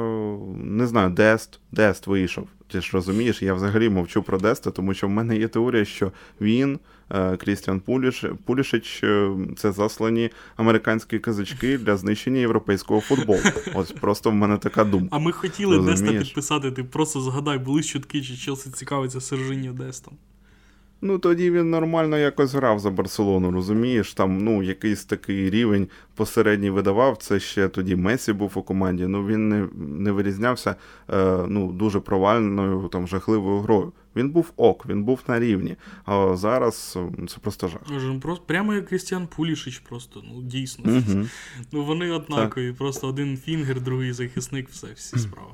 не 0.56 0.86
знаю, 0.86 1.10
Дест, 1.10 1.60
Дест 1.72 2.06
вийшов. 2.06 2.48
Ти 2.68 2.80
ж 2.80 2.90
розумієш, 2.92 3.42
я 3.42 3.54
взагалі 3.54 3.88
мовчу 3.88 4.22
про 4.22 4.38
Деста, 4.38 4.70
тому 4.70 4.94
що 4.94 5.06
в 5.06 5.10
мене 5.10 5.36
є 5.36 5.48
теорія, 5.48 5.84
що 5.84 6.12
він, 6.40 6.78
Крістіан 7.38 7.80
Пуліш, 7.80 8.24
Пулішич, 8.44 9.00
е, 9.04 9.30
це 9.56 9.72
заслані 9.72 10.30
американські 10.56 11.18
казачки 11.18 11.78
для 11.78 11.96
знищення 11.96 12.40
європейського 12.40 13.00
футболу. 13.00 13.40
Ось 13.74 13.92
просто 13.92 14.30
в 14.30 14.34
мене 14.34 14.58
така 14.58 14.84
думка. 14.84 15.08
А 15.10 15.18
ми 15.18 15.32
хотіли? 15.32 15.80
Деста 15.80 16.12
підписати. 16.12 16.70
Ти 16.70 16.84
просто 16.84 17.20
згадай, 17.20 17.58
були 17.58 17.82
щутки, 17.82 18.22
чи 18.22 18.36
Челсі 18.36 18.70
цікавиться 18.70 19.20
Сержиньо 19.20 19.72
Дестом. 19.72 20.14
Ну 21.00 21.18
тоді 21.18 21.50
він 21.50 21.70
нормально 21.70 22.18
якось 22.18 22.54
грав 22.54 22.78
за 22.78 22.90
Барселону, 22.90 23.50
розумієш? 23.50 24.14
Там 24.14 24.38
ну, 24.38 24.62
якийсь 24.62 25.04
такий 25.04 25.50
рівень 25.50 25.88
посередній 26.14 26.70
видавав. 26.70 27.16
Це 27.16 27.40
ще 27.40 27.68
тоді 27.68 27.96
Месі 27.96 28.32
був 28.32 28.52
у 28.54 28.62
команді. 28.62 29.06
Ну 29.06 29.26
він 29.26 29.48
не 29.48 29.68
не 29.76 30.12
вирізнявся 30.12 30.76
е, 31.10 31.38
ну, 31.48 31.72
дуже 31.72 32.00
провальною, 32.00 32.88
там 32.92 33.08
жахливою 33.08 33.60
грою. 33.60 33.92
Він 34.16 34.30
був 34.30 34.52
ок, 34.56 34.86
він 34.86 35.04
був 35.04 35.20
на 35.28 35.40
рівні. 35.40 35.76
А 36.04 36.36
зараз 36.36 36.98
це 37.28 37.38
просто 37.40 37.68
жах. 37.68 37.80
Ну, 37.90 38.20
просто 38.20 38.44
прямо 38.46 38.74
як 38.74 38.86
Крістіан 38.88 39.26
Пулішич, 39.26 39.78
просто 39.78 40.22
ну 40.28 40.42
дійсно. 40.42 40.92
Угу. 40.92 41.26
Ну 41.72 41.84
вони 41.84 42.10
однакові. 42.10 42.68
Так. 42.68 42.78
Просто 42.78 43.08
один 43.08 43.36
фінгер, 43.36 43.80
другий 43.80 44.12
захисник, 44.12 44.68
все, 44.68 44.86
всі 44.94 45.18
справи. 45.18 45.50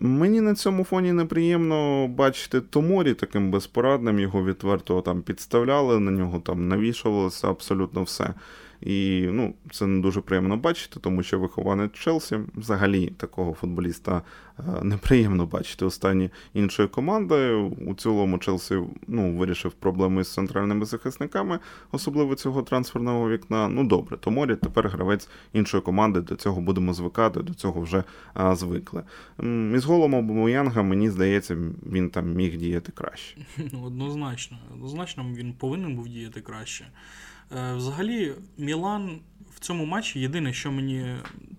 Мені 0.00 0.40
на 0.40 0.54
цьому 0.54 0.84
фоні 0.84 1.12
неприємно 1.12 2.08
бачити 2.08 2.60
Томорі 2.60 3.14
таким 3.14 3.50
безпорадним, 3.50 4.18
його 4.18 4.44
відверто 4.44 5.00
там 5.00 5.22
підставляли, 5.22 6.00
на 6.00 6.10
нього 6.10 6.40
там 6.40 6.68
навішувалося 6.68 7.50
абсолютно 7.50 8.02
все. 8.02 8.34
І 8.80 9.28
ну, 9.32 9.54
це 9.70 9.86
не 9.86 10.00
дуже 10.00 10.20
приємно 10.20 10.56
бачити, 10.56 11.00
тому 11.00 11.22
що 11.22 11.38
вихованець 11.38 11.92
Челсі 11.92 12.38
взагалі 12.54 13.06
такого 13.06 13.54
футболіста 13.54 14.22
е, 14.58 14.62
неприємно 14.82 15.46
бачити 15.46 15.84
у 15.84 15.90
стані 15.90 16.30
іншої 16.54 16.88
команди. 16.88 17.52
У 17.86 17.94
цілому 17.94 18.38
Челсі 18.38 18.78
ну, 19.06 19.36
вирішив 19.36 19.72
проблеми 19.72 20.24
з 20.24 20.32
центральними 20.32 20.84
захисниками, 20.84 21.58
особливо 21.92 22.34
цього 22.34 22.62
трансферного 22.62 23.30
вікна. 23.30 23.68
Ну 23.68 23.84
добре, 23.84 24.16
Томорі 24.16 24.56
тепер 24.56 24.88
гравець 24.88 25.28
іншої 25.52 25.82
команди. 25.82 26.20
До 26.20 26.36
цього 26.36 26.60
будемо 26.60 26.94
звикати, 26.94 27.42
до 27.42 27.54
цього 27.54 27.80
вже 27.80 28.04
а, 28.34 28.56
звикли. 28.56 29.02
Із 29.74 29.84
голом 29.84 30.14
Обомоянга, 30.14 30.82
мені 30.82 31.10
здається, 31.10 31.56
він 31.92 32.10
там 32.10 32.34
міг 32.34 32.56
діяти 32.56 32.92
краще. 32.92 33.36
Однозначно, 33.84 34.58
однозначно 34.74 35.24
він 35.34 35.52
повинен 35.52 35.96
був 35.96 36.08
діяти 36.08 36.40
краще. 36.40 36.86
Е, 37.56 37.74
взагалі, 37.74 38.34
Мілан 38.58 39.20
в 39.54 39.60
цьому 39.60 39.84
матчі 39.84 40.20
єдине, 40.20 40.52
що 40.52 40.72
мені 40.72 41.16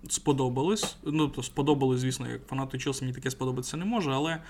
сподобалось, 0.08 0.96
ну 1.04 1.28
то 1.28 1.42
сподобалось, 1.42 2.00
звісно, 2.00 2.28
як 2.30 2.46
фанату 2.46 2.78
Челсі 2.78 3.04
мені 3.04 3.14
таке 3.14 3.30
сподобатися 3.30 3.76
не 3.76 3.84
може, 3.84 4.10
але 4.10 4.42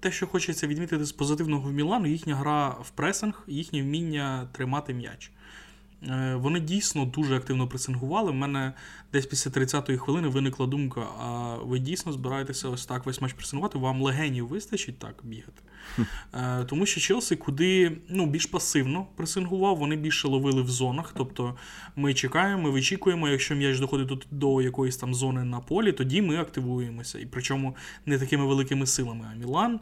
те, 0.00 0.12
що 0.12 0.26
хочеться 0.26 0.66
відмітити 0.66 1.04
з 1.04 1.12
позитивного 1.12 1.68
в 1.68 1.72
Мілану, 1.72 2.06
їхня 2.06 2.36
гра 2.36 2.68
в 2.68 2.90
пресинг, 2.90 3.42
їхнє 3.46 3.82
вміння 3.82 4.48
тримати 4.52 4.94
м'яч. 4.94 5.30
Е, 6.08 6.34
вони 6.34 6.60
дійсно 6.60 7.04
дуже 7.04 7.36
активно 7.36 7.68
пресингували. 7.68 8.30
У 8.30 8.34
мене 8.34 8.72
десь 9.12 9.26
після 9.26 9.50
30-ї 9.50 9.98
хвилини 9.98 10.28
виникла 10.28 10.66
думка: 10.66 11.00
а 11.00 11.56
ви 11.62 11.78
дійсно 11.78 12.12
збираєтеся 12.12 12.68
ось 12.68 12.86
так 12.86 13.06
весь 13.06 13.20
матч 13.20 13.32
пресингувати? 13.32 13.78
Вам 13.78 14.02
легенів 14.02 14.48
вистачить 14.48 14.98
так 14.98 15.14
бігати? 15.22 15.62
Е, 16.34 16.64
тому 16.64 16.86
що 16.86 17.00
Челсі 17.00 17.36
куди 17.36 17.98
ну, 18.08 18.26
більш 18.26 18.46
пасивно 18.46 19.06
пресингував, 19.16 19.76
вони 19.76 19.96
більше 19.96 20.28
ловили 20.28 20.62
в 20.62 20.68
зонах. 20.70 21.12
Тобто 21.16 21.56
ми 21.96 22.14
чекаємо, 22.14 22.62
ми 22.62 22.70
вичікуємо, 22.70 23.28
якщо 23.28 23.54
м'яч 23.54 23.78
доходить 23.78 24.06
до, 24.06 24.18
до 24.30 24.62
якоїсь 24.62 24.96
там 24.96 25.14
зони 25.14 25.44
на 25.44 25.60
полі, 25.60 25.92
тоді 25.92 26.22
ми 26.22 26.36
активуємося. 26.36 27.18
І 27.18 27.26
причому 27.26 27.76
не 28.06 28.18
такими 28.18 28.46
великими 28.46 28.86
силами. 28.86 29.26
А 29.32 29.34
Мілан. 29.34 29.80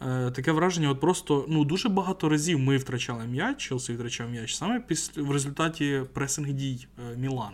Е, 0.00 0.30
таке 0.30 0.52
враження, 0.52 0.90
от 0.90 1.00
просто 1.00 1.46
ну, 1.48 1.64
дуже 1.64 1.88
багато 1.88 2.28
разів 2.28 2.58
ми 2.58 2.76
втрачали 2.76 3.26
м'яч, 3.26 3.56
Челсі 3.56 3.92
втрачав 3.92 4.30
м'яч 4.30 4.54
саме 4.54 4.80
після, 4.80 5.22
в 5.22 5.30
результаті 5.30 6.02
пресинг 6.12 6.48
дій 6.48 6.86
е, 6.98 7.16
Мілан. 7.16 7.52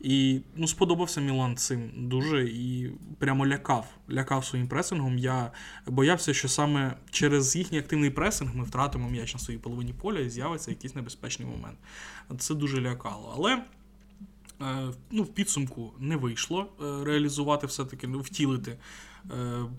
І 0.00 0.40
ну, 0.56 0.68
сподобався 0.68 1.20
Мілан 1.20 1.56
цим 1.56 1.90
дуже 1.96 2.44
і 2.44 2.90
прямо 3.18 3.46
лякав. 3.46 3.86
Лякав 4.10 4.44
своїм 4.44 4.68
пресингом. 4.68 5.18
Я 5.18 5.52
боявся, 5.86 6.34
що 6.34 6.48
саме 6.48 6.96
через 7.10 7.56
їхній 7.56 7.78
активний 7.78 8.10
пресинг 8.10 8.56
ми 8.56 8.64
втратимо 8.64 9.10
м'яч 9.10 9.34
на 9.34 9.40
своїй 9.40 9.58
половині 9.58 9.92
поля 9.92 10.20
і 10.20 10.30
з'явиться 10.30 10.70
якийсь 10.70 10.94
небезпечний 10.94 11.48
момент. 11.48 11.78
Це 12.38 12.54
дуже 12.54 12.80
лякало. 12.80 13.34
Але 13.36 13.62
е, 14.60 14.92
ну, 15.10 15.22
в 15.22 15.34
підсумку 15.34 15.92
не 15.98 16.16
вийшло 16.16 16.66
реалізувати 17.04 17.66
все-таки, 17.66 18.06
ну, 18.06 18.20
втілити 18.20 18.78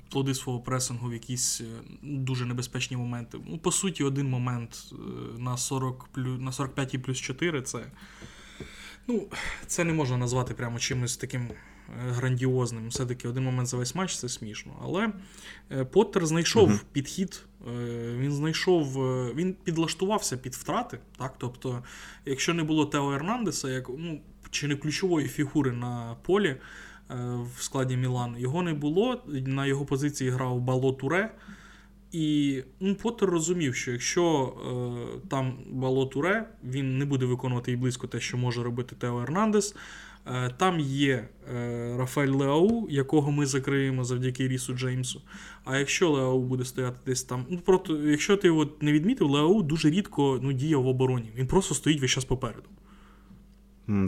плоди 0.10 0.34
свого 0.34 0.60
пресингу 0.60 1.10
в 1.10 1.14
якісь 1.14 1.62
е, 1.62 1.66
дуже 2.02 2.46
небезпечні 2.46 2.98
моменти. 2.98 3.38
Ну, 3.48 3.58
По 3.58 3.72
суті, 3.72 4.04
один 4.04 4.30
момент 4.30 4.92
е, 4.92 4.96
на 5.40 5.58
40 5.58 6.10
на 6.18 6.52
45 6.52 7.02
плюс 7.04 7.18
4 7.18 7.62
це. 7.62 7.86
Ну, 9.08 9.28
це 9.68 9.84
не 9.84 9.94
можна 9.94 10.18
назвати 10.18 10.54
прямо 10.54 10.80
чимось 10.80 11.18
таким 11.18 11.48
грандіозним. 12.10 12.88
Все-таки 12.88 13.28
один 13.28 13.44
момент 13.44 13.68
за 13.68 13.78
весь 13.78 13.96
матч 13.96 14.18
це 14.18 14.30
смішно. 14.30 14.72
Але 14.82 15.10
Поттер 15.86 16.26
знайшов 16.26 16.70
uh-huh. 16.70 16.84
підхід, 16.92 17.42
він 18.18 18.32
знайшов, 18.32 18.94
він 19.36 19.54
підлаштувався 19.64 20.38
під 20.38 20.54
втрати. 20.56 21.00
Так? 21.18 21.36
Тобто, 21.38 21.84
якщо 22.26 22.54
не 22.54 22.64
було 22.64 22.86
Тео 22.86 23.14
Ернандеса, 23.14 23.70
як 23.70 23.90
ну, 23.90 24.22
чи 24.50 24.68
не 24.68 24.76
ключової 24.76 25.28
фігури 25.28 25.72
на 25.72 26.16
полі, 26.22 26.50
Е, 26.50 26.97
в 27.58 27.62
складі 27.62 27.98
Мілан. 27.98 28.36
Його 28.38 28.64
не 28.64 28.74
було. 28.74 29.24
На 29.28 29.66
його 29.66 29.86
позиції 29.86 30.30
грав 30.30 30.60
Бало 30.62 30.94
Туре. 30.94 31.32
І 32.12 32.64
ну, 32.80 32.96
Поттер 32.96 33.30
розумів, 33.30 33.76
що 33.76 33.92
якщо 33.92 34.54
е, 35.24 35.28
там 35.30 35.58
Бало 35.70 36.06
Туре, 36.06 36.50
він 36.64 36.98
не 36.98 37.06
буде 37.06 37.26
виконувати 37.26 37.72
і 37.72 37.76
близько 37.76 38.08
те, 38.08 38.20
що 38.20 38.38
може 38.38 38.64
робити 38.64 38.96
Тео 39.00 39.22
Ернандес. 39.22 39.76
Е, 40.28 40.50
там 40.58 40.80
є 40.80 41.30
е, 41.56 41.96
Рафаель 41.98 42.32
Леау, 42.32 42.88
якого 42.90 43.32
ми 43.32 43.46
закриємо 43.46 44.04
завдяки 44.04 44.48
Рісу 44.48 44.74
Джеймсу. 44.74 45.22
А 45.66 45.78
якщо 45.78 46.12
Леау 46.12 46.44
буде 46.44 46.66
стояти 46.66 46.98
десь 47.06 47.24
там, 47.24 47.46
ну 47.50 47.58
проти, 47.58 47.94
якщо 47.94 48.38
ти 48.38 48.50
от 48.50 48.84
не 48.84 48.92
відмітив, 48.92 49.30
Леау 49.30 49.64
дуже 49.64 49.90
рідко 49.90 50.40
ну, 50.42 50.54
діяв 50.54 50.84
в 50.84 50.88
обороні. 50.88 51.32
Він 51.36 51.48
просто 51.48 51.76
стоїть 51.76 52.02
весь 52.02 52.12
час 52.12 52.26
попереду. 52.26 52.70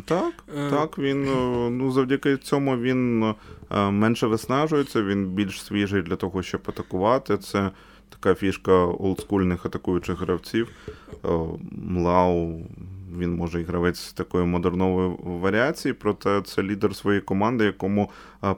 Так, 0.05 0.33
е... 0.57 0.69
так, 0.69 0.97
він 0.97 1.27
е, 1.27 1.69
ну 1.69 1.91
завдяки 1.91 2.37
цьому 2.37 2.77
він 2.77 3.23
е, 3.71 3.91
менше 3.91 4.27
виснажується, 4.27 5.03
він 5.03 5.25
більш 5.25 5.63
свіжий 5.63 6.01
для 6.01 6.15
того, 6.15 6.43
щоб 6.43 6.61
атакувати. 6.67 7.37
Це 7.37 7.71
така 8.09 8.35
фішка 8.35 8.73
олдскульних 8.73 9.65
атакуючих 9.65 10.19
гравців. 10.19 10.69
Млау, 11.71 12.61
він 13.17 13.35
може 13.35 13.61
і 13.61 13.63
гравець 13.63 14.13
такої 14.13 14.45
модернової 14.45 15.15
варіації, 15.23 15.93
проте 15.93 16.41
це 16.41 16.63
лідер 16.63 16.95
своєї 16.95 17.21
команди, 17.21 17.65
якому 17.65 18.09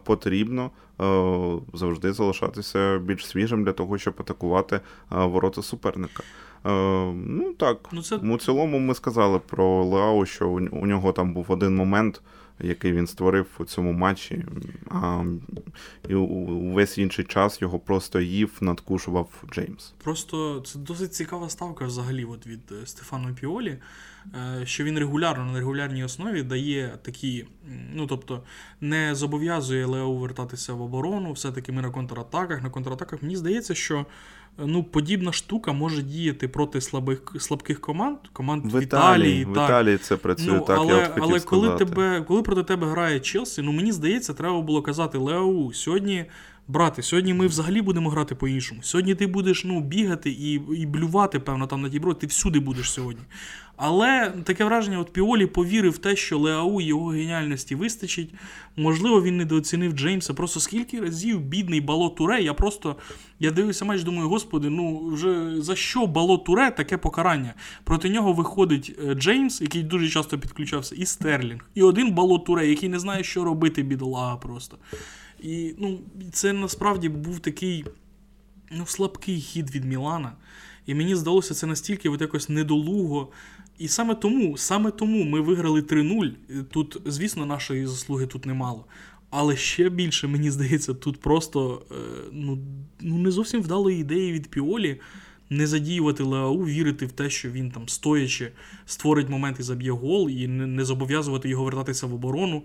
потрібно 0.04 0.72
завжди 1.74 2.14
залишатися 2.14 2.98
більш 2.98 3.28
свіжим 3.28 3.64
для 3.64 3.72
того, 3.72 3.98
щоб 3.98 4.14
атакувати 4.20 4.80
ворота 5.10 5.62
суперника. 5.62 6.24
Е, 6.66 7.14
ну 7.14 7.54
так, 7.54 7.90
ну, 7.92 8.02
це... 8.02 8.16
у 8.16 8.38
цілому 8.38 8.80
ми 8.80 8.96
сказали 8.96 9.40
про 9.40 9.86
Леау, 9.86 10.26
що 10.26 10.50
у 10.50 10.86
нього 10.86 11.12
там 11.12 11.34
був 11.34 11.46
один 11.48 11.76
момент, 11.76 12.22
який 12.60 12.92
він 12.92 13.08
створив 13.08 13.48
у 13.60 13.66
цьому 13.66 13.94
матчі, 13.94 14.46
а 14.90 15.24
і 16.10 16.16
увесь 16.16 16.98
інший 16.98 17.26
час 17.26 17.62
його 17.62 17.80
просто 17.80 18.20
їв, 18.20 18.58
надкушував 18.62 19.44
Джеймс. 19.52 19.94
Просто 20.04 20.64
це 20.66 20.80
досить 20.80 21.14
цікава 21.14 21.50
ставка 21.50 21.86
взагалі 21.86 22.26
от 22.26 22.48
від 22.48 22.72
е, 22.72 22.86
Стефано 22.86 23.34
Піолі, 23.34 23.78
що 24.64 24.84
він 24.84 25.00
регулярно 25.00 25.46
на 25.46 25.60
регулярній 25.60 26.04
основі 26.04 26.44
дає 26.44 26.98
такі, 27.02 27.46
ну 27.94 28.08
тобто 28.08 28.44
не 28.82 29.16
зобов'язує 29.16 29.86
Лео 29.86 30.14
вертатися 30.14 30.74
в 30.74 30.82
оборону, 30.82 31.32
все-таки 31.32 31.72
ми 31.72 31.82
на 31.82 31.90
контратаках. 31.90 32.64
На 32.64 32.70
контратаках 32.70 33.22
мені 33.22 33.36
здається, 33.36 33.76
що 33.76 34.06
ну, 34.58 34.84
подібна 34.84 35.32
штука 35.32 35.74
може 35.74 36.02
діяти 36.02 36.48
проти 36.48 36.82
слабих, 36.82 37.36
слабких 37.40 37.82
команд, 37.82 38.18
команд 38.34 38.74
в 38.74 38.84
Італії. 38.84 39.46
В 39.46 39.52
Італії 39.52 39.98
це 39.98 40.18
працює 40.18 40.54
ну, 40.54 40.66
так. 40.66 40.78
Але 40.78 40.94
я 40.94 41.16
але 41.22 41.40
коли 41.40 41.78
тебе, 41.78 42.22
коли 42.22 42.42
проти 42.42 42.64
тебе 42.64 42.88
грає 42.88 43.20
Челсі, 43.20 43.62
ну 43.62 43.72
мені 43.72 43.92
здається, 43.92 44.34
треба 44.34 44.62
було 44.62 44.82
казати 44.82 45.18
Леоу, 45.18 45.74
сьогодні. 45.74 46.26
Брати, 46.72 47.04
сьогодні 47.04 47.34
ми 47.34 47.48
взагалі 47.48 47.82
будемо 47.82 48.10
грати 48.10 48.36
по-іншому. 48.36 48.84
Сьогодні 48.84 49.16
ти 49.16 49.28
будеш 49.28 49.64
ну, 49.64 49.82
бігати 49.82 50.30
і 50.30 50.54
і 50.54 50.86
блювати, 50.86 51.40
певно, 51.40 51.68
там 51.68 51.82
на 51.82 51.90
дібро, 51.90 52.14
ти 52.14 52.28
всюди 52.28 52.60
будеш 52.60 52.92
сьогодні. 52.92 53.24
Але 53.78 54.34
таке 54.44 54.66
враження, 54.66 55.00
от 55.00 55.14
Піолі 55.14 55.46
повірив 55.46 55.92
в 55.92 55.98
те, 55.98 56.16
що 56.16 56.40
Леау 56.40 56.82
його 56.82 57.08
геніальності 57.08 57.76
вистачить. 57.76 58.34
Можливо, 58.76 59.22
він 59.22 59.38
недооцінив 59.38 59.92
Джеймса. 59.92 60.34
Просто 60.34 60.60
скільки 60.60 61.00
разів 61.00 61.40
бідний 61.40 61.82
Бало 61.82 62.10
Туре. 62.10 62.42
Я 62.42 62.54
просто 62.54 62.96
я 63.40 63.52
дивився 63.52 63.86
матч, 63.86 64.04
думаю, 64.04 64.30
господи, 64.30 64.70
ну 64.70 65.10
вже 65.10 65.62
за 65.62 65.76
що 65.76 66.08
Бало 66.08 66.38
Туре 66.38 66.72
таке 66.72 66.98
покарання? 66.98 67.54
Проти 67.84 68.10
нього 68.10 68.34
виходить 68.34 69.00
е, 69.06 69.14
Джеймс, 69.14 69.62
який 69.62 69.84
дуже 69.84 70.10
часто 70.10 70.40
підключався, 70.40 70.96
і 70.96 71.06
Стерлінг. 71.06 71.66
І 71.76 71.82
один 71.82 72.12
Бало 72.12 72.40
Туре, 72.40 72.68
який 72.68 72.90
не 72.90 73.00
знає, 73.00 73.24
що 73.24 73.44
робити, 73.44 73.84
бідолага 73.84 74.36
просто. 74.36 74.78
І 75.42 75.76
ну, 75.78 76.00
це 76.32 76.54
насправді 76.54 77.10
був 77.10 77.40
такий 77.40 77.86
ну, 78.72 78.86
слабкий 78.86 79.40
хід 79.40 79.76
від 79.76 79.86
Мілана. 79.86 80.32
І 80.86 80.96
мені 80.96 81.16
здалося 81.16 81.54
це 81.54 81.68
настільки 81.68 82.10
от 82.10 82.22
якось 82.22 82.50
недолуго. 82.50 83.32
І 83.78 83.88
саме 83.88 84.16
тому 84.16 84.58
саме 84.58 84.92
тому 84.92 85.24
ми 85.24 85.42
виграли 85.42 85.82
3-0. 85.82 86.64
Тут, 86.64 87.02
звісно, 87.06 87.46
нашої 87.46 87.88
заслуги 87.88 88.28
тут 88.28 88.46
немало. 88.46 88.86
Але 89.30 89.58
ще 89.58 89.90
більше, 89.90 90.28
мені 90.28 90.52
здається, 90.52 90.94
тут 90.94 91.22
просто 91.22 91.84
е, 91.92 91.96
ну, 92.32 92.60
ну 93.00 93.18
не 93.18 93.32
зовсім 93.32 93.62
вдалої 93.62 94.00
ідеї 94.02 94.32
від 94.32 94.48
Піолі 94.48 95.00
не 95.52 95.68
задіювати 95.68 96.24
Леау, 96.24 96.66
вірити 96.66 97.06
в 97.06 97.12
те, 97.12 97.30
що 97.30 97.50
він 97.50 97.72
там 97.72 97.88
стоячи, 97.88 98.52
створить 98.86 99.30
момент 99.30 99.60
і 99.60 99.64
заб'є 99.64 99.92
гол, 99.92 100.30
і 100.30 100.48
не, 100.48 100.68
не 100.68 100.86
зобов'язувати 100.86 101.50
його 101.50 101.64
вертатися 101.64 102.08
в 102.08 102.14
оборону. 102.14 102.64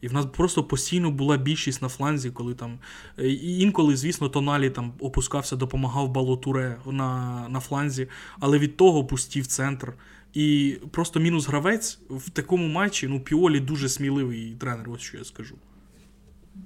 І 0.00 0.08
в 0.08 0.12
нас 0.12 0.26
просто 0.26 0.64
постійно 0.64 1.10
була 1.10 1.36
більшість 1.36 1.82
на 1.82 1.88
фланзі, 1.88 2.30
коли 2.30 2.54
там. 2.54 2.78
Е, 3.18 3.28
і 3.28 3.60
інколи, 3.60 3.96
звісно, 3.96 4.28
Тоналі 4.28 4.70
там 4.70 4.92
опускався, 5.00 5.56
допомагав 5.56 6.08
Балотуре 6.08 6.76
на 6.86 7.48
на 7.48 7.60
фланзі, 7.60 8.08
але 8.40 8.58
від 8.58 8.76
того 8.76 9.04
пустів 9.04 9.46
центр. 9.46 9.92
І 10.34 10.76
просто 10.90 11.20
мінус 11.20 11.48
гравець 11.48 11.98
в 12.10 12.30
такому 12.30 12.68
матчі 12.68 13.08
ну, 13.08 13.20
Піолі 13.20 13.60
дуже 13.60 13.88
сміливий 13.88 14.56
тренер, 14.58 14.90
ось 14.90 15.00
що 15.00 15.18
я 15.18 15.24
скажу. 15.24 15.54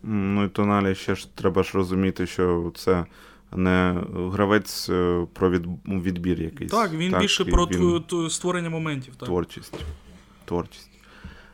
Ну 0.02 0.44
і 0.44 0.48
Тоналі 0.48 0.94
ще 0.94 1.14
ж 1.14 1.28
треба 1.34 1.62
ж 1.62 1.70
розуміти, 1.74 2.26
що 2.26 2.72
це 2.76 3.04
не 3.56 4.04
гравець 4.14 4.90
е, 4.90 5.26
про 5.32 5.50
від, 5.50 5.66
відбір 5.86 6.42
якийсь. 6.42 6.70
Так, 6.70 6.92
він 6.92 7.10
так, 7.10 7.20
більше 7.20 7.44
про 7.44 7.66
він... 7.66 8.30
створення 8.30 8.70
моментів. 8.70 9.16
Так. 9.16 9.28
Творчість. 9.28 9.74
Творчість. 10.44 10.90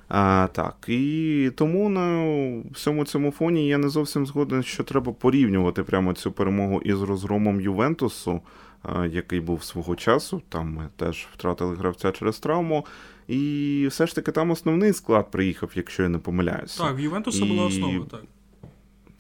А, 0.09 0.49
Так, 0.53 0.77
і 0.89 1.51
тому 1.57 1.89
на 1.89 2.63
всьому 2.73 3.05
цьому 3.05 3.31
фоні 3.31 3.69
я 3.69 3.79
не 3.79 3.89
зовсім 3.89 4.27
згоден, 4.27 4.63
що 4.63 4.85
треба 4.85 5.13
порівнювати 5.13 5.83
прямо 5.83 6.13
цю 6.13 6.33
перемогу 6.33 6.81
із 6.85 7.03
розгромом 7.03 7.61
Ювентусу, 7.61 8.41
який 9.11 9.41
був 9.41 9.65
свого 9.65 9.97
часу. 9.97 10.43
Там 10.49 10.73
ми 10.73 10.89
теж 10.97 11.27
втратили 11.35 11.77
гравця 11.77 12.13
через 12.13 12.39
травму. 12.39 12.87
І 13.29 13.87
все 13.91 14.07
ж 14.07 14.15
таки 14.15 14.33
там 14.33 14.51
основний 14.51 14.93
склад 14.93 15.31
приїхав, 15.31 15.71
якщо 15.75 16.03
я 16.03 16.09
не 16.09 16.19
помиляюся. 16.19 16.83
Так, 16.83 16.97
в 16.97 17.01
Ювентуса 17.01 17.45
і... 17.45 17.49
була 17.49 17.67
основа, 17.67 18.05
так. 18.11 18.23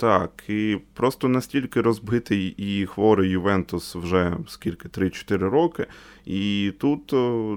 Так, 0.00 0.42
і 0.48 0.78
просто 0.94 1.28
настільки 1.28 1.80
розбитий 1.80 2.54
і 2.56 2.86
хворий 2.86 3.30
Ювентус 3.30 3.94
вже 3.94 4.36
скільки 4.48 4.88
3-4 4.88 5.38
роки. 5.38 5.86
І 6.24 6.72
тут 6.78 7.12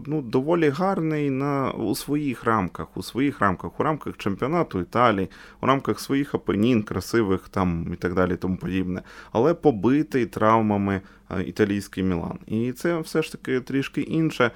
ну, 0.08 0.22
доволі 0.22 0.70
гарний 0.70 1.30
на, 1.30 1.72
у 1.72 1.96
своїх 1.96 2.44
рамках, 2.44 2.98
у 2.98 3.04
своїх 3.04 3.40
рамках, 3.40 3.80
у 3.80 3.84
рамках 3.84 4.18
чемпіонату 4.18 4.80
Італії, 4.80 5.30
у 5.62 5.66
рамках 5.66 6.00
своїх 6.00 6.36
апенін, 6.36 6.84
красивих 6.84 7.50
там 7.50 7.94
і 7.94 7.96
так 7.96 8.14
далі, 8.14 8.36
тому 8.36 8.58
подібне. 8.58 9.02
Але 9.32 9.54
побитий 9.54 10.26
травмами 10.26 11.02
італійський 11.46 12.04
Мілан. 12.04 12.40
І 12.48 12.72
це 12.72 13.00
все 13.00 13.22
ж 13.22 13.32
таки 13.32 13.60
трішки 13.60 14.02
інше. 14.02 14.52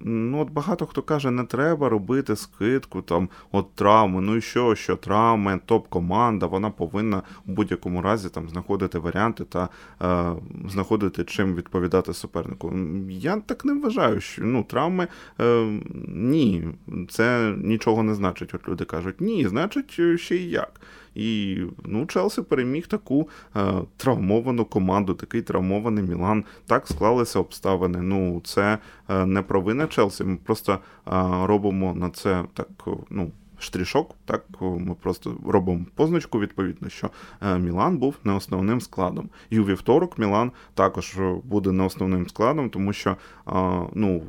Ну, 0.00 0.40
от 0.40 0.50
Багато 0.50 0.86
хто 0.86 1.02
каже, 1.02 1.30
не 1.30 1.44
треба 1.44 1.88
робити 1.88 2.36
скидку, 2.36 3.02
там, 3.02 3.28
от 3.52 3.74
травми. 3.74 4.20
Ну 4.20 4.36
і 4.36 4.40
що, 4.40 4.74
що 4.74 4.96
травми, 4.96 5.60
топ-команда, 5.66 6.46
вона 6.46 6.70
повинна 6.70 7.22
у 7.46 7.52
будь-якому 7.52 8.02
разі 8.02 8.28
там 8.28 8.48
знаходити 8.48 8.98
варіанти 8.98 9.44
та 9.44 9.68
е, 10.02 10.32
знаходити 10.68 11.24
чим 11.24 11.54
відповідати 11.54 12.14
супернику. 12.14 12.72
Я 13.08 13.36
так 13.36 13.64
не 13.64 13.74
вважаю, 13.74 14.20
що 14.20 14.42
ну, 14.44 14.62
травми 14.62 15.08
е, 15.40 15.80
ні, 16.08 16.68
це 17.08 17.54
нічого 17.58 18.02
не 18.02 18.14
значить. 18.14 18.54
От 18.54 18.68
люди 18.68 18.84
кажуть, 18.84 19.20
ні, 19.20 19.48
значить 19.48 20.00
ще 20.20 20.36
й 20.36 20.50
як. 20.50 20.80
І 21.14 21.58
ну, 21.84 22.06
Челсі 22.06 22.42
переміг 22.42 22.86
таку 22.86 23.28
е, 23.56 23.72
травмовану 23.96 24.64
команду, 24.64 25.14
такий 25.14 25.42
травмований 25.42 26.04
Мілан. 26.04 26.44
Так 26.66 26.86
склалися 26.88 27.38
обставини. 27.38 28.02
Ну, 28.02 28.40
це 28.44 28.78
е, 29.09 29.09
не 29.10 29.42
провина 29.42 29.86
Челсі. 29.86 30.24
Ми 30.24 30.36
просто 30.36 30.72
е, 30.72 30.78
робимо 31.46 31.94
на 31.94 32.10
це 32.10 32.44
так. 32.54 32.68
ну, 33.10 33.30
штришок. 33.60 34.14
Так 34.24 34.44
ми 34.60 34.94
просто 34.94 35.36
робимо 35.46 35.86
позначку, 35.94 36.40
відповідно, 36.40 36.88
що 36.88 37.10
е, 37.42 37.58
Мілан 37.58 37.98
був 37.98 38.14
не 38.24 38.32
основним 38.32 38.80
складом. 38.80 39.28
І 39.50 39.58
у 39.58 39.64
вівторок 39.64 40.18
Мілан 40.18 40.52
також 40.74 41.18
буде 41.44 41.72
не 41.72 41.84
основним 41.84 42.28
складом, 42.28 42.70
тому 42.70 42.92
що 42.92 43.16
ну, 43.92 44.22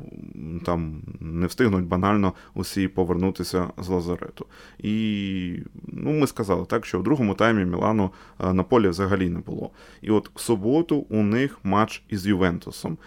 там 0.64 1.02
не 1.20 1.46
встигнуть 1.46 1.86
банально 1.86 2.32
усі 2.54 2.88
повернутися 2.88 3.70
з 3.78 3.88
Лазарету. 3.88 4.46
І 4.78 5.58
ну, 5.86 6.12
ми 6.12 6.26
сказали 6.26 6.64
так, 6.64 6.86
що 6.86 6.98
в 6.98 7.02
другому 7.02 7.34
таймі 7.34 7.64
Мілану 7.64 8.10
е, 8.40 8.52
на 8.52 8.62
полі 8.62 8.88
взагалі 8.88 9.28
не 9.28 9.38
було. 9.38 9.70
І 10.02 10.10
от 10.10 10.30
в 10.34 10.40
суботу 10.40 10.96
у 10.96 11.22
них 11.22 11.58
матч 11.64 12.02
із 12.08 12.26
Ювентусом. 12.26 12.98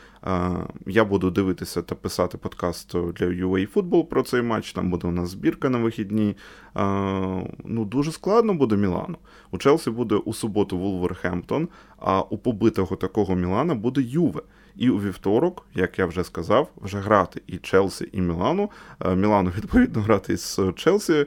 Я 0.87 1.05
буду 1.05 1.31
дивитися 1.31 1.81
та 1.81 1.95
писати 1.95 2.37
подкаст 2.37 2.91
для 2.91 3.25
UA 3.25 3.73
Football 3.73 4.05
про 4.05 4.23
цей 4.23 4.41
матч. 4.41 4.73
Там 4.73 4.89
буде 4.89 5.07
у 5.07 5.11
нас 5.11 5.29
збірка 5.29 5.69
на 5.69 5.77
вихідні. 5.77 6.35
Ну, 7.65 7.85
Дуже 7.85 8.11
складно 8.11 8.53
буде 8.53 8.75
Мілану. 8.75 9.17
У 9.51 9.57
Челсі 9.57 9.89
буде 9.89 10.15
у 10.15 10.33
суботу 10.33 10.77
Вулверхемптон, 10.77 11.67
а 11.97 12.21
у 12.21 12.37
побитого 12.37 12.95
такого 12.95 13.35
Мілана 13.35 13.75
буде 13.75 14.01
Юве. 14.01 14.41
І 14.75 14.89
у 14.89 14.99
вівторок, 14.99 15.67
як 15.73 15.99
я 15.99 16.05
вже 16.05 16.23
сказав, 16.23 16.69
вже 16.77 16.99
грати 16.99 17.41
і 17.47 17.57
Челсі, 17.57 18.09
і 18.11 18.21
Мілану. 18.21 18.69
Мілану, 19.15 19.51
відповідно, 19.57 20.01
грати 20.01 20.37
з 20.37 20.59
Челсі. 20.75 21.25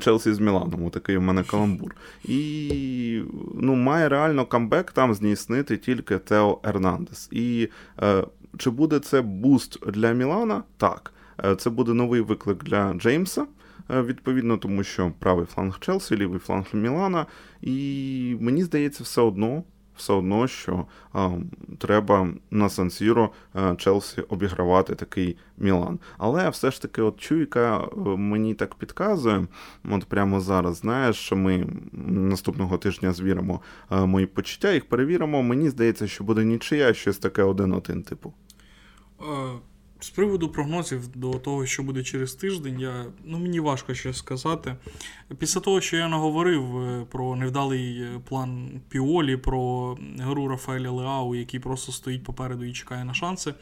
Челсі 0.00 0.32
з 0.32 0.38
Міланом, 0.38 0.90
такий 0.90 1.16
у 1.16 1.20
мене 1.20 1.42
каламбур. 1.42 1.96
І 2.24 3.22
ну, 3.54 3.74
має 3.74 4.08
реально 4.08 4.46
камбек 4.46 4.92
там 4.92 5.14
здійснити 5.14 5.76
тільки 5.76 6.18
Тео 6.18 6.60
Ернандес. 6.64 7.28
І 7.32 7.68
е, 8.02 8.24
чи 8.56 8.70
буде 8.70 8.98
це 8.98 9.22
буст 9.22 9.90
для 9.90 10.12
Мілана? 10.12 10.62
Так. 10.76 11.12
Е, 11.44 11.56
це 11.56 11.70
буде 11.70 11.94
новий 11.94 12.20
виклик 12.20 12.64
для 12.64 12.94
Джеймса. 12.94 13.46
Е, 13.90 14.02
відповідно, 14.02 14.56
тому 14.56 14.82
що 14.84 15.12
правий 15.18 15.46
фланг 15.46 15.78
Челсі, 15.78 16.16
лівий 16.16 16.38
фланг 16.38 16.66
Мілана. 16.72 17.26
І 17.62 18.36
мені 18.40 18.64
здається, 18.64 19.04
все 19.04 19.20
одно 19.20 19.62
все 19.98 20.12
одно, 20.12 20.46
що 20.46 20.86
а, 21.12 21.30
треба 21.78 22.28
на 22.50 22.68
Сан-Сіро 22.68 23.30
Челсі 23.76 24.20
обігравати 24.20 24.94
такий 24.94 25.36
Мілан. 25.58 25.98
Але 26.18 26.48
все 26.50 26.70
ж 26.70 26.82
таки, 26.82 27.02
от 27.02 27.20
чуйка 27.20 27.78
е, 27.78 27.98
мені 28.04 28.54
так 28.54 28.74
підказує, 28.74 29.46
от 29.90 30.04
прямо 30.04 30.40
зараз, 30.40 30.76
знаєш, 30.76 31.16
що 31.16 31.36
ми 31.36 31.66
наступного 32.06 32.78
тижня 32.78 33.12
звіримо 33.12 33.60
мої 33.90 34.26
почуття, 34.26 34.72
їх 34.72 34.88
перевіримо. 34.88 35.42
Мені 35.42 35.70
здається, 35.70 36.06
що 36.06 36.24
буде 36.24 36.44
нічия, 36.44 36.94
щось 36.94 37.18
таке 37.18 37.42
один-один, 37.42 38.02
типу. 38.02 38.32
З 40.00 40.10
приводу 40.10 40.48
прогнозів 40.48 41.08
до 41.14 41.30
того, 41.30 41.66
що 41.66 41.82
буде 41.82 42.02
через 42.02 42.34
тиждень, 42.34 42.80
я, 42.80 43.06
ну, 43.24 43.38
мені 43.38 43.60
важко 43.60 43.94
щось 43.94 44.16
сказати. 44.16 44.76
Після 45.38 45.60
того, 45.60 45.80
що 45.80 45.96
я 45.96 46.08
наговорив 46.08 46.78
е, 46.78 47.06
про 47.10 47.36
невдалий 47.36 48.00
е, 48.02 48.20
план 48.28 48.80
Піолі, 48.88 49.36
про 49.36 49.96
гру 50.18 50.48
Рафаеля 50.48 50.90
Леау, 50.90 51.34
який 51.34 51.60
просто 51.60 51.92
стоїть 51.92 52.24
попереду 52.24 52.64
і 52.64 52.72
чекає 52.72 53.04
на 53.04 53.14
шанси. 53.14 53.54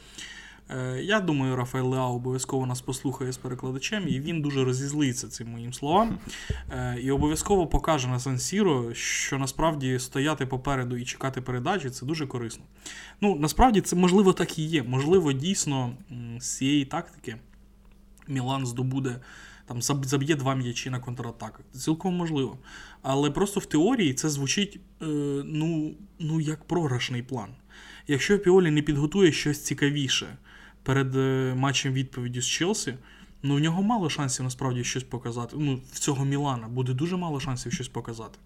Е, 0.71 1.01
я 1.03 1.21
думаю, 1.21 1.57
Рафаел 1.57 1.89
Леау 1.89 2.07
обов'язково 2.07 2.67
нас 2.67 2.81
послухає 2.81 3.33
з 3.33 3.37
перекладачем, 3.37 4.09
і 4.09 4.21
він 4.21 4.43
дуже 4.43 4.64
розізлиться 4.64 5.29
цим 5.29 5.49
моїм 5.49 5.73
словам. 5.73 6.19
Е, 6.71 6.99
і 7.03 7.11
обов'язково 7.11 7.67
покаже 7.67 8.09
на 8.09 8.21
Сан 8.21 8.39
Сіро, 8.39 8.95
що 8.95 9.39
насправді 9.39 9.99
стояти 9.99 10.47
попереду 10.47 10.97
і 10.97 11.05
чекати 11.05 11.41
передачі 11.41 11.91
це 11.91 12.07
дуже 12.07 12.27
корисно. 12.27 12.64
Ну, 13.21 13.37
насправді 13.37 13.81
це 13.81 13.97
можливо 13.97 14.33
так 14.33 14.59
і 14.59 14.62
є. 14.62 14.83
Можливо, 14.83 15.33
дійсно 15.33 15.93
з 16.41 16.57
цієї 16.57 16.85
тактики 16.85 17.37
Мілан 18.29 18.67
здобуде. 18.67 19.21
Там 19.67 19.83
заб'є 19.83 20.37
два 20.37 20.55
м'ячі 20.55 20.91
на 20.91 21.01
контратаках. 21.01 21.61
Це 21.73 21.79
цілком 21.79 22.14
можливо. 22.17 22.59
Але 23.03 23.31
просто 23.31 23.61
в 23.61 23.67
теорії 23.67 24.14
це 24.14 24.29
звучить 24.29 24.81
е, 25.03 25.07
ну, 25.45 25.95
ну, 26.19 26.41
як 26.41 26.64
програшний 26.64 27.23
план. 27.23 27.51
Якщо 28.09 28.39
Піолі 28.39 28.71
не 28.71 28.83
підготує 28.83 29.33
щось 29.33 29.64
цікавіше, 29.64 30.37
перед 30.87 31.16
е, 31.16 31.55
матчем 31.57 31.93
відповіді 31.93 32.41
з 32.41 32.47
Челсі, 32.47 32.95
ну 33.43 33.55
в 33.57 33.61
нього 33.61 33.82
мало 33.82 34.11
шансів 34.11 34.45
насправді 34.45 34.84
щось 34.84 35.03
показати. 35.03 35.57
Ну, 35.59 35.80
в 35.93 35.99
цього 35.99 36.24
Мілана 36.24 36.68
буде 36.68 36.93
дуже 36.93 37.16
мало 37.16 37.41
шансів 37.41 37.72
щось 37.72 37.89
показати. 37.89 38.39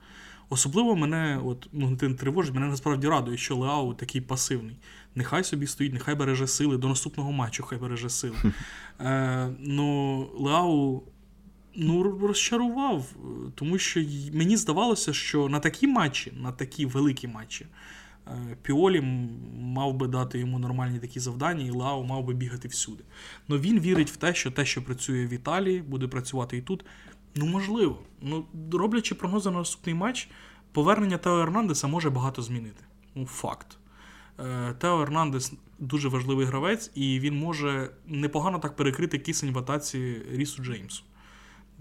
Особливо 0.48 0.96
мене, 0.96 1.40
от, 1.44 1.68
ну, 1.72 1.96
тривожить, 1.96 2.54
мене 2.54 2.66
насправді 2.66 3.08
радує, 3.08 3.36
що 3.36 3.56
Леау 3.56 3.94
такий 3.94 4.20
пасивний. 4.20 4.76
Нехай 5.14 5.44
собі 5.44 5.66
стоїть, 5.66 5.92
нехай 5.92 6.14
береже 6.14 6.46
сили, 6.46 6.76
до 6.76 6.88
наступного 6.88 7.32
матчу 7.32 7.62
хай 7.62 7.78
береже 7.78 8.10
сили. 8.10 8.36
Е, 9.00 9.50
Ну, 9.58 10.18
Леау 10.38 11.02
ну, 11.74 12.02
розчарував, 12.02 13.06
тому 13.54 13.78
що 13.78 14.00
мені 14.32 14.56
здавалося, 14.56 15.12
що 15.12 15.48
на 15.48 15.60
такі 15.60 15.86
матчі, 15.86 16.32
на 16.36 16.52
такі 16.52 16.86
великі 16.86 17.28
матчі, 17.28 17.64
Е, 17.64 17.99
Піолі 18.62 19.00
мав 19.60 19.94
би 19.94 20.06
дати 20.06 20.38
йому 20.38 20.58
нормальні 20.58 20.98
такі 20.98 21.20
завдання, 21.20 21.64
і 21.64 21.70
Лао 21.70 22.04
мав 22.04 22.24
би 22.24 22.34
бігати 22.34 22.68
всюди. 22.68 23.04
Но 23.48 23.58
він 23.58 23.80
вірить 23.80 24.10
в 24.10 24.16
те, 24.16 24.34
що 24.34 24.50
те, 24.50 24.64
що 24.64 24.84
працює 24.84 25.26
в 25.26 25.32
Італії, 25.32 25.82
буде 25.82 26.08
працювати 26.08 26.56
і 26.56 26.62
тут. 26.62 26.84
Ну, 27.34 27.46
можливо. 27.46 27.98
Ну, 28.22 28.44
Роблячи 28.72 29.14
прогнози 29.14 29.50
на 29.50 29.58
наступний 29.58 29.94
матч, 29.94 30.28
повернення 30.72 31.18
Тео 31.18 31.40
Ернандеса 31.40 31.86
може 31.86 32.10
багато 32.10 32.42
змінити. 32.42 32.84
Ну, 33.14 33.26
факт. 33.26 33.78
Е, 34.38 34.74
Тео 34.78 35.02
Ернандес 35.02 35.52
дуже 35.78 36.08
важливий 36.08 36.46
гравець, 36.46 36.90
і 36.94 37.20
він 37.20 37.38
може 37.38 37.90
непогано 38.06 38.58
так 38.58 38.76
перекрити 38.76 39.18
кисень 39.18 39.52
в 39.52 39.58
атаці 39.58 40.22
Рісу 40.30 40.62
Джеймсу. 40.62 41.02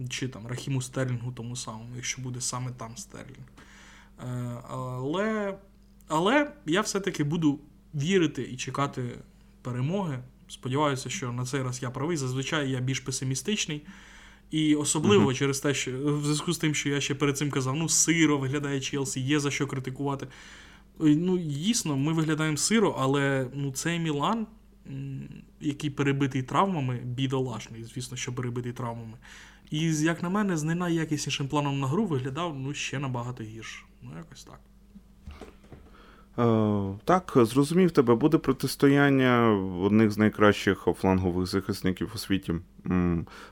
Чи 0.10 0.28
там 0.28 0.48
Рахіму 0.48 0.82
Стерлінгу 0.82 1.32
тому 1.32 1.56
самому, 1.56 1.96
якщо 1.96 2.22
буде 2.22 2.42
саме 2.42 2.72
там 2.72 2.98
Стерлінг. 2.98 3.48
Е, 4.20 4.62
але 4.70 5.58
але 6.10 6.52
я 6.66 6.82
все-таки 6.82 7.24
буду 7.24 7.60
вірити 7.96 8.50
і 8.52 8.58
чекати 8.58 9.04
перемоги. 9.62 10.20
Сподіваюся, 10.48 11.10
що 11.10 11.32
на 11.32 11.46
цей 11.46 11.62
раз 11.62 11.84
я 11.84 11.90
правий. 11.90 12.18
Зазвичай 12.18 12.72
я 12.72 12.80
більш 12.80 13.00
песимістичний. 13.00 13.82
І 14.52 14.76
особливо 14.76 15.30
uh-huh. 15.30 15.38
через 15.38 15.60
те, 15.60 15.74
що 15.74 15.92
в 15.92 16.24
зв'язку 16.24 16.54
з 16.54 16.58
тим, 16.58 16.76
що 16.76 16.90
я 16.90 17.02
ще 17.02 17.16
перед 17.16 17.38
цим 17.38 17.52
казав, 17.52 17.76
ну, 17.76 17.90
сиро 17.90 18.38
виглядає 18.38 18.82
Челсі, 18.82 19.20
є 19.20 19.40
за 19.40 19.52
що 19.52 19.68
критикувати. 19.68 20.28
Ну, 21.00 21.38
дійсно, 21.38 21.98
ми 21.98 22.14
виглядаємо 22.14 22.58
сиро, 22.58 22.96
але 23.00 23.48
ну, 23.54 23.72
цей 23.72 24.00
Мілан, 24.00 24.48
який 25.62 25.90
перебитий 25.90 26.44
травмами, 26.44 27.00
бідолашний, 27.04 27.84
звісно, 27.84 28.18
що 28.18 28.34
перебитий 28.34 28.74
травмами. 28.74 29.18
І, 29.72 29.94
як 29.96 30.24
на 30.24 30.30
мене, 30.30 30.58
з 30.58 30.64
не 30.64 30.76
найякіснішим 30.76 31.48
планом 31.48 31.80
на 31.80 31.88
гру 31.88 32.06
виглядав 32.06 32.60
ну, 32.60 32.74
ще 32.74 33.00
набагато 33.00 33.44
гірше. 33.44 33.84
Ну, 34.02 34.12
якось 34.18 34.44
так. 34.44 34.60
Е, 36.40 37.00
так, 37.06 37.34
зрозумів 37.36 37.92
тебе, 37.92 38.16
буде 38.16 38.38
протистояння 38.38 39.60
одних 39.82 40.12
з 40.12 40.18
найкращих 40.18 40.88
флангових 41.02 41.48
захисників 41.48 42.12
у 42.16 42.18
світі 42.18 42.54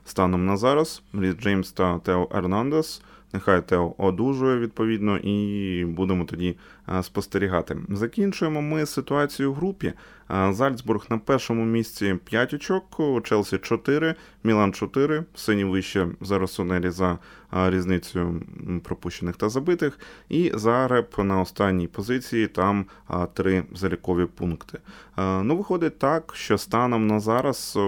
станом 0.06 0.46
на 0.46 0.58
зараз. 0.58 1.02
Ріс 1.14 1.36
Джеймс 1.36 1.72
та 1.72 2.00
Тео 2.00 2.30
Ернандес. 2.32 3.02
Нехай 3.34 3.68
Тео 3.68 3.94
одужує 3.98 4.58
відповідно, 4.58 5.18
і 5.18 5.86
будемо 5.86 6.26
тоді 6.26 6.56
спостерігати. 7.02 7.78
Закінчуємо 7.90 8.62
ми 8.62 8.86
ситуацію 8.86 9.52
в 9.52 9.56
групі. 9.56 9.94
Е, 10.32 10.54
Зальцбург 10.54 11.06
на 11.10 11.18
першому 11.18 11.66
місці 11.66 12.16
5 12.24 12.54
очок, 12.54 13.00
Челсі 13.24 13.58
4, 13.58 14.16
Мілан 14.44 14.74
4, 14.74 15.24
сині 15.36 15.64
вище 15.64 16.08
за 16.22 16.40
Росонелі 16.40 16.90
за 16.90 17.18
різницею 17.52 18.42
пропущених 18.84 19.36
та 19.36 19.50
забитих. 19.50 20.00
І 20.30 20.52
Зареб 20.54 21.08
на 21.18 21.42
останній 21.42 21.88
позиції 21.88 22.48
там 22.48 22.86
три 23.34 23.64
залікові 23.74 24.26
пункти. 24.26 24.80
Ну, 25.18 25.58
виходить 25.58 26.00
так, 26.00 26.34
що 26.36 26.58
станом 26.58 27.08
на 27.08 27.20
зараз 27.20 27.80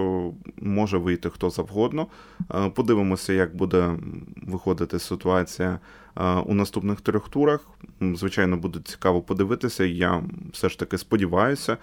може 0.62 0.98
вийти 0.98 1.30
хто 1.30 1.50
завгодно. 1.50 2.08
Подивимося, 2.76 3.34
як 3.34 3.56
буде 3.56 3.98
виходити 4.48 5.00
ситуація 5.00 5.80
у 6.46 6.54
наступних 6.54 7.02
трьох 7.02 7.30
турах. 7.30 7.68
Звичайно, 8.02 8.58
буде 8.58 8.80
цікаво 8.84 9.22
подивитися. 9.22 9.84
Я 9.86 10.24
все 10.52 10.70
ж 10.70 10.80
таки 10.80 10.98
сподіваюся. 10.98 11.78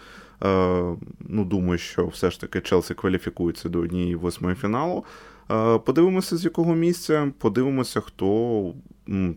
Ну, 1.20 1.45
Думаю, 1.45 1.78
що 1.78 2.07
все 2.07 2.30
ж 2.30 2.41
таки 2.41 2.61
Челсі 2.61 2.95
кваліфікується 2.95 3.68
до 3.68 3.78
однієї 3.78 4.16
восьмої 4.16 4.57
фіналу. 4.57 5.05
Подивимося, 5.84 6.37
з 6.37 6.45
якого 6.45 6.74
місця, 6.74 7.32
подивимося, 7.39 8.01
хто 8.01 8.74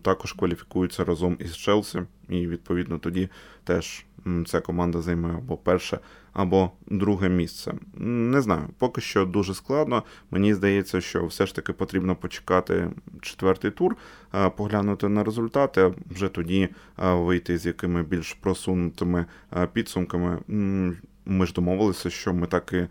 також 0.02 0.32
кваліфікується 0.32 1.04
разом 1.04 1.36
із 1.40 1.56
Челсі, 1.56 2.02
і 2.28 2.46
відповідно 2.46 2.98
тоді 2.98 3.28
теж 3.64 4.04
ця 4.46 4.60
команда 4.60 5.00
займе 5.00 5.34
або 5.34 5.56
перше, 5.56 5.98
або 6.32 6.70
друге 6.86 7.28
місце. 7.28 7.74
Не 7.94 8.40
знаю, 8.40 8.68
поки 8.78 9.00
що 9.00 9.26
дуже 9.26 9.54
складно. 9.54 10.02
Мені 10.30 10.54
здається, 10.54 11.00
що 11.00 11.26
все 11.26 11.46
ж 11.46 11.54
таки 11.54 11.72
потрібно 11.72 12.16
почекати 12.16 12.90
четвертий 13.20 13.70
тур, 13.70 13.96
поглянути 14.56 15.08
на 15.08 15.24
результати, 15.24 15.94
вже 16.10 16.28
тоді 16.28 16.68
вийти 16.96 17.58
з 17.58 17.66
якими 17.66 18.02
більш 18.02 18.34
просунутими 18.34 19.26
підсумками. 19.72 20.38
Ми 21.26 21.46
ж 21.46 21.52
домовилися, 21.52 22.10
що 22.10 22.34
ми 22.34 22.46
так 22.46 22.72
і 22.72 22.86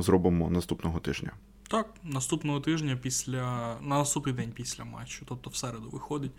зробимо 0.00 0.50
наступного 0.50 0.98
тижня. 0.98 1.30
Так, 1.68 1.86
наступного 2.04 2.60
тижня 2.60 2.98
після 3.02 3.76
на 3.80 3.98
наступний 3.98 4.34
день 4.34 4.52
після 4.54 4.84
матчу, 4.84 5.24
тобто 5.28 5.50
в 5.50 5.56
середу 5.56 5.88
виходить. 5.88 6.32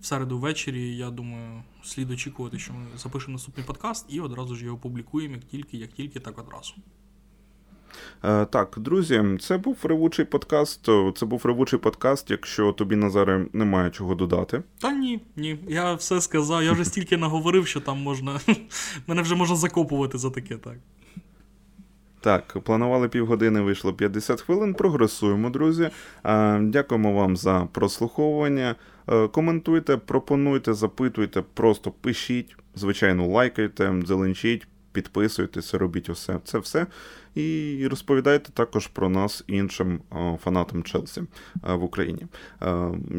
В 0.00 0.06
середу 0.06 0.38
ввечері, 0.38 0.96
я 0.96 1.10
думаю, 1.10 1.62
слід 1.82 2.10
очікувати, 2.10 2.58
що 2.58 2.72
ми 2.72 2.86
запишемо 2.96 3.32
наступний 3.32 3.66
подкаст 3.66 4.06
і 4.08 4.20
одразу 4.20 4.54
ж 4.54 4.64
його 4.64 4.78
публікуємо, 4.78 5.34
як 5.34 5.44
тільки, 5.44 5.76
як 5.76 5.92
тільки, 5.92 6.20
так 6.20 6.38
одразу. 6.38 6.74
Е, 8.24 8.44
так, 8.44 8.74
друзі, 8.76 9.24
це 9.40 9.58
був 9.58 9.78
ревучий 9.82 10.24
подкаст. 10.24 10.88
Це 11.16 11.26
був 11.26 11.46
ревучий 11.46 11.78
подкаст, 11.78 12.30
якщо 12.30 12.72
тобі 12.72 12.96
Назаре 12.96 13.46
немає 13.52 13.90
чого 13.90 14.14
додати. 14.14 14.62
Та 14.78 14.92
ні, 14.92 15.20
ні. 15.36 15.58
Я 15.68 15.94
все 15.94 16.20
сказав, 16.20 16.62
я 16.62 16.72
вже 16.72 16.84
стільки 16.84 17.16
наговорив, 17.16 17.66
що 17.66 17.80
там 17.80 18.02
можна. 18.02 18.40
Мене 19.06 19.22
вже 19.22 19.34
можна 19.34 19.56
закопувати 19.56 20.18
за 20.18 20.30
таке, 20.30 20.56
так. 20.56 20.76
Так, 22.24 22.56
планували 22.62 23.08
півгодини, 23.08 23.60
вийшло 23.60 23.94
50 23.94 24.40
хвилин. 24.40 24.74
Прогресуємо, 24.74 25.50
друзі. 25.50 25.90
Дякуємо 26.60 27.12
вам 27.12 27.36
за 27.36 27.68
прослуховування. 27.72 28.74
Е, 29.08 29.28
коментуйте, 29.28 29.96
пропонуйте, 29.96 30.74
запитуйте, 30.74 31.42
просто 31.54 31.90
пишіть, 31.90 32.56
звичайно, 32.74 33.26
лайкайте, 33.26 33.94
зеленчіть, 34.06 34.66
підписуйтесь, 34.94 35.74
робіть 35.74 36.08
усе 36.08 36.38
це 36.44 36.58
все. 36.58 36.86
І 37.34 37.86
розповідайте 37.90 38.52
також 38.52 38.86
про 38.86 39.08
нас 39.08 39.44
іншим 39.46 40.00
фанатам 40.44 40.82
Челсі 40.82 41.22
в 41.62 41.84
Україні. 41.84 42.26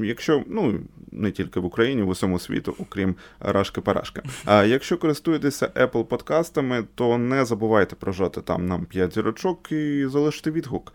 Якщо 0.04 0.44
ну 0.48 0.80
не 1.12 1.32
тільки 1.32 1.60
в 1.60 1.66
Україні, 1.66 2.02
в 2.02 2.08
усьому 2.08 2.40
світу, 2.40 2.76
окрім 2.80 3.16
Рашки-Парашки. 3.40 4.24
А 4.46 4.64
якщо 4.64 4.98
користуєтеся 4.98 5.68
Apple 5.68 6.04
подкастами, 6.04 6.86
то 6.96 7.18
не 7.18 7.46
забувайте 7.46 7.96
прожати 7.96 8.42
там 8.42 8.68
нам 8.68 8.86
5 8.86 9.14
зірочок 9.14 9.72
і 9.72 10.06
залишити 10.08 10.52
відгук. 10.52 10.94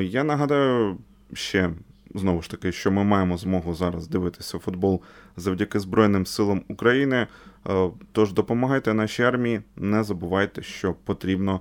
Я 0.00 0.24
нагадаю 0.24 0.98
ще. 1.32 1.70
Знову 2.14 2.42
ж 2.42 2.50
таки, 2.50 2.72
що 2.72 2.90
ми 2.90 3.04
маємо 3.04 3.36
змогу 3.36 3.74
зараз 3.74 4.08
дивитися 4.08 4.58
футбол 4.58 5.02
завдяки 5.36 5.80
Збройним 5.80 6.26
силам 6.26 6.62
України. 6.68 7.26
Тож 8.12 8.32
допомагайте 8.32 8.94
нашій 8.94 9.22
армії, 9.22 9.60
не 9.76 10.04
забувайте, 10.04 10.62
що 10.62 10.94
потрібно 11.04 11.60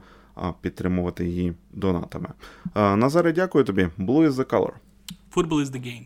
підтримувати 0.61 1.25
її 1.25 1.53
донатами. 1.73 2.29
Назаре, 2.75 3.31
дякую 3.31 3.63
тобі. 3.63 3.89
Blue 3.99 4.27
is 4.27 4.31
the 4.31 4.45
color. 4.45 4.71
Football 5.35 5.61
is 5.61 5.71
the 5.71 5.81
game. 5.81 6.05